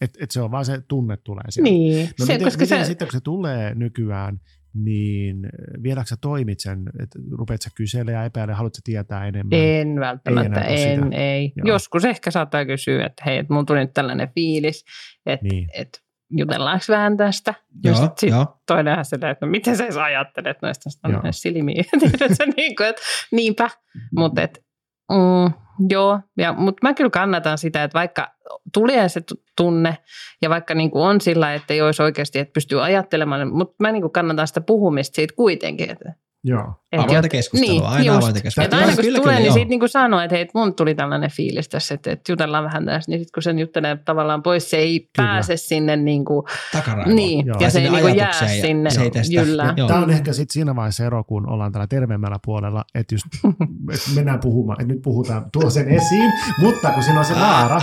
[0.00, 1.70] Että et se on vaan se tunne tulee sieltä.
[1.70, 2.08] niin.
[2.20, 4.40] No se, miten, koska miten se, sitten, kun se tulee nykyään,
[4.84, 5.48] niin
[5.82, 9.58] vieläkö sä toimit sen, että rupeat sä kyselemään ja epäilemään, haluatko tietää enemmän?
[9.60, 11.16] en välttämättä, Ei en, sitä.
[11.16, 11.52] ei.
[11.56, 11.66] Joo.
[11.68, 14.84] Joskus ehkä saattaa kysyä, että hei, että mulla tuli nyt tällainen fiilis,
[15.26, 15.68] että Niin.
[15.74, 17.54] et, jutellaanko vähän tästä.
[17.84, 18.60] Joo, sit, sit joo.
[18.66, 20.90] toinenhan silleen, että no miten sä edes ajattelet noista
[21.30, 21.82] silmiä.
[22.00, 23.02] Tiedätkö, niin kuin, että
[23.32, 23.70] niinpä.
[24.16, 24.64] Mutta et,
[25.12, 25.52] mm,
[25.88, 28.28] joo, ja, mutta mä kyllä kannatan sitä, että vaikka
[28.72, 29.98] tulee se tu- tunne
[30.42, 33.92] ja vaikka niin kuin on sillä, että ei olisi oikeasti, että pystyy ajattelemaan, mutta mä
[33.92, 35.90] niin kuin kannatan sitä puhumista siitä kuitenkin.
[35.90, 36.12] Että,
[36.48, 36.74] Joo.
[36.92, 38.18] että Avointa keskustelua, niin, aina just.
[38.18, 38.64] avointa keskustelua.
[38.64, 39.54] Että aina kun Kyllä, tulee, kyllä, niin joo.
[39.54, 42.64] siitä niin kuin sanoo, että hei, että mun tuli tällainen fiilis tässä, että, että jutellaan
[42.64, 45.28] vähän tästä, niin sitten kun sen juttelee tavallaan pois, se ei Kyllä.
[45.28, 47.16] pääse sinne niin kuin, Takaraivoon.
[47.16, 47.56] niin, Joo.
[47.60, 49.40] ja se ei niin kuin jää ja sinne se ei tee sitä.
[49.40, 49.74] jyllään.
[49.76, 49.88] Joo.
[49.88, 53.26] Tämä on ehkä sitten siinä vaiheessa ero, kun ollaan täällä terveemmällä puolella, että just
[53.94, 57.80] että mennään puhumaan, että nyt puhutaan, tuo sen esiin, mutta kun siinä on se vaara,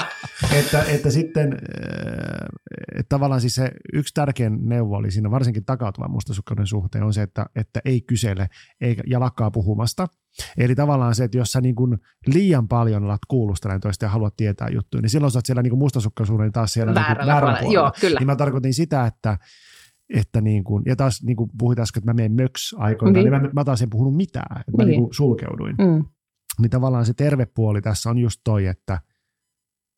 [0.60, 2.03] että, että sitten äh,
[3.04, 7.22] että tavallaan siis se yksi tärkein neuvo oli siinä varsinkin takautuvan mustasukkauden suhteen on se,
[7.22, 8.48] että, että ei kysele
[8.82, 10.08] eikä, ja lakkaa puhumasta.
[10.58, 11.98] Eli tavallaan se, että jos sä niin kuin
[12.34, 15.72] liian paljon alat kuulustelemaan toista ja haluat tietää juttuja, niin silloin sä oot siellä niin
[15.72, 17.74] kuin mustasukkaisuuden taas siellä niin kuin Väärällä puolella.
[17.74, 18.20] Joo, kyllä.
[18.20, 19.38] Niin mä tarkoitin sitä, että,
[20.14, 23.32] että niin kuin, ja taas niin kuin puhuit äsken, että mä menen möks aikoinaan, niin,
[23.32, 23.42] Niin.
[23.42, 24.92] niin mä, mä taas en puhunut mitään, että mä Niin.
[24.92, 25.76] niin kuin sulkeuduin.
[25.80, 26.06] Mm.
[26.62, 29.00] Niin tavallaan se terve puoli tässä on just toi, että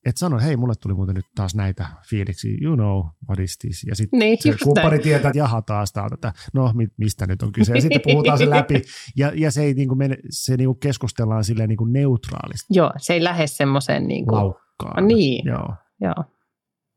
[0.06, 3.84] et sano, hei, mulle tuli muuten nyt taas näitä fiiliksiä, you know what is this.
[3.84, 7.41] Ja sitten Niin, se kumppani tietää, että jaha taas tää tätä, no mi- mistä nyt
[7.41, 7.74] on kyse.
[7.76, 8.82] Ja sitten puhutaan se läpi
[9.16, 13.24] ja, ja se, ei niinku mene, se niinku keskustellaan silleen niinku neutraalisti Joo, se ei
[13.24, 15.08] lähde semmoiseen niin kuin, laukkaan.
[15.08, 15.74] niin, Joo.
[16.01, 16.24] joo,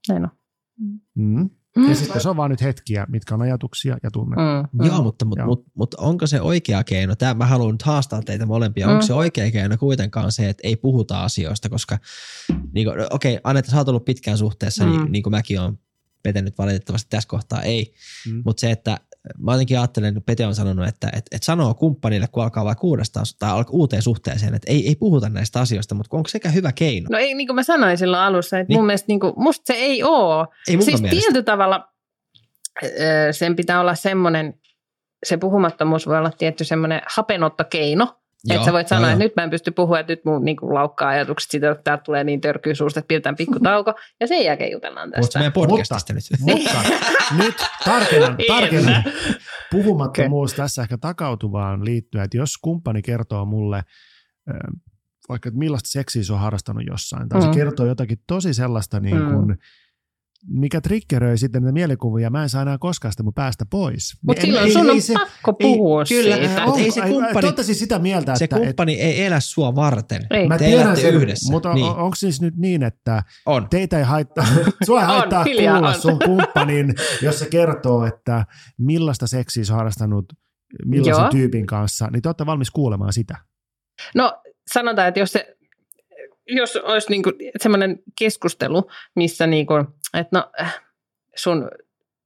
[0.09, 0.31] näin on.
[1.15, 1.51] Mm.
[1.79, 1.89] Mm.
[1.89, 4.37] Ja sitten se on vaan nyt hetkiä, mitkä on ajatuksia ja tunne.
[4.37, 4.87] Mm, mm.
[4.87, 5.47] Joo, mutta, mutta, Joo.
[5.47, 8.93] mutta, mutta onko se oikea keino, tämä mä haluan nyt haastaa teitä molempia, Mm.
[8.93, 11.99] onko se oikea keino kuitenkaan se, että ei puhuta asioista, koska
[12.73, 14.91] niin kuin, okei, Anetta, sä oot ollut pitkään suhteessa, mm.
[14.93, 14.99] Mm.
[14.99, 15.79] niin, niin kuin mäkin olen
[16.23, 17.95] petänyt valitettavasti tässä kohtaa, ei,
[18.31, 18.43] Mm.
[18.45, 18.99] mutta se, että
[19.39, 22.87] mä jotenkin ajattelen, kun Pete on sanonut, että et, et sanoo kumppanille, kun alkaa vaikka
[22.87, 26.73] uudestaan tai alkaa uuteen suhteeseen, että ei, ei puhuta näistä asioista, mutta onko sekä hyvä
[26.73, 27.09] keino?
[27.13, 28.79] No ei, niin kuin mä sanoin silloin alussa, että Niin.
[28.79, 30.47] mun mielestä niin kuin, musta se ei ole.
[30.69, 31.09] Ei Siis mielestä.
[31.21, 31.89] tietyllä tavalla
[32.85, 32.89] ö,
[33.31, 34.55] sen pitää olla semmoinen,
[35.27, 38.15] se puhumattomuus voi olla tietty semmoinen hapenottokeino,
[38.51, 40.75] että sä voit sanoa, että nyt mä en pysty puhua, että nyt mun niin kuin,
[40.75, 44.45] laukkaa ajatukset siitä, että täältä tulee niin törkyy suusta, että pidetään pikku tauko, ja sen
[44.45, 45.39] jälkeen jutellaan tästä.
[45.39, 46.25] meidän podcastista nyt?
[46.41, 46.79] Mutta
[47.45, 48.95] nyt tarkennan, tarkennan.
[48.95, 49.13] En.
[49.71, 50.65] puhumattomuus okay.
[50.65, 53.83] tässä ehkä takautuvaan liittyen, että jos kumppani kertoo mulle
[55.29, 57.41] vaikka, että millaista seksiä se on harrastanut jossain, tai.
[57.41, 57.47] Mm.
[57.47, 59.57] se kertoo jotakin tosi sellaista, niin kuin, mm.
[60.47, 64.19] Mikä triggeröi sitten niitä mielikuvia, mä en saa enää koskaan sitä mun päästä pois.
[64.27, 66.65] Mutta Niin silloin ei- sun ei on se- pakko puhua kyllä, siitä.
[66.65, 68.57] on- ei se ai- kumppani- siis sitä mieltä, Se että...
[68.57, 70.27] että kumppani ei elä sua varten.
[70.31, 70.49] Ei.
[70.49, 71.53] Mä Te tiedän sen, yhdessä.
[71.53, 71.87] mutta Niin.
[71.87, 73.69] onko siis nyt niin, että On.
[73.71, 74.47] teitä ei haittaa,
[74.87, 76.01] sua ei On, haittaa hiljaa kuulla on.
[76.01, 78.47] sun kumppanin, jos se kertoo, että
[78.79, 80.33] millaista seksiä se on harrastanut
[80.85, 81.31] millaisen Joo.
[81.31, 83.37] tyypin kanssa, niin te olette valmis kuulemaan sitä.
[84.15, 85.57] No sanotaan, että jos, se,
[86.49, 89.75] jos olisi niinku semmoinen keskustelu, missä niinku,
[90.15, 90.51] että no
[91.37, 91.71] sun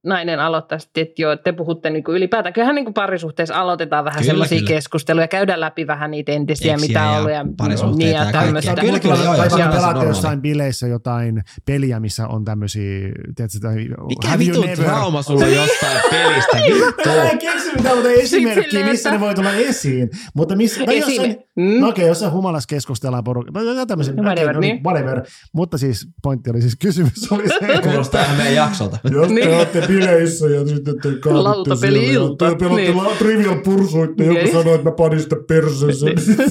[0.05, 2.53] nainen aloittaa sitten, että joo, te puhutte niinku ylipäätään.
[2.53, 4.67] Kyllähän niinku parisuhteessa aloitetaan vähän Kyllä, kyllä.
[4.67, 8.31] keskusteluja, käydään läpi vähän niitä entisiä, Keksiä mitä on ollut ja, parisuhteita niin ja ja
[8.31, 8.75] tämmöistä.
[8.75, 10.09] Kyllä, kyllä, joo, tai joo, vaikka se on pelaatte normaali.
[10.09, 13.75] jossain bileissä jotain peliä, missä on tämmöisiä, tiedätkö, tai,
[14.07, 16.57] Mikä never- trauma sulla jostain pelistä?
[16.57, 17.09] Vittu.
[17.09, 20.09] Mä en keksi mitään muuta esimerkkiä, missä ne voi tulla esiin.
[20.35, 21.79] Mutta missä, tai jossain, Esime- mm.
[21.81, 23.85] no okei, jossain humalassa keskustellaan porukalla.
[23.85, 24.83] Tämmöisen, Whatever, okei, no niin, niin.
[24.83, 25.21] whatever.
[25.53, 28.97] Mutta siis pointti oli siis, kysymys oli se, Kuulostaa meidän jaksolta.
[29.11, 29.55] jos te Niin.
[29.55, 32.49] olette bileissä ja sitten te Lautapeli-ilta.
[32.49, 32.97] te pelaatte Niin.
[32.97, 34.51] la- Trivial Pursuitte, joku Niin.
[34.51, 36.05] sanoo, että mä panin sitä perseensä.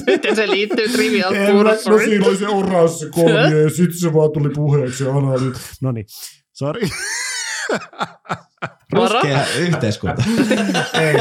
[0.07, 2.03] Miten se liittyy Trivial En mä- No Pursuit?
[2.03, 5.55] siinä oli se oranssi kolmio ja sitten se vaan tuli puheeksi ja analyyt.
[5.81, 6.05] No niin,
[6.53, 6.89] sori.
[8.93, 10.23] Ruskea yhteiskunta.
[11.01, 11.15] Ei.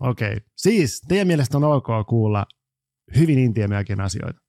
[0.00, 0.28] Okei.
[0.28, 0.40] Okay.
[0.56, 2.46] Siis teidän mielestä on ok kuulla
[3.18, 4.40] hyvin intiimiäkin asioita.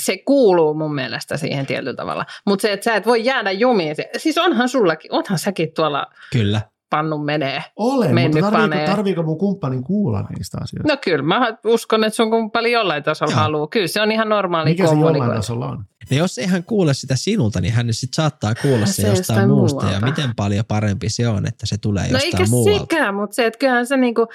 [0.00, 2.24] Se kuuluu mun mielestä siihen tietyllä tavalla.
[2.46, 3.96] Mutta se, että sä et voi jäädä jumiin.
[3.96, 6.60] se- Siis onhan sullakin, onhan säkin tuolla Kyllä.
[6.90, 7.64] pannun menee.
[7.76, 8.86] Olen, Mennyt mutta tarviiko, panee.
[8.86, 10.92] tarviiko mun kumppanin kuulla niistä asioista?
[10.92, 13.40] No kyllä, mä uskon, että sun kumppani jollain tasolla Joo.
[13.40, 13.66] haluaa.
[13.66, 15.84] Kyllä se on ihan normaali Mikä se jollain tasolla on?
[16.10, 19.18] Ja jos ei hän kuule sitä sinulta, niin hän sitten saattaa kuulla se Se jostain
[19.18, 19.82] jostain muusta.
[19.84, 20.06] Ja muualta.
[20.06, 22.80] miten paljon parempi se on, että se tulee No jostain eikä muualta.
[22.80, 24.26] sekään, mutta se, että kyllähän se niinku,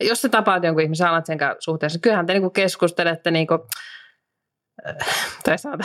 [0.00, 3.58] jos sä tapaat jonkun ihmisen alat sen kanssa suhteessa, kyllähän te niinku keskustelette niinku,
[5.44, 5.84] tai saada,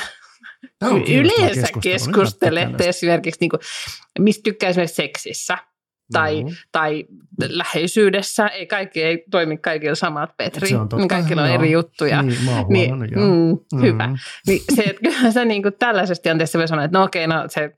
[0.80, 3.58] Tämä on kiinnostava yleensä keskustelette esimerkiksi, niinku,
[4.20, 5.58] mistä tykkää esimerkiksi seksissä
[6.12, 6.54] tai, Mhm.
[6.72, 7.06] tai
[7.50, 8.48] läheisyydessä.
[8.48, 10.68] Ei kaikki ei toimi kaikilla samat, Petri.
[10.70, 11.58] Se on totta, Niin Kaikilla on joo.
[11.58, 12.22] eri juttuja.
[12.22, 13.28] Niin, mä oon Niin, joo.
[13.28, 14.08] mm, hyvä.
[14.08, 14.16] Mm.
[14.48, 17.44] Niin se, että kyllähän sä niin kuin tällaisessa tilanteessa voi sanoa, että no okei, no
[17.48, 17.72] se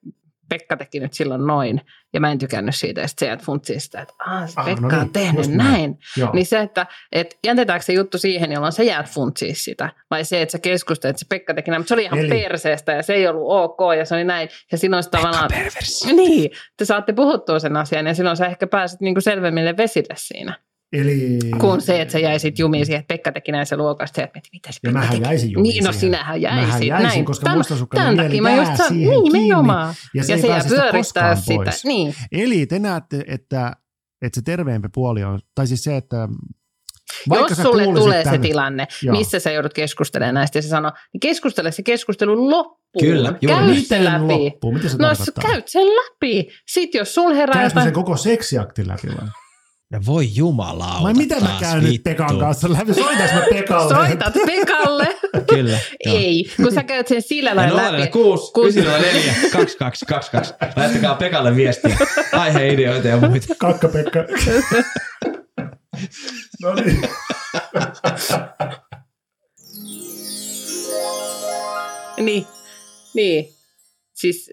[0.49, 1.81] Pekka teki nyt silloin noin,
[2.13, 4.81] ja mä en tykännyt siitä, ja sitten se funtsii sitä, että ah, se Ah, Pekka
[4.81, 5.71] no on niin, tehnyt just näin.
[5.71, 5.97] näin.
[6.17, 6.29] Joo.
[6.33, 10.41] Niin se, että et jätetäänkö se juttu siihen, jolloin sä jäät funtsii sitä, vai se,
[10.41, 13.03] että sä keskustelet, että se Pekka teki näin, mutta se oli ihan Eli- perseestä, ja
[13.03, 15.49] se ei ollut ok, ja se oli näin, ja silloin se tavallaan...
[15.51, 16.13] perversi.
[16.13, 20.59] Niin, te saatte puhuttua sen asian, ja silloin sä ehkä pääset niinku selvemmille vesille siinä,
[20.93, 21.39] Eli...
[21.59, 24.53] kuin se, että sä jäisit jumiin siihen, että Pekka teki näin se luokasta, ja mietit,
[24.53, 25.23] mitä se Ja Pekka mähän teki.
[25.23, 26.65] jäisin jumiin Niin, no sinähän jäisit.
[26.67, 27.25] Mähän jäisin, näin.
[27.25, 29.95] koska Tämän- mustasukkainen Tämän mieli takia mä jää just sanon, siihen niin kiinni, nimenomaan.
[30.13, 31.55] ja se ja ei se jää pääse sitä pyörittää sitä.
[31.55, 31.85] pois.
[31.85, 32.15] Niin.
[32.31, 33.71] Eli te näette, että,
[34.21, 36.27] että se terveempi puoli on, tai siis se, että
[37.29, 39.17] vaikka Jos sulle tulee tän- se tilanne, Joo.
[39.17, 42.79] missä sä joudut keskustelemaan näistä ja se sanoo, niin keskustele se keskustelu loppuun.
[43.05, 44.33] Kyllä, juuri Käy se Miten läpi.
[44.33, 44.71] loppuu?
[44.71, 45.43] Mitä se No tarkoittaa?
[45.51, 46.47] käyt sen läpi.
[46.67, 47.83] Sitten jos sul herää Käytkö jotain...
[47.85, 49.27] sen koko seksiaktin läpi vai?
[49.91, 52.03] No voi jumalauta Vai mitä mä käyn nyt.
[52.03, 52.93] Pekan kanssa läpi?
[52.93, 53.95] Soitaks mä Pekalle?
[53.95, 55.07] Soitat Pekalle.
[55.55, 55.79] Kyllä.
[56.05, 56.17] joo.
[56.17, 58.11] Ei, kun sä käyt sen sillä Ja lailla 0 läpi.
[58.11, 60.53] 6 Kun- 904 22 22.
[60.75, 61.97] Laittakaa Pekalle viestiä.
[62.31, 63.47] Aiheideoita ja muita.
[63.57, 64.19] Kakka Pekka.
[66.61, 67.01] no niin.
[72.17, 72.45] Niin,
[73.13, 73.45] niin.
[74.13, 74.51] Siis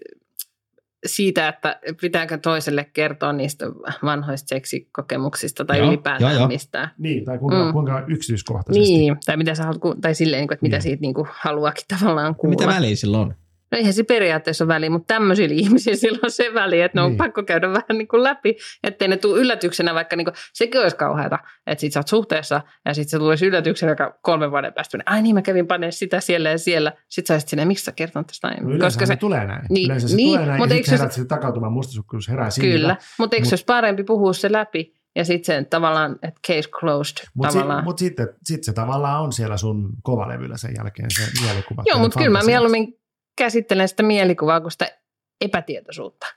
[1.05, 3.65] siitä, että pitääkö toiselle kertoa niistä
[4.03, 6.47] vanhoista seksikokemuksista tai Joo, ylipäätään joo, joo.
[6.47, 6.89] mistään.
[6.97, 7.71] Niin, tai kuinka, Mm.
[7.73, 8.93] kuinka yksityiskohtaisesti.
[8.93, 10.81] Niin, tai mitä sä haluat, ku- tai silleen, niin kuin, että mitä Niin.
[10.83, 12.55] siitä niin kuin, haluakin tavallaan kuulla.
[12.65, 13.35] Mitä väliä sillä on?
[13.73, 17.01] No eihän se periaatteessa ole väliä, mutta tämmöisillä ihmisillä sillä on se väli, että ne
[17.01, 17.17] on Niin.
[17.17, 20.95] pakko käydä vähän niin kuin läpi, ettei ne tule yllätyksenä, vaikka niin kuin, sekin olisi
[20.95, 24.97] kauheata, että sit sä oot suhteessa ja sitten se tulisi yllätyksenä joka kolmen vuoden päästä,
[25.05, 27.91] ai niin mä kävin paneen sitä siellä ja siellä, sitten sä olisit sinne, miksi sä
[27.91, 28.69] kertonut tästä näin?
[28.69, 29.61] No Koska se, se tulee näin.
[29.69, 32.71] Niin, yleensä se niin, tulee näin, mutta ja sitten se- sitten takautumaan mustasukkuus herää siinä.
[32.77, 36.39] kyllä, mutta eikö Mut- se olisi parempi puhua se läpi ja sitten se tavallaan, että
[36.47, 37.81] case closed Mutta tavallaan.
[37.81, 41.83] si, mut sitten sit se tavallaan on siellä sun kovalevyllä sen jälkeen se mielikuva.
[41.85, 42.93] Joo, mutta kyllä mä mieluummin
[43.37, 44.97] käsittelen sitä mielikuvaa kuin sitä
[45.41, 46.27] epätietoisuutta.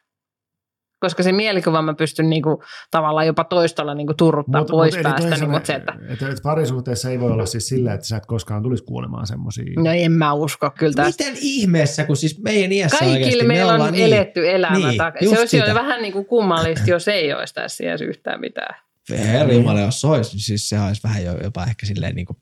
[1.01, 5.13] Koska se mielikuva mä pystyn niinku, tavallaan jopa toistolla niinku turruttaa Mut- pois mut eli
[5.13, 5.37] päästä.
[5.37, 8.27] Niin, mutta se, että, että, että parisuhteessa ei voi olla siis sillä, että sä et
[8.27, 9.65] koskaan tulisi kuulemaan semmoisia.
[9.77, 11.25] no en mä usko kyllä tästä.
[11.25, 14.77] Miten ihmeessä, kun siis meidän iässä Kaikille oikeasti me meillä on ollaan niin, eletty elämä.
[14.89, 15.69] Niin, se olisi sitä.
[15.69, 18.77] jo vähän niin kuin kummallista, jos ei olisi tässä edes yhtään mitään.
[19.11, 22.27] Herra Jumala, jos se olisi, niin siis se olisi vähän jo, jopa ehkä silleen niin
[22.27, 22.37] kuin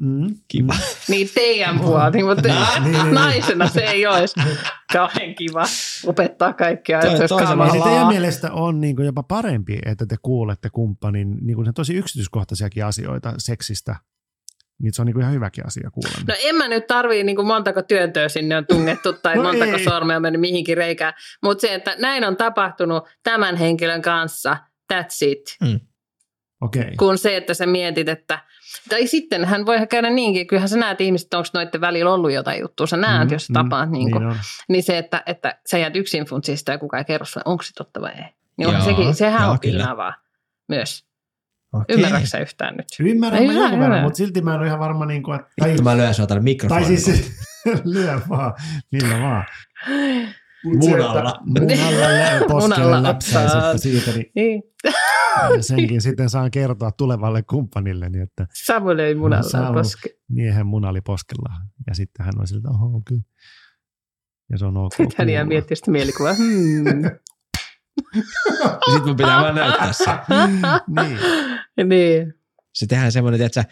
[0.00, 0.34] Mm.
[0.48, 0.74] kiva.
[1.08, 3.14] Niin teidän puolta, mutta Niin, niin, niin.
[3.14, 4.40] naisena se ei olisi
[4.92, 5.64] kauhean kiva
[6.06, 7.34] opettaa kaikkia, Toi- että se
[7.84, 13.34] teidän mielestä on niin jopa parempi, että te kuulette kumppanin niin kuin tosi yksityiskohtaisiakin asioita
[13.38, 13.96] seksistä.
[14.82, 16.18] Niin se on niin kuin ihan hyväkin asia kuulla.
[16.28, 19.76] No en mä nyt tarvii niin kuin montako työntöä sinne on tungettu tai No montako
[19.76, 19.84] ei.
[19.84, 21.14] sormea on mennyt mihinkin reikään.
[21.42, 24.56] Mutta se, että näin on tapahtunut tämän henkilön kanssa,
[24.92, 25.40] that's it.
[25.62, 25.80] Okei.
[26.66, 26.96] Okay.
[26.98, 28.38] Kun se, että sä mietit, että...
[28.88, 32.60] Tai sitten hän voi käydä niinkin, kyllähän sä näet ihmiset, onko noiden välillä ollut jotain
[32.60, 32.86] juttua.
[32.86, 33.90] Sä näet, Mm, jos sä tapaat.
[33.90, 34.36] Niin, kuin, niin
[34.68, 37.72] niin se, että, että sä jäät yksin funtsista ja kukaan ei kerro sulle, onko se
[37.72, 38.24] totta vai ei.
[38.56, 39.78] Niin Joo, sekin, sehän joo, on kyllä.
[39.78, 40.14] piinavaa
[40.68, 41.06] myös.
[41.72, 41.96] Okei.
[41.96, 42.86] Ymmärrätkö sä yhtään nyt?
[43.00, 45.40] Ymmärrän Ei mä hyvä, jonkun verran, mutta silti mä en ole ihan varma, niin kuin,
[45.40, 47.00] että, tai, Vittu mä lyön sua tänne tai mikrofonin.
[47.00, 47.32] siis
[47.94, 48.54] lyö vaan,
[48.92, 49.44] millä vaan.
[50.66, 51.40] Munalla.
[51.44, 53.78] Munalla poskelle Munalla ottaa.
[53.78, 54.62] siitä, niin Niin.
[55.56, 59.72] ja senkin sitten saan kertoa tulevalle kumppanille, niin että Samuel ei munalla Samu.
[59.74, 60.08] koske.
[60.28, 61.54] miehen muna oli poskella.
[61.86, 63.22] Ja sitten hän on siltä, oho, kyllä.
[64.50, 64.92] Ja se on ok.
[64.94, 66.34] Sitten hän jää miettimään sitä mielikuvaa.
[66.34, 67.10] Hmm.
[68.84, 70.04] Sitten mun pitää vaan näyttää se.
[71.02, 71.88] niin.
[71.88, 72.34] niin.
[72.74, 73.64] Se tehdään semmoinen, että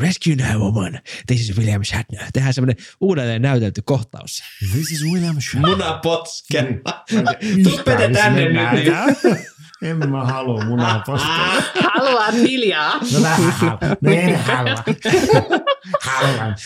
[0.00, 2.24] Rescue 911, this is William Shatner.
[2.32, 4.42] Tehdään semmoinen uudelleen näytelty kohtaus.
[4.72, 5.70] This is William Shatner.
[5.70, 7.04] Muna potkella.
[7.12, 8.72] Mitä, Tuppete jos tänne nyt.
[8.72, 9.38] niin-?
[9.82, 11.62] En mä halua munaa poskella.
[11.94, 13.00] Haluat hiljaa.
[13.12, 13.78] No vähän halua.
[14.00, 14.84] No en halua.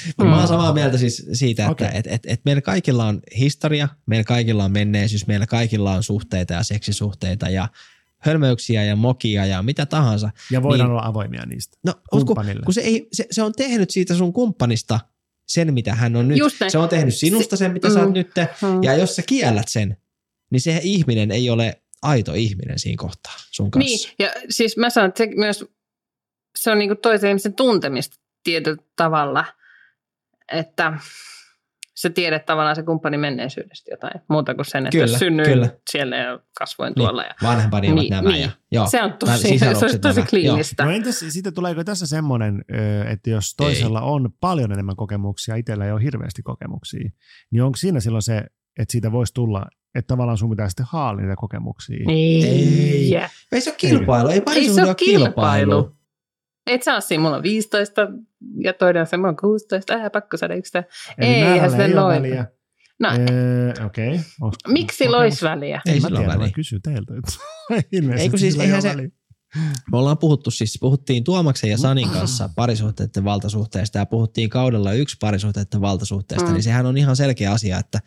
[0.07, 1.99] Mutta mä oon samaa mieltä siis siitä, että Okei.
[1.99, 6.55] et, et, et meillä kaikilla on historia, meillä kaikilla on menneisyys, meillä kaikilla on suhteita
[6.55, 7.69] ja seksisuhteita ja
[8.23, 10.31] hölmöyksiä ja mokia ja mitä tahansa.
[10.51, 10.97] Ja voidaan Niin.
[10.97, 11.79] olla avoimia niistä.
[11.85, 12.63] No, kun, Kumppanille.
[12.65, 15.01] kun se, ei, se, se on tehnyt siitä sun kumppanista
[15.47, 16.39] sen, mitä hän on nyt.
[16.69, 18.15] Se on tehnyt sinusta sen, mitä sä oot mm.
[18.15, 18.31] nyt.
[18.63, 18.83] Mm.
[18.83, 19.97] Ja jos sä kiellät sen,
[20.51, 23.89] niin se ihminen ei ole aito ihminen siinä kohtaa sun kanssa.
[23.89, 25.65] Niin, ja siis mä sanon, että se myös
[26.59, 29.45] se on niinku toisen ihmisen tuntemista tietyllä tavalla,
[30.53, 30.93] että
[31.95, 35.69] sä tiedät tavallaan se kumppani menneisyydestä jotain muuta kuin sen, että Kyllä, synnyin kyllä.
[35.91, 37.23] siellä ja kasvoin Niin, tuolla.
[37.23, 38.31] Ja Vanhempani ovat Niin, nämä.
[38.31, 38.43] niin.
[38.43, 40.27] Ja, joo, se on tosi, se olisi tosi nämä.
[40.31, 40.85] kliinistä.
[40.85, 42.65] No entäs sitten tuleeko tässä semmoinen,
[43.13, 47.11] että jos toisella on paljon enemmän kokemuksia, itsellä ei ole hirveästi kokemuksia,
[47.51, 48.37] niin onko siinä silloin se,
[48.79, 52.05] että siitä voisi tulla, että tavallaan sun pitää sitten haalita niitä kokemuksia?
[52.09, 52.45] Ei.
[52.45, 53.17] Ei.
[53.17, 53.21] Ei,
[53.53, 55.25] Ei se ole kilpailu, ei ei parisuhde se ole kilpailu.
[55.27, 55.97] kilpailu.
[56.67, 58.09] Et saa siinä, mulla on 15
[58.65, 60.79] ja toinen on se, mulla on 16, ää, pakko saada yksi
[61.19, 62.23] eihän ole noin.
[62.23, 62.47] väliä.
[63.01, 64.21] No, Öö, Okei.
[64.41, 64.59] Okay.
[64.69, 65.81] miksi sillä olisi väliä?
[65.87, 66.47] Ei sillä ole väliä.
[66.47, 67.15] mä kysyn teiltä.
[67.19, 67.33] että
[67.93, 69.09] ilmeisesti Ei kun siis eihän ole se- väliä.
[69.93, 75.17] Me ollaan puhuttu siis, puhuttiin Tuomaksen ja Sanin kanssa parisuhteiden valtasuhteesta ja puhuttiin kaudella yksi
[75.21, 76.53] parisuhteiden valtasuhteesta, Mm.
[76.53, 78.01] niin sehän on ihan selkeä asia, että,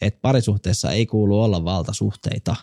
[0.00, 2.56] että parisuhteessa ei kuulu olla valtasuhteita.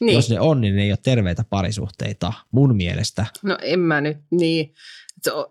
[0.00, 0.14] Niin.
[0.14, 3.26] Jos ne on, niin ne ei ole terveitä parisuhteita, mun mielestä.
[3.42, 4.74] No en mä nyt, niin.
[5.32, 5.44] On,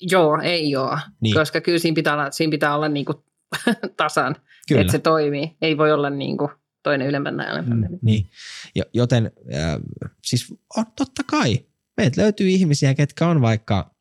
[0.00, 0.98] joo, ei joo.
[1.20, 1.34] Niin.
[1.34, 3.24] Koska kyllä siinä pitää olla, siinä pitää olla niinku
[3.96, 4.36] tasan,
[4.68, 4.80] Kyllä.
[4.80, 5.56] että se toimii.
[5.62, 6.50] Ei voi olla niinku
[6.82, 7.88] toinen ylempänä ja ylempänä.
[7.88, 7.98] Mm.
[8.02, 8.26] Niin.
[8.74, 9.80] Jo- Joten äh,
[10.24, 11.58] siis on totta kai.
[11.96, 13.91] Meiltä löytyy ihmisiä, ketkä on vaikka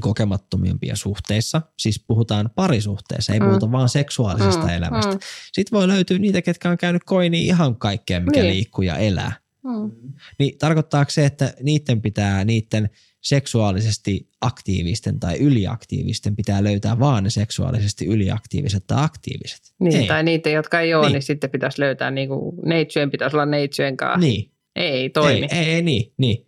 [0.00, 1.62] kokemattomimpia suhteissa.
[1.78, 3.46] Siis puhutaan parisuhteessa, ei Mm.
[3.46, 5.12] puhuta vaan seksuaalisesta Mm, elämästä.
[5.12, 5.18] mm,
[5.52, 8.52] Sitten voi löytyä niitä, ketkä on käynyt koiniin ihan kaikkea, mikä Niin.
[8.54, 9.32] liikkuu ja elää.
[9.64, 9.90] mm.
[10.38, 12.90] Niin tarkoittaako se, että niiden pitää, niiden
[13.20, 19.60] seksuaalisesti aktiivisten tai yliaktiivisten pitää löytää vaan ne seksuaalisesti yliaktiiviset tai aktiiviset?
[19.80, 20.06] Niin, ei.
[20.06, 21.06] tai niitä, jotka ei ole, Niin.
[21.08, 24.20] niin, niin sitten pitäisi löytää, niinku, neitsyen pitäisi olla neitsyen kanssa.
[24.20, 24.50] Niin.
[24.76, 25.46] Ei toimi.
[25.50, 26.47] Ei, ei, ei, niin, niin, niin.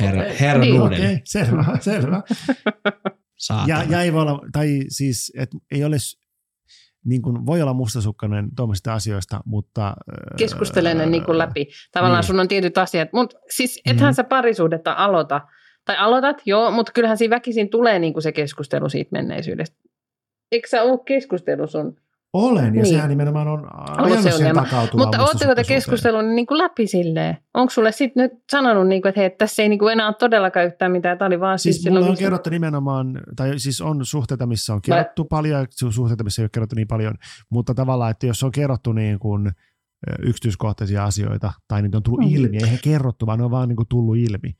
[0.00, 0.76] Herra, herra Niin.
[0.80, 2.22] Nudeli, Okei, selvä, selvä.
[3.66, 5.96] Ja, ja ei voi olla, tai siis, että ei ole,
[7.04, 9.86] niin kuin, voi olla mustasukkainen tuommoisista asioista, mutta...
[10.08, 11.66] öö, Keskustele ne niinku läpi.
[11.92, 12.26] Tavallaan niin.
[12.26, 13.08] sun on tietyt asiat.
[13.12, 14.14] Mutta siis ethän Mhm.
[14.16, 15.40] sä parisuudetta aloita.
[15.84, 19.76] Tai aloitat, joo, mutta kyllähän siinä väkisin tulee niinku se keskustelu siitä menneisyydestä.
[20.52, 21.96] Eikö sä ole keskustelu sun?
[22.32, 22.86] Olen, ja Niin.
[22.86, 24.56] sehän nimenomaan on se ajanut on siihen
[24.96, 27.36] Mutta ootteko te keskustellut niin kuin läpi silleen?
[27.54, 30.14] Onko sulle sitten nyt sanonut, niin kuin, että hei, tässä ei niin kuin enää ole
[30.18, 34.06] todellakaan yhtään mitään, tämä oli vaan siis, Siis mulle on kerrottu nimenomaan, tai siis on
[34.06, 37.14] suhteita, missä on kerrottu paljon, ja suhteita, missä ei ole kerrottu niin paljon,
[37.50, 39.52] mutta tavallaan, että jos on kerrottu niin kuin
[40.22, 42.36] yksityiskohtaisia asioita, tai niitä on tullut Mm.
[42.36, 44.52] ilmi, eihän kerrottu, vaan ne on vaan niin kuin tullut ilmi,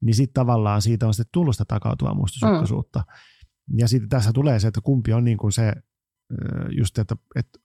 [0.00, 2.98] niin sitten tavallaan siitä on sitten tullut sitä takautuvaa mustasukkaisuutta.
[2.98, 3.78] Mm.
[3.78, 5.72] Ja sitten tässä tulee se, että kumpi on niin kuin se,
[6.70, 7.58] just että, että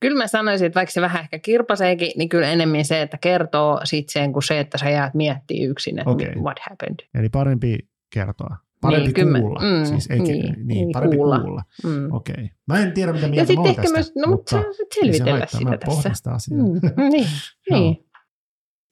[0.00, 3.80] Kyllä mä sanoisin, että vaikka se vähän ehkä kirpaseekin, niin kyllä enemmän se, että kertoo
[3.84, 6.34] sit sen kuin se, että sä jäät miettimään yksin, että Okei.
[6.34, 6.96] what happened.
[7.14, 7.78] eli parempi
[8.10, 8.56] kertoa.
[8.80, 9.60] Parempi Niin, mä- kuulla.
[9.60, 11.40] mm, siis ei, niin, niin, niin, parempi kuulla.
[11.40, 11.62] kuulla.
[11.84, 12.12] Mm.
[12.12, 12.50] Okei.
[12.68, 14.56] Mä en tiedä, mitä Ja mieltä mä sitten oon ehkä tästä, myös, no mutta sä
[14.56, 16.10] voit selvitellä haittaa, sitä mä tässä.
[16.14, 16.58] sitä asiaa.
[16.60, 16.80] Mm,
[17.10, 17.26] niin,
[17.70, 18.04] niin.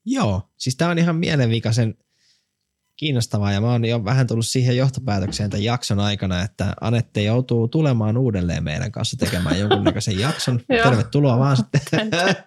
[0.04, 1.94] Joo, siis tämä on ihan mielenvikaisen
[2.96, 7.68] kiinnostavaa ja mä oon jo vähän tullut siihen johtopäätökseen tämän jakson aikana, että Anette joutuu
[7.68, 10.60] tulemaan uudelleen meidän kanssa tekemään jonkunnäköisen jakson.
[10.84, 11.80] Tervetuloa vaan sitten.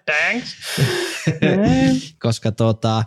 [0.04, 0.56] Thanks.
[2.22, 3.04] koska tota,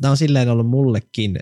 [0.00, 1.38] tämä on silleen ollut mullekin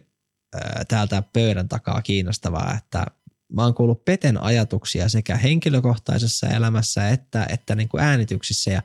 [0.54, 3.06] ää, täältä pöydän takaa kiinnostavaa, että
[3.52, 8.82] mä oon kuullut Peten ajatuksia sekä henkilökohtaisessa elämässä että, että niin kuin äänityksissä ja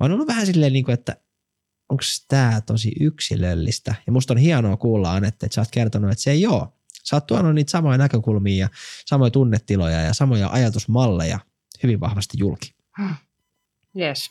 [0.00, 1.16] mä oon ollut vähän silleen, niin kuin, että
[1.88, 6.22] onko tämä tosi yksilöllistä ja musta on hienoa kuulla Anette, että sä oot kertonut, että
[6.22, 6.68] se ei ole.
[7.04, 8.68] Sä oot tuonut niitä samoja näkökulmia ja
[9.06, 11.38] samoja tunnetiloja ja samoja ajatusmalleja
[11.82, 12.74] hyvin vahvasti julki.
[13.98, 14.30] Yes.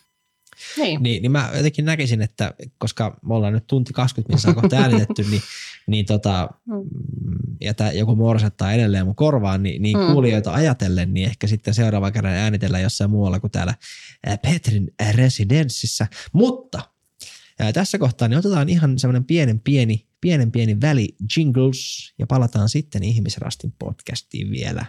[0.77, 1.03] Niin.
[1.03, 5.23] Niin, niin mä jotenkin näkisin, että koska me ollaan nyt tunti 20 minuuttia kohta äänitetty,
[5.23, 5.41] niin,
[5.87, 6.73] niin tota, Mm.
[6.75, 10.05] mm, ja tää joku morsettaa edelleen mun korvaan, niin, niin Mm.
[10.11, 13.73] kuulijoita ajatellen, niin ehkä sitten seuraavan kerran äänitellään jossain muualla kuin täällä
[14.25, 16.07] ää, Petrin residenssissä.
[16.33, 16.81] Mutta
[17.59, 22.69] ää, tässä kohtaa niin otetaan ihan semmoinen pienen pieni, pienen pieni väli jingles ja palataan
[22.69, 24.85] sitten Ihmisrastin podcastiin vielä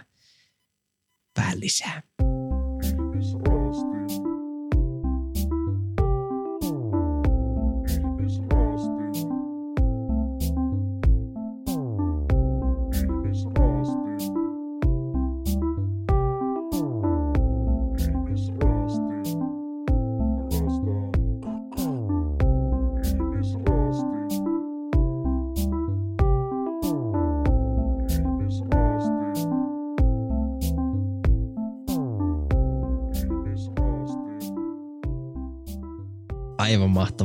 [1.37, 2.08] vähän lisää.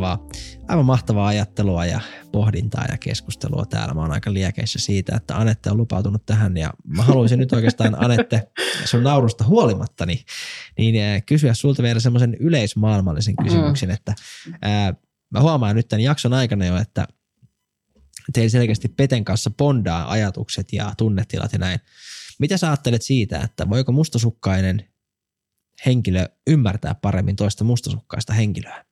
[0.00, 0.28] Mahtavaa,
[0.68, 2.00] aivan mahtavaa ajattelua ja
[2.32, 3.94] pohdintaa ja keskustelua täällä.
[3.94, 7.96] Mä oon aika liekeissä siitä, että Anette on lupautunut tähän ja mä haluaisin nyt oikeastaan
[8.04, 8.48] Anette
[8.84, 14.14] sun naurusta huolimatta niin, eh, kysyä sulta vielä semmoisen yleismaailmallisen kysymyksen, että
[14.62, 14.94] ää,
[15.30, 17.08] mä huomaan nyt tämän jakson aikana jo, että
[18.32, 21.80] teillä selkeästi Peten kanssa bondaa ajatukset ja tunnetilat ja näin.
[22.38, 24.88] Mitä sä ajattelet siitä, että voiko mustasukkainen
[25.86, 28.84] henkilö ymmärtää paremmin toista mustasukkaista henkilöä?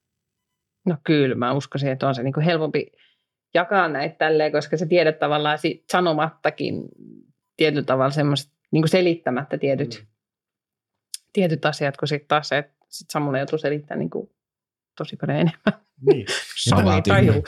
[0.87, 2.87] No kyllä, mä uskoisin, että on se niin kuin helpompi
[3.55, 6.83] jakaa näitä tälleen, koska sä tiedät tavallaan sit sanomattakin
[7.57, 10.07] tietyllä tavalla semmoiset, niin kuin selittämättä tietyt, mm.
[11.33, 14.31] tietyt asiat, kun sitten taas se, että sit Samuel joutuu selittämään niin kuin
[14.99, 15.83] tosi paljon enemmän.
[16.07, 16.27] Niin,
[16.69, 17.45] Samu ei taju.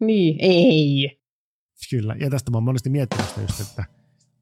[0.00, 1.20] Niin, ei.
[1.90, 2.16] kyllä.
[2.20, 3.84] Ja tästä mä oon monesti miettinyt sitä just, että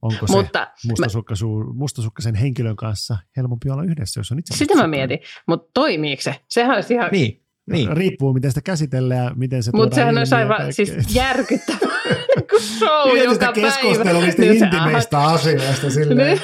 [0.03, 4.87] onko se Mutta mustasukkasu- mustasukkaisen henkilön kanssa helpompi olla yhdessä, jos on itse sitä mä
[4.87, 5.19] mietin.
[5.47, 6.41] Mutta toimiiko se?
[6.49, 7.09] Sehän olisi ihan...
[7.13, 7.97] Niin, niin.
[7.97, 10.93] Riippuu, miten sitä käsitellään ja miten se Mutta tuodaan sehän ja aivan siis
[12.51, 13.69] kun show Mietin joka sitä päivä.
[13.69, 16.41] keskustelua niistä Niin se- intimeistä asioista silleen.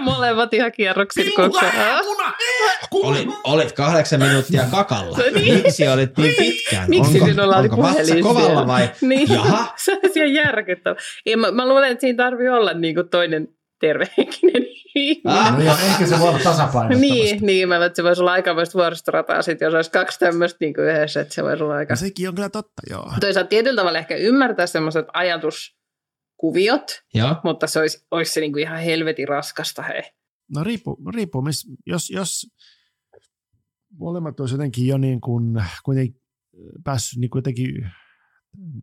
[0.00, 2.00] Molemmat ihan kierroksin koko ajan.
[2.92, 5.18] Olit, olit kahdeksan minuuttia kakalla.
[5.18, 5.54] No niin.
[5.54, 6.90] Miksi olit niin pitkään?
[6.90, 8.90] Miksi onko, sinulla oli puhelin kovalla vai?
[9.00, 9.32] Niin.
[9.32, 9.72] Jaha.
[9.84, 10.96] Se olisi ihan järkyttävää.
[11.26, 13.48] Ei, mä, mä luulen, että siinä tarvii olla niin kuin toinen
[13.80, 14.62] tervehenkinen.
[15.24, 15.58] Ah.
[15.58, 17.00] No ehkä se voi olla tasapainottamasta.
[17.00, 20.56] Niin, niin, mä luulen, että se voisi olla aikamoista vuoristorataa sit, jos olisi kaksi tämmöistä
[20.60, 21.92] niin kuin yhdessä, että se voisi olla aika...
[21.92, 23.12] No sekin on kyllä totta, joo.
[23.20, 27.36] Toisaalta tietyllä tavalla ehkä ymmärtää semmoiset ajatuskuviot, Joo.
[27.44, 30.02] mutta se olisi, olisi se niin kuin ihan helvetin raskasta, hei.
[30.56, 32.46] No riippuu, riippuu miss, jos, jos
[33.98, 36.20] molemmat olisi jotenkin jo niin kuin, kuitenkin
[36.84, 37.90] päässyt niin kuin jotenkin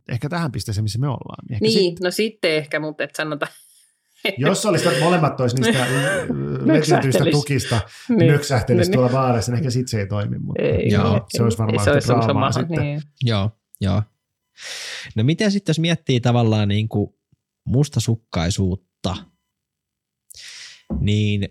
[0.08, 1.44] ehkä tähän pisteeseen, missä me ollaan.
[1.50, 3.46] Ehkä Niin, no sitten ehkä, mutta et sanota...
[4.38, 7.32] Jos olisi, että molemmat olisi niistä vetytyistä Nöksähtelis.
[7.32, 8.18] tukista Niin.
[8.18, 8.32] niin.
[8.32, 8.96] nöksähtelisi Niin.
[8.98, 10.38] tuolla baarissa, niin ehkä sitten se ei toimi.
[10.38, 12.78] Mutta Ei, Joo, ei, se olisi varmaan se olisi draamaa sitten.
[12.78, 13.02] Niin.
[13.22, 13.50] Joo,
[13.80, 14.02] joo.
[15.14, 17.14] No miten sitten, jos miettii tavallaan niin kuin
[17.64, 19.16] mustasukkaisuutta,
[21.00, 21.48] niin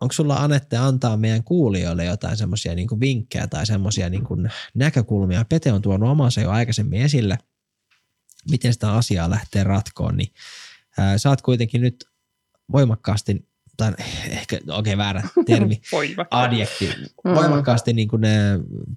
[0.00, 4.22] onko sulla Anette antaa meidän kuulijoille jotain semmoisia niin vinkkejä tai semmoisia niin
[4.74, 5.44] näkökulmia?
[5.48, 7.38] Pete on tuonut omansa jo aikaisemmin esille,
[8.50, 10.32] miten sitä asiaa lähtee ratkoon, niin
[10.98, 12.04] ää, sä oot kuitenkin nyt
[12.72, 13.46] voimakkaasti,
[13.76, 13.92] tai
[14.30, 16.54] ehkä, okei okay, väärä termi, Voimakkaasti.
[16.54, 16.90] adjekti,
[17.24, 17.34] Mm.
[17.34, 18.22] voimakkaasti niin kuin,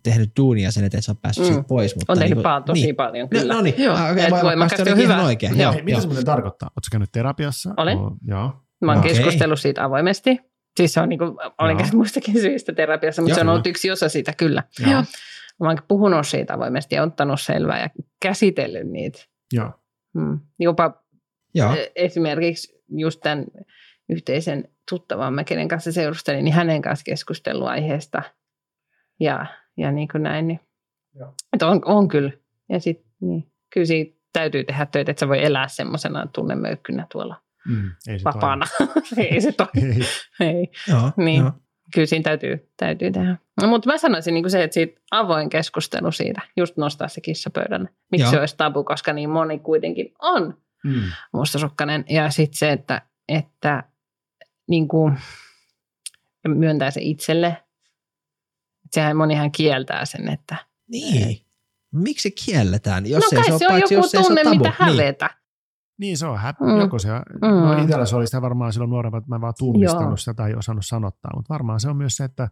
[0.04, 1.54] tehnyt duunia sen, että et sä oot päässyt Mm.
[1.54, 1.96] siitä pois.
[1.96, 2.96] Mutta On tehnyt niin paljon, tosi niin.
[2.96, 3.54] paljon, No, kyllä.
[3.54, 5.24] no niin, Joo, Ah, okei, et voimakkaasti voimakkaasti on hyvä.
[5.24, 5.52] oikein.
[5.52, 5.62] Joo.
[5.62, 6.02] Joo, Hei, mitä joo.
[6.02, 6.68] se muuten tarkoittaa?
[6.70, 7.74] Oletko käynyt terapiassa?
[7.78, 7.98] Olen.
[7.98, 8.54] O, joo.
[8.82, 9.14] Mä oon Okei.
[9.14, 10.38] keskustellut siitä avoimesti.
[10.78, 13.36] Siis se on niin kuin, olen käynyt muistakin syistä terapiassa, mutta Joo.
[13.36, 14.64] se on ollut yksi osa siitä kyllä.
[14.80, 14.92] Joo.
[14.92, 15.04] Joo.
[15.60, 17.90] Mä oon puhunut siitä avoimesti ja ottanut selvää ja
[18.22, 19.20] käsitellyt niitä.
[19.54, 19.72] Joo.
[20.20, 20.40] Hmm.
[20.60, 21.03] Jopa
[21.56, 21.74] Joo.
[21.76, 23.46] e- esimerkiksi just tämän
[24.10, 28.22] yhteisen tuttavamme, kenen kanssa seurustelin, niin hänen kanssa keskustellut aiheesta.
[29.20, 29.46] Ja,
[29.78, 30.48] ja niin kuin näin.
[30.48, 30.60] Niin.
[31.16, 31.34] Joo.
[31.54, 32.32] Että on, on kyllä.
[32.70, 37.44] Ja sit, niin, kyllä siitä täytyy tehdä töitä, että sä voi elää semmoisena tunnemöykkynä tuolla
[37.68, 38.66] Mm, ei se vapaana.
[39.18, 39.72] Ei se toimi.
[39.82, 40.06] toimi.
[40.40, 40.48] Ei.
[40.48, 40.68] Ei.
[40.90, 41.42] Joo, Niin.
[41.42, 41.52] joo.
[41.94, 43.38] Kyllä siinä täytyy, täytyy tehdä.
[43.62, 47.22] No, mutta mä sanoisin niin kuin se, että siitä avoin keskustelu siitä, just nostaa se
[47.22, 47.90] kissa pöydälle.
[48.12, 48.32] Miksi Joo.
[48.32, 51.02] se olisi tabu, koska niin moni kuitenkin on Mm.
[51.34, 52.06] mustasukkainen.
[52.10, 53.84] Ja sitten se, että, että
[54.68, 55.18] niin kuin,
[56.48, 57.64] myöntää se itselle.
[58.92, 60.56] Sehän monihan kieltää sen, että
[60.88, 61.46] Niin.
[61.92, 63.06] Miksi se kielletään?
[63.06, 64.64] Jos no ei kai se, se on paitsi joku jos ei se tunne, ole tabu.
[64.64, 65.30] mitä hävetä.
[65.98, 66.80] Niin se on, hä- Mm.
[66.80, 67.48] joko se, mm.
[67.48, 67.84] no Mm.
[67.84, 70.18] itsellä se oli sitä varmaan silloin nuorempana, että mä en vaan tunnistanut Joo.
[70.18, 72.50] sitä tai osannut sanottaa, mutta varmaan se on myös se, että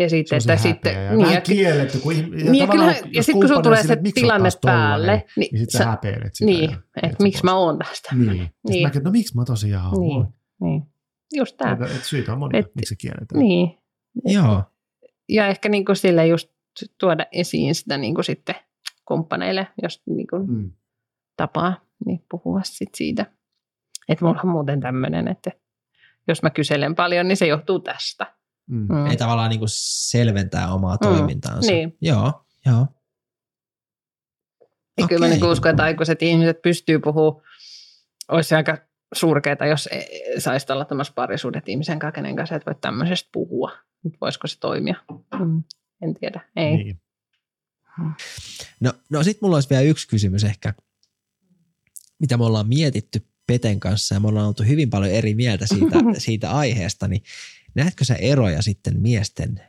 [0.00, 3.40] Ja sitten, että sitten, ja niin, vähän kielletty, kun, ja, niin, ja, kyllähän, ja sitten
[3.40, 6.46] kun sulla tulee se tilanne päälle, niin, niin sit sä, häpeilet sitä.
[6.50, 8.08] niin ja että et miksi mä oon tästä.
[8.14, 8.28] Niin.
[8.28, 8.82] Sitten Niin.
[8.86, 10.00] mäkin, no miksi mä tosiaan oon.
[10.00, 10.26] Niin,
[10.60, 10.82] niin.
[11.36, 11.72] Just tämä.
[11.72, 13.38] Että, että syitä on monia, Et- miksi se kielletään.
[13.38, 13.78] Niin.
[14.24, 14.62] Joo.
[15.28, 16.50] Ja ehkä niin kuin sille just
[17.00, 18.54] tuoda esiin sitä niin kuin sitten
[19.04, 20.70] kumppaneille, jos niin kuin Mm.
[21.36, 23.26] tapaa, niin puhua sit siitä.
[24.08, 25.50] Että mulla on muuten tämmöinen, että
[26.28, 28.34] jos mä kyselen paljon, niin se johtuu tästä.
[28.70, 28.86] Mm.
[28.88, 29.06] Mm.
[29.06, 31.70] Ei tavallaan niin kuin selventää omaa Mm, toimintaansa.
[31.72, 31.96] niin.
[32.00, 32.86] Joo, joo.
[34.98, 37.42] Ja kyllä mä niin uskon, että aikuiset ihmiset pystyy puhumaan.
[38.28, 38.78] Olisi aika
[39.14, 40.06] surkeata, jos e-
[40.40, 43.72] saisi olla tämmöistä parisuudet ihmisen kanssa, kenen kanssa et voi tämmöisestä puhua.
[44.04, 44.94] Nyt voisiko se toimia?
[45.38, 45.62] Mm.
[46.02, 46.40] En tiedä.
[46.56, 46.76] Ei.
[46.76, 47.00] Niin.
[48.80, 50.74] No, no sitten mulla olisi vielä yksi kysymys ehkä,
[52.18, 55.96] mitä me ollaan mietitty Peten kanssa ja me ollaan oltu hyvin paljon eri mieltä siitä,
[56.18, 57.22] siitä aiheesta, niin
[57.74, 59.60] näetkö sä eroja sitten miesten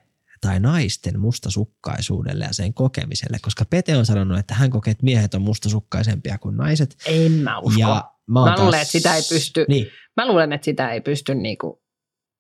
[0.42, 3.38] tai naisten mustasukkaisuudelle ja sen kokemiselle?
[3.42, 6.96] Koska Pete on sanonut, että hän kokee, että miehet on mustasukkaisempia kuin naiset.
[7.06, 7.80] En mä usko.
[7.80, 7.88] Ja
[8.28, 9.88] mä, Mä luulen, taas- että sitä ei pysty- Niin,
[10.18, 11.82] Mä luulen, että sitä ei pysty niinku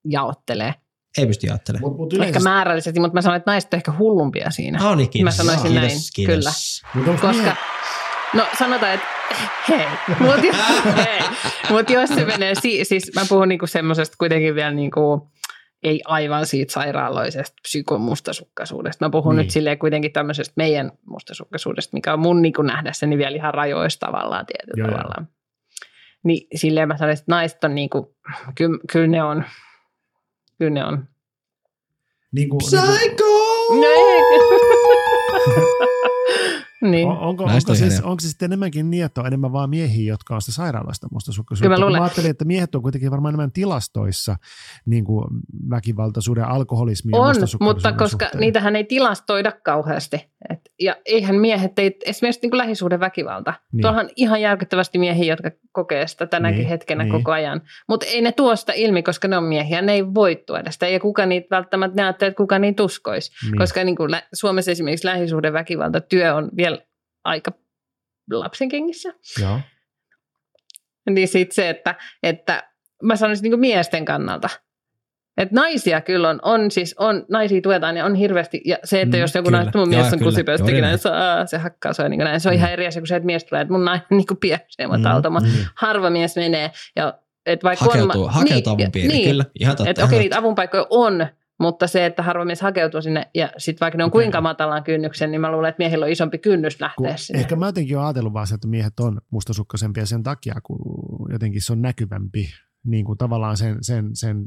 [0.05, 0.73] jaottelee.
[1.17, 1.91] Ei pysty ajattelemaan.
[1.91, 4.79] Mut, mut Ehkä yleisesti, määrällisesti, mutta mä sanoin, että naiset on ehkä hullumpia siinä.
[4.79, 5.25] No niin, kiitos.
[5.37, 6.35] Mä sanoisin kiitos, näin, kiitos.
[6.93, 7.05] kyllä.
[7.11, 7.57] mut Koska, miehet-
[8.33, 9.05] no sanotaan, että
[9.69, 9.85] hei,
[10.19, 10.55] mutta jos,
[11.05, 11.19] hei,
[11.69, 15.29] mut jos se menee, si, siis mä puhun niinku semmoisesta kuitenkin vielä niinku,
[15.83, 19.05] ei aivan siitä sairaaloisesta psykomustasukkaisuudesta.
[19.05, 19.43] Mä puhun Niin.
[19.43, 24.45] nyt silleen kuitenkin tämmöisestä meidän mustasukkaisuudesta, mikä on mun niinku nähdessäni vielä ihan rajoista tavallaan
[24.45, 25.25] tietyllä Joo, tavalla.
[26.23, 28.15] Niin silleen mä sanoisin, että naiset on niinku,
[28.55, 29.43] kyllä, kyllä ne on,
[30.59, 31.07] kyllä ne on.
[32.31, 33.25] niinku, niinku, Psycho!
[33.79, 34.23] niin.
[36.81, 40.13] on, onko, onko, on siis, onko se sitten enemmänkin niin, että on enemmän vaan miehiä,
[40.13, 41.65] jotka on sitä sairaaloista mustasukkaisuutta?
[41.67, 41.99] Kyllä mä luulen.
[42.01, 44.35] Mä ajattelin, että miehet on kuitenkin varmaan enemmän tilastoissa
[44.85, 45.25] niin kuin
[45.69, 48.39] väkivaltaisuuden, alkoholismin ja On, mutta koska suhteen.
[48.41, 50.31] niitähän ei tilastoida kauheasti.
[50.49, 53.51] Et, ja eihän miehet, ei, esimerkiksi niin lähisuuden väkivalta.
[53.51, 53.59] Niin.
[53.71, 53.81] Niin.
[53.81, 56.69] Tuohan on ihan järkyttävästi miehiä, jotka kokee sitä tänäkin Niin, niin.
[56.69, 57.11] hetkenä niin.
[57.11, 57.23] niin.
[57.23, 57.61] koko ajan.
[57.89, 59.81] Mutta ei ne tuo sitä ilmi, koska ne on miehiä.
[59.81, 60.87] Ne ei voi tuoda sitä.
[60.87, 63.31] Ja kuka niitä välttämättä ajattelee, että kuka niitä uskoisi.
[63.31, 63.51] Niin.
[63.51, 63.57] Niin.
[63.57, 66.70] Koska niin kuin Suomessa esimerkiksi lähisuuden väkivalta työ on vielä
[67.23, 67.51] aika
[68.31, 69.13] lapsenkengissä.
[69.41, 69.59] Joo.
[71.09, 72.63] Niin sitten se, että, että
[73.03, 74.49] mä sanoisin niin miesten kannalta.
[75.37, 79.17] Että naisia kyllä on, on siis, on, naisia tuetaan ja on hirveästi, ja se, että
[79.17, 79.57] Mm, jos joku kyllä.
[79.57, 80.19] nainen, mun mies on
[80.59, 82.39] Juuri näin, se, aa, se hakkaa sua niin näin.
[82.39, 82.57] Se on Mm.
[82.57, 84.97] ihan eri asia kuin se, että mies tulee, että mun nainen niin kuin piäksee mua
[84.97, 85.45] Mm.
[85.45, 85.65] Mm.
[85.75, 89.45] Harva mies menee, ja et vaikka Hakeutuu, on, hakeutuu niin, avun piiriin, niin, kyllä.
[89.59, 89.89] Ihan totta.
[89.89, 91.27] Että okei, niitä avunpaikkoja on,
[91.61, 95.31] mutta se, että harva mies hakeutuu sinne, ja sitten vaikka ne on kuinka matalan kynnyksen,
[95.31, 97.39] niin mä luulen, että miehillä on isompi kynnys Kun lähteä sinne.
[97.41, 100.77] ehkä mä jotenkin olen ajatellut vaan se, että miehet on mustasukkaisempia sen takia, kun
[101.31, 102.49] jotenkin se on näkyvämpi
[102.85, 104.45] niin kuin tavallaan sen, sen, sen,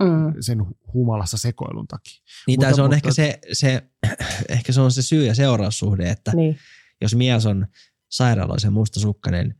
[0.00, 0.34] Mm.
[0.40, 0.58] sen
[0.94, 2.22] humalassa sekoilun takia.
[2.46, 3.82] Niin, Mutta- tai se on mutta- ehkä se, se,
[4.48, 6.58] ehkä se on se syy- ja seuraussuhde, että Niin.
[7.00, 7.66] jos mies on
[8.10, 9.54] sairaaloisen mustasukkainen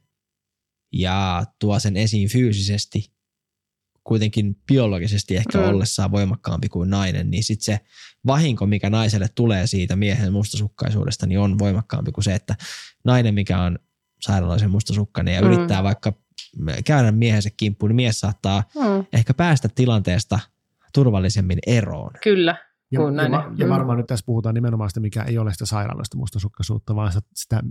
[0.92, 3.13] ja tuo sen esiin fyysisesti,
[4.04, 5.64] kuitenkin biologisesti ehkä Mm.
[5.64, 7.80] ollessaan voimakkaampi kuin nainen, niin sitten se
[8.26, 12.54] vahinko, mikä naiselle tulee siitä miehen mustasukkaisuudesta, niin on voimakkaampi kuin se, että
[13.04, 13.78] nainen, mikä on
[14.20, 15.46] sairaaloisen mustasukkainen ja Mm.
[15.46, 16.12] yrittää vaikka
[16.84, 19.04] käydä miehensä kimppuun, niin mies saattaa Mm.
[19.12, 20.38] ehkä päästä tilanteesta
[20.94, 22.10] turvallisemmin eroon.
[22.22, 22.56] Kyllä.
[22.90, 23.70] Ja, Kun ja, va- ja mm.
[23.70, 27.62] varmaan nyt tässä puhutaan nimenomaan sitä, mikä ei ole sitä sairaaloista mustasukkaisuutta, vaan sitä, sitä,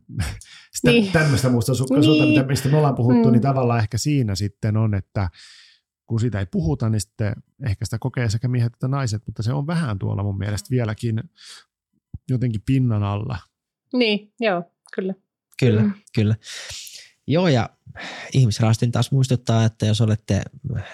[0.74, 1.12] sitä Niin.
[1.12, 2.34] tämmöistä mustasukkaisuutta, Niin.
[2.40, 3.32] mitä, mistä me ollaan puhuttu, Mm.
[3.32, 5.30] niin tavallaan ehkä siinä sitten on, että
[6.08, 7.36] kun sitä ei puhuta, niin sitten
[7.66, 11.24] ehkä sitä kokee sekä miehet että naiset, mutta se on vähän tuolla mun mielestä vieläkin
[12.30, 13.38] jotenkin pinnan alla.
[13.94, 14.64] Niin, joo,
[14.96, 15.14] kyllä.
[15.60, 15.94] Kyllä, Mm.
[16.16, 16.36] kyllä.
[17.28, 17.70] Joo, ja
[18.34, 20.42] ihmisraastin taas muistuttaa, että jos olette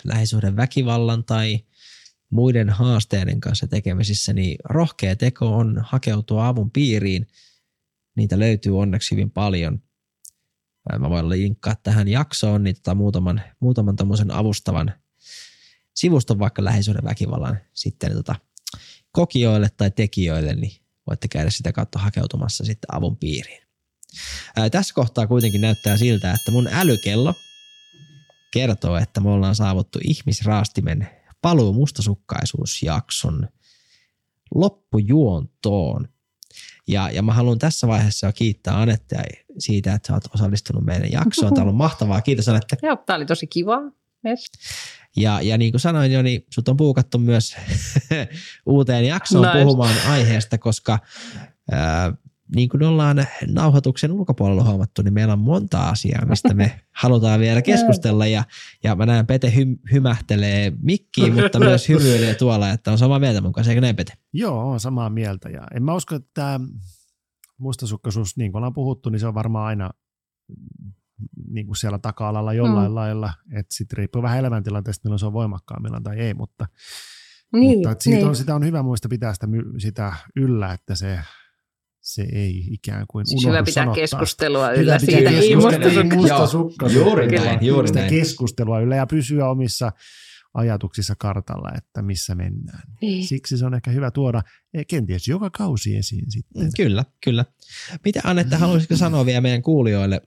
[0.03, 1.59] lähisuuden väkivallan tai
[2.29, 7.27] muiden haasteiden kanssa tekemisissä, niin rohkea teko on hakeutua avun piiriin.
[8.17, 9.81] Niitä löytyy onneksi hyvin paljon.
[10.99, 14.93] Mä voin linkkaa tähän jaksoon niin tota muutaman, muutaman tommosen avustavan
[15.95, 18.35] sivuston vaikka lähisuuden väkivallan sitten tota,
[19.11, 23.61] kokijoille tai tekijöille, niin voitte käydä sitä kautta hakeutumassa sitten avun piiriin.
[24.55, 27.33] Ää, tässä kohtaa kuitenkin näyttää siltä, että mun älykello
[28.51, 31.09] kertoo, että me ollaan saavuttu ihmisraastimen
[31.41, 33.47] paluu mustasukkaisuusjakson
[34.55, 36.09] loppujuontoon.
[36.89, 39.23] Ja, ja mä haluan tässä vaiheessa jo kiittää Anettea
[39.57, 41.53] siitä, että sä oot osallistunut meidän jaksoon.
[41.53, 42.21] Tämä on ollut mahtavaa.
[42.21, 42.77] Kiitos Anette.
[42.81, 43.77] Joo, tämä oli tosi kiva.
[44.27, 44.51] Yes.
[45.15, 47.55] Ja, ja niin kuin sanoin jo, niin sut on puukattu myös
[48.65, 49.63] uuteen jaksoon Nice.
[49.63, 50.99] puhumaan aiheesta, koska
[51.71, 52.13] ää,
[52.55, 57.61] niin kuin ollaan nauhoituksen ulkopuolella huomattu, niin meillä on monta asiaa, mistä me halutaan vielä
[57.61, 58.27] keskustella.
[58.27, 58.43] Ja,
[58.83, 63.41] ja mä näen Pete hy, hymähtelee mikkiin, mutta myös hymyilee tuolla, että on samaa mieltä
[63.41, 64.13] mun kanssa, eikö näin Pete?
[64.33, 65.49] Joo, on samaa mieltä.
[65.49, 66.59] Ja en mä usko, että tämä
[67.57, 69.89] mustasukkaisuus, niin kuin ollaan puhuttu, niin se on varmaan aina
[70.47, 70.91] mm,
[71.49, 72.91] niin kuin siellä taka-alalla jollain Mm.
[72.91, 72.95] mm.
[72.95, 73.33] lailla.
[73.53, 76.67] Että sitten riippuu vähän elämäntilanteesta, milloin se on voimakkaammillaan tai ei, mutta,
[77.53, 78.27] Niin, mutta siitä niin.
[78.27, 79.47] on, sitä on hyvä muista pitää sitä,
[79.77, 81.19] sitä yllä, että se,
[82.13, 84.01] se ei ikään kuin Siis unohdu hyvä pitää sanottaa.
[84.01, 86.15] keskustelua Hyvä yllä pitää siitä.
[86.15, 88.09] Mustasukkaisuutta, juuri näin, juuri sitä näin.
[88.09, 89.91] keskustelua yllä ja pysyä omissa
[90.53, 92.81] ajatuksissa kartalla, että missä mennään.
[93.01, 93.27] Niin.
[93.27, 94.41] Siksi se on ehkä hyvä tuoda
[94.73, 96.71] eh, kenties joka kausi esiin sitten.
[96.77, 97.45] Kyllä, kyllä.
[98.05, 100.21] Mitä Anette, haluaisitko sanoa vielä meidän kuulijoille?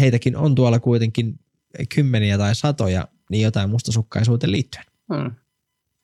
[0.00, 1.40] Heitäkin on tuolla kuitenkin
[1.94, 4.84] kymmeniä tai satoja, niin jotain mustasukkaisuuteen liittyen.
[5.14, 5.34] Hmm.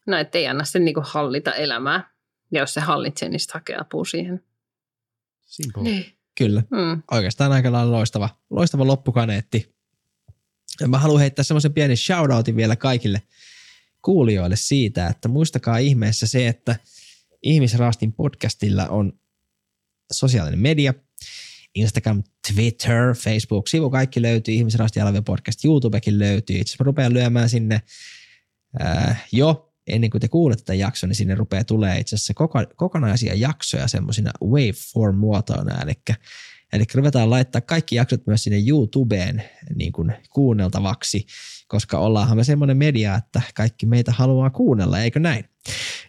[0.07, 2.13] No, ettei anna sen niinku hallita elämää.
[2.51, 4.43] Ja jos se hallitsee, niin sitten hakee apua siihen.
[5.53, 5.83] Simple.
[5.83, 6.07] Niin.
[6.39, 6.63] Kyllä.
[6.71, 7.03] Hmm.
[7.11, 9.75] oikeastaan aika lailla loistava, loistava loppukaneetti.
[10.81, 13.23] Ja mä haluan heittää semmoisen pienen shoutoutin vielä kaikille
[14.03, 16.77] kuulijoille siitä, että muistakaa ihmeessä se, että
[17.43, 19.13] Ihmisraastin podcastilla on
[20.13, 20.95] sosiaalinen media,
[21.75, 22.23] Instagram,
[22.53, 26.57] Twitter, Facebook-sivu, kaikki löytyy, Ihmisraasti Alavia podcast, YouTubekin löytyy.
[26.57, 27.83] Itse asiassa mä rupean lyömään sinne
[28.81, 32.59] äh, jo ennen kuin te kuulette tämän jakson, niin sinne rupeaa tulee itse asiassa koko,
[32.77, 35.95] kokonaisia jaksoja semmoisina waveform-muotoina, eli
[36.73, 39.43] Eli ruvetaan laittaa kaikki jaksot myös sinne YouTubeen
[39.75, 41.27] niin kuin kuunneltavaksi,
[41.69, 45.45] koska ollaanhan me semmoinen media, että kaikki meitä haluaa kuunnella, eikö näin?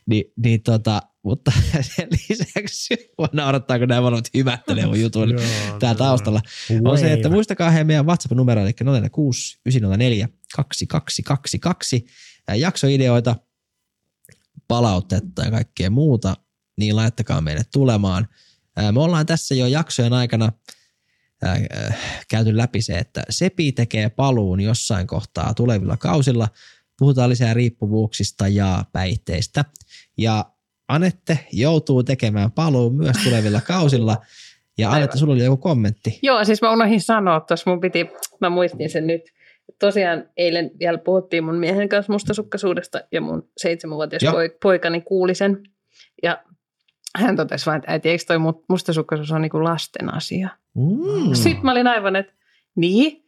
[0.06, 1.52] Ni, niin tota, mutta
[1.96, 6.42] sen lisäksi, voi naurattaa, kun nämä molemmat hymättelee mun jutun Joo, täällä taustalla,
[6.86, 12.06] on se, että muistakaa he meidän WhatsApp-numero, eli 046 904 2222,
[12.56, 13.36] jaksoideoita,
[14.68, 16.36] palautetta ja kaikkea muuta,
[16.78, 18.28] niin laittakaa meille tulemaan.
[18.92, 20.52] Me ollaan tässä jo jaksojen aikana
[22.30, 26.48] käyty läpi se, että Sepi tekee paluun jossain kohtaa tulevilla kausilla.
[27.00, 29.66] Puhutaan lisää riippuvuuksista ja päihteistä.
[30.18, 30.46] Ja
[30.88, 34.18] Anette joutuu tekemään paluun myös tulevilla kausilla.
[34.78, 34.92] Ja.
[34.92, 36.20] Anette, sulla oli joku kommentti.
[36.22, 38.10] Joo, siis mä unohdin sanoa tuossa, mun piti,
[38.42, 39.22] mä muistin sen nyt.
[39.80, 44.34] Tosiaan eilen vielä puhuttiin mun miehen kanssa mustasukkaisuudesta ja mun seitsemänvuotias Joo.
[44.34, 45.64] poi- poikani kuuli sen.
[46.24, 46.44] Ja
[47.16, 50.50] hän totesi vain, että äiti, eikö toi mu- mustasukkaisuus on niinku lasten asia?
[50.76, 51.34] Mm.
[51.34, 52.34] Sitten mä olin aivan, että
[52.76, 53.26] niin,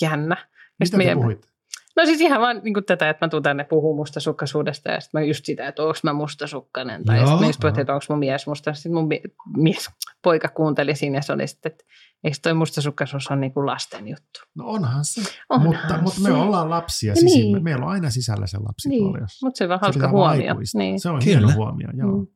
[0.00, 0.36] jännä.
[0.38, 1.48] Ja Mitä te puhuitte?
[1.96, 5.26] No siis ihan vaan niin tätä, että mä tuun tänne puhumaan mustasukkaisuudesta ja sitten mä
[5.26, 7.04] just sitä, että onko mä mustasukkainen.
[7.04, 7.26] Tai Joo.
[7.26, 8.74] sitten mä just puhuttiin, että onko mun mies musta.
[8.74, 9.20] Sitten mun mie-
[9.56, 9.90] mies,
[10.22, 11.84] poika kuunteli siinä ja se oli sitten, että
[12.24, 14.40] eikö toi mustasukkaisuus ole niin kuin lasten juttu.
[14.54, 15.20] No onhan se.
[15.48, 16.32] Onhan mutta, mutta me se.
[16.32, 17.30] ollaan lapsia Niin.
[17.30, 17.60] sisimme.
[17.60, 19.12] Meillä on aina sisällä se lapsipuoli.
[19.12, 20.54] Niin, jos- mutta se on vaan se hauska huomio.
[20.74, 21.00] Niin.
[21.00, 21.38] Se on Kyllä.
[21.38, 22.16] hieno huomio, joo.
[22.16, 22.26] Mm.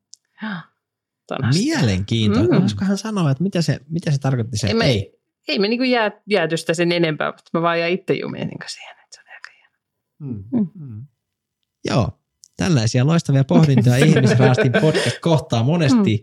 [1.31, 1.59] Onhan se.
[1.61, 2.53] Mielenkiintoista.
[2.53, 2.57] Mm.
[2.57, 2.61] Mm.
[2.62, 5.20] Olisiko hän sanoa, että mitä se, mitä se tarkoitti se, Ei että me, ei?
[5.49, 8.59] ei me niin jää, jääty sitä sen enempää, mutta mä vaan jäin itse jumiin niin
[8.66, 8.91] siihen.
[9.05, 9.73] Että se oli aika hieno.
[10.18, 10.44] Mm.
[10.52, 10.68] Mm.
[10.74, 11.06] Mm.
[11.84, 12.10] Joo,
[12.56, 16.22] tällaisia loistavia pohdintoja ihmisraastin podcast kohtaa monesti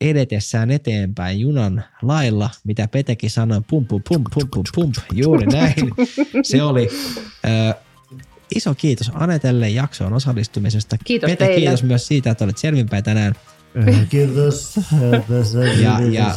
[0.00, 5.90] edetessään eteenpäin junan lailla, mitä Petekin sanoi, pump, pump, pump, pump, pump, pump, juuri näin.
[6.42, 6.88] Se oli
[7.44, 7.74] ö,
[8.54, 10.96] iso kiitos Anetelle jaksoon osallistumisesta.
[11.04, 11.60] Kiitos Pete, teille.
[11.60, 13.34] kiitos myös siitä, että olet selvinpäin tänään.
[13.86, 14.74] Eh, Kiitos.
[15.82, 16.34] Ja, ja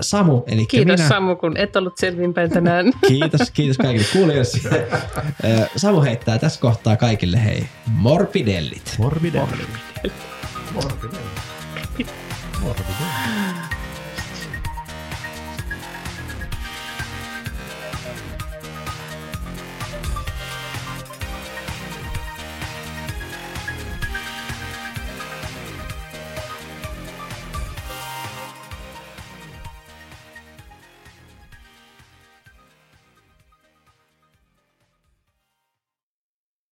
[0.00, 1.08] Samu, eli Kiitos minä.
[1.08, 2.92] Samu, kun et ollut selvinpäin tänään.
[3.08, 4.88] Kiitos, kiitos kaikille kuulijoille.
[5.76, 8.94] Samu heittää tässä kohtaa kaikille hei, morpidellit.
[8.98, 9.66] Morbidelli.
[10.74, 11.24] Morbidelli.
[12.60, 13.63] Morbidelli.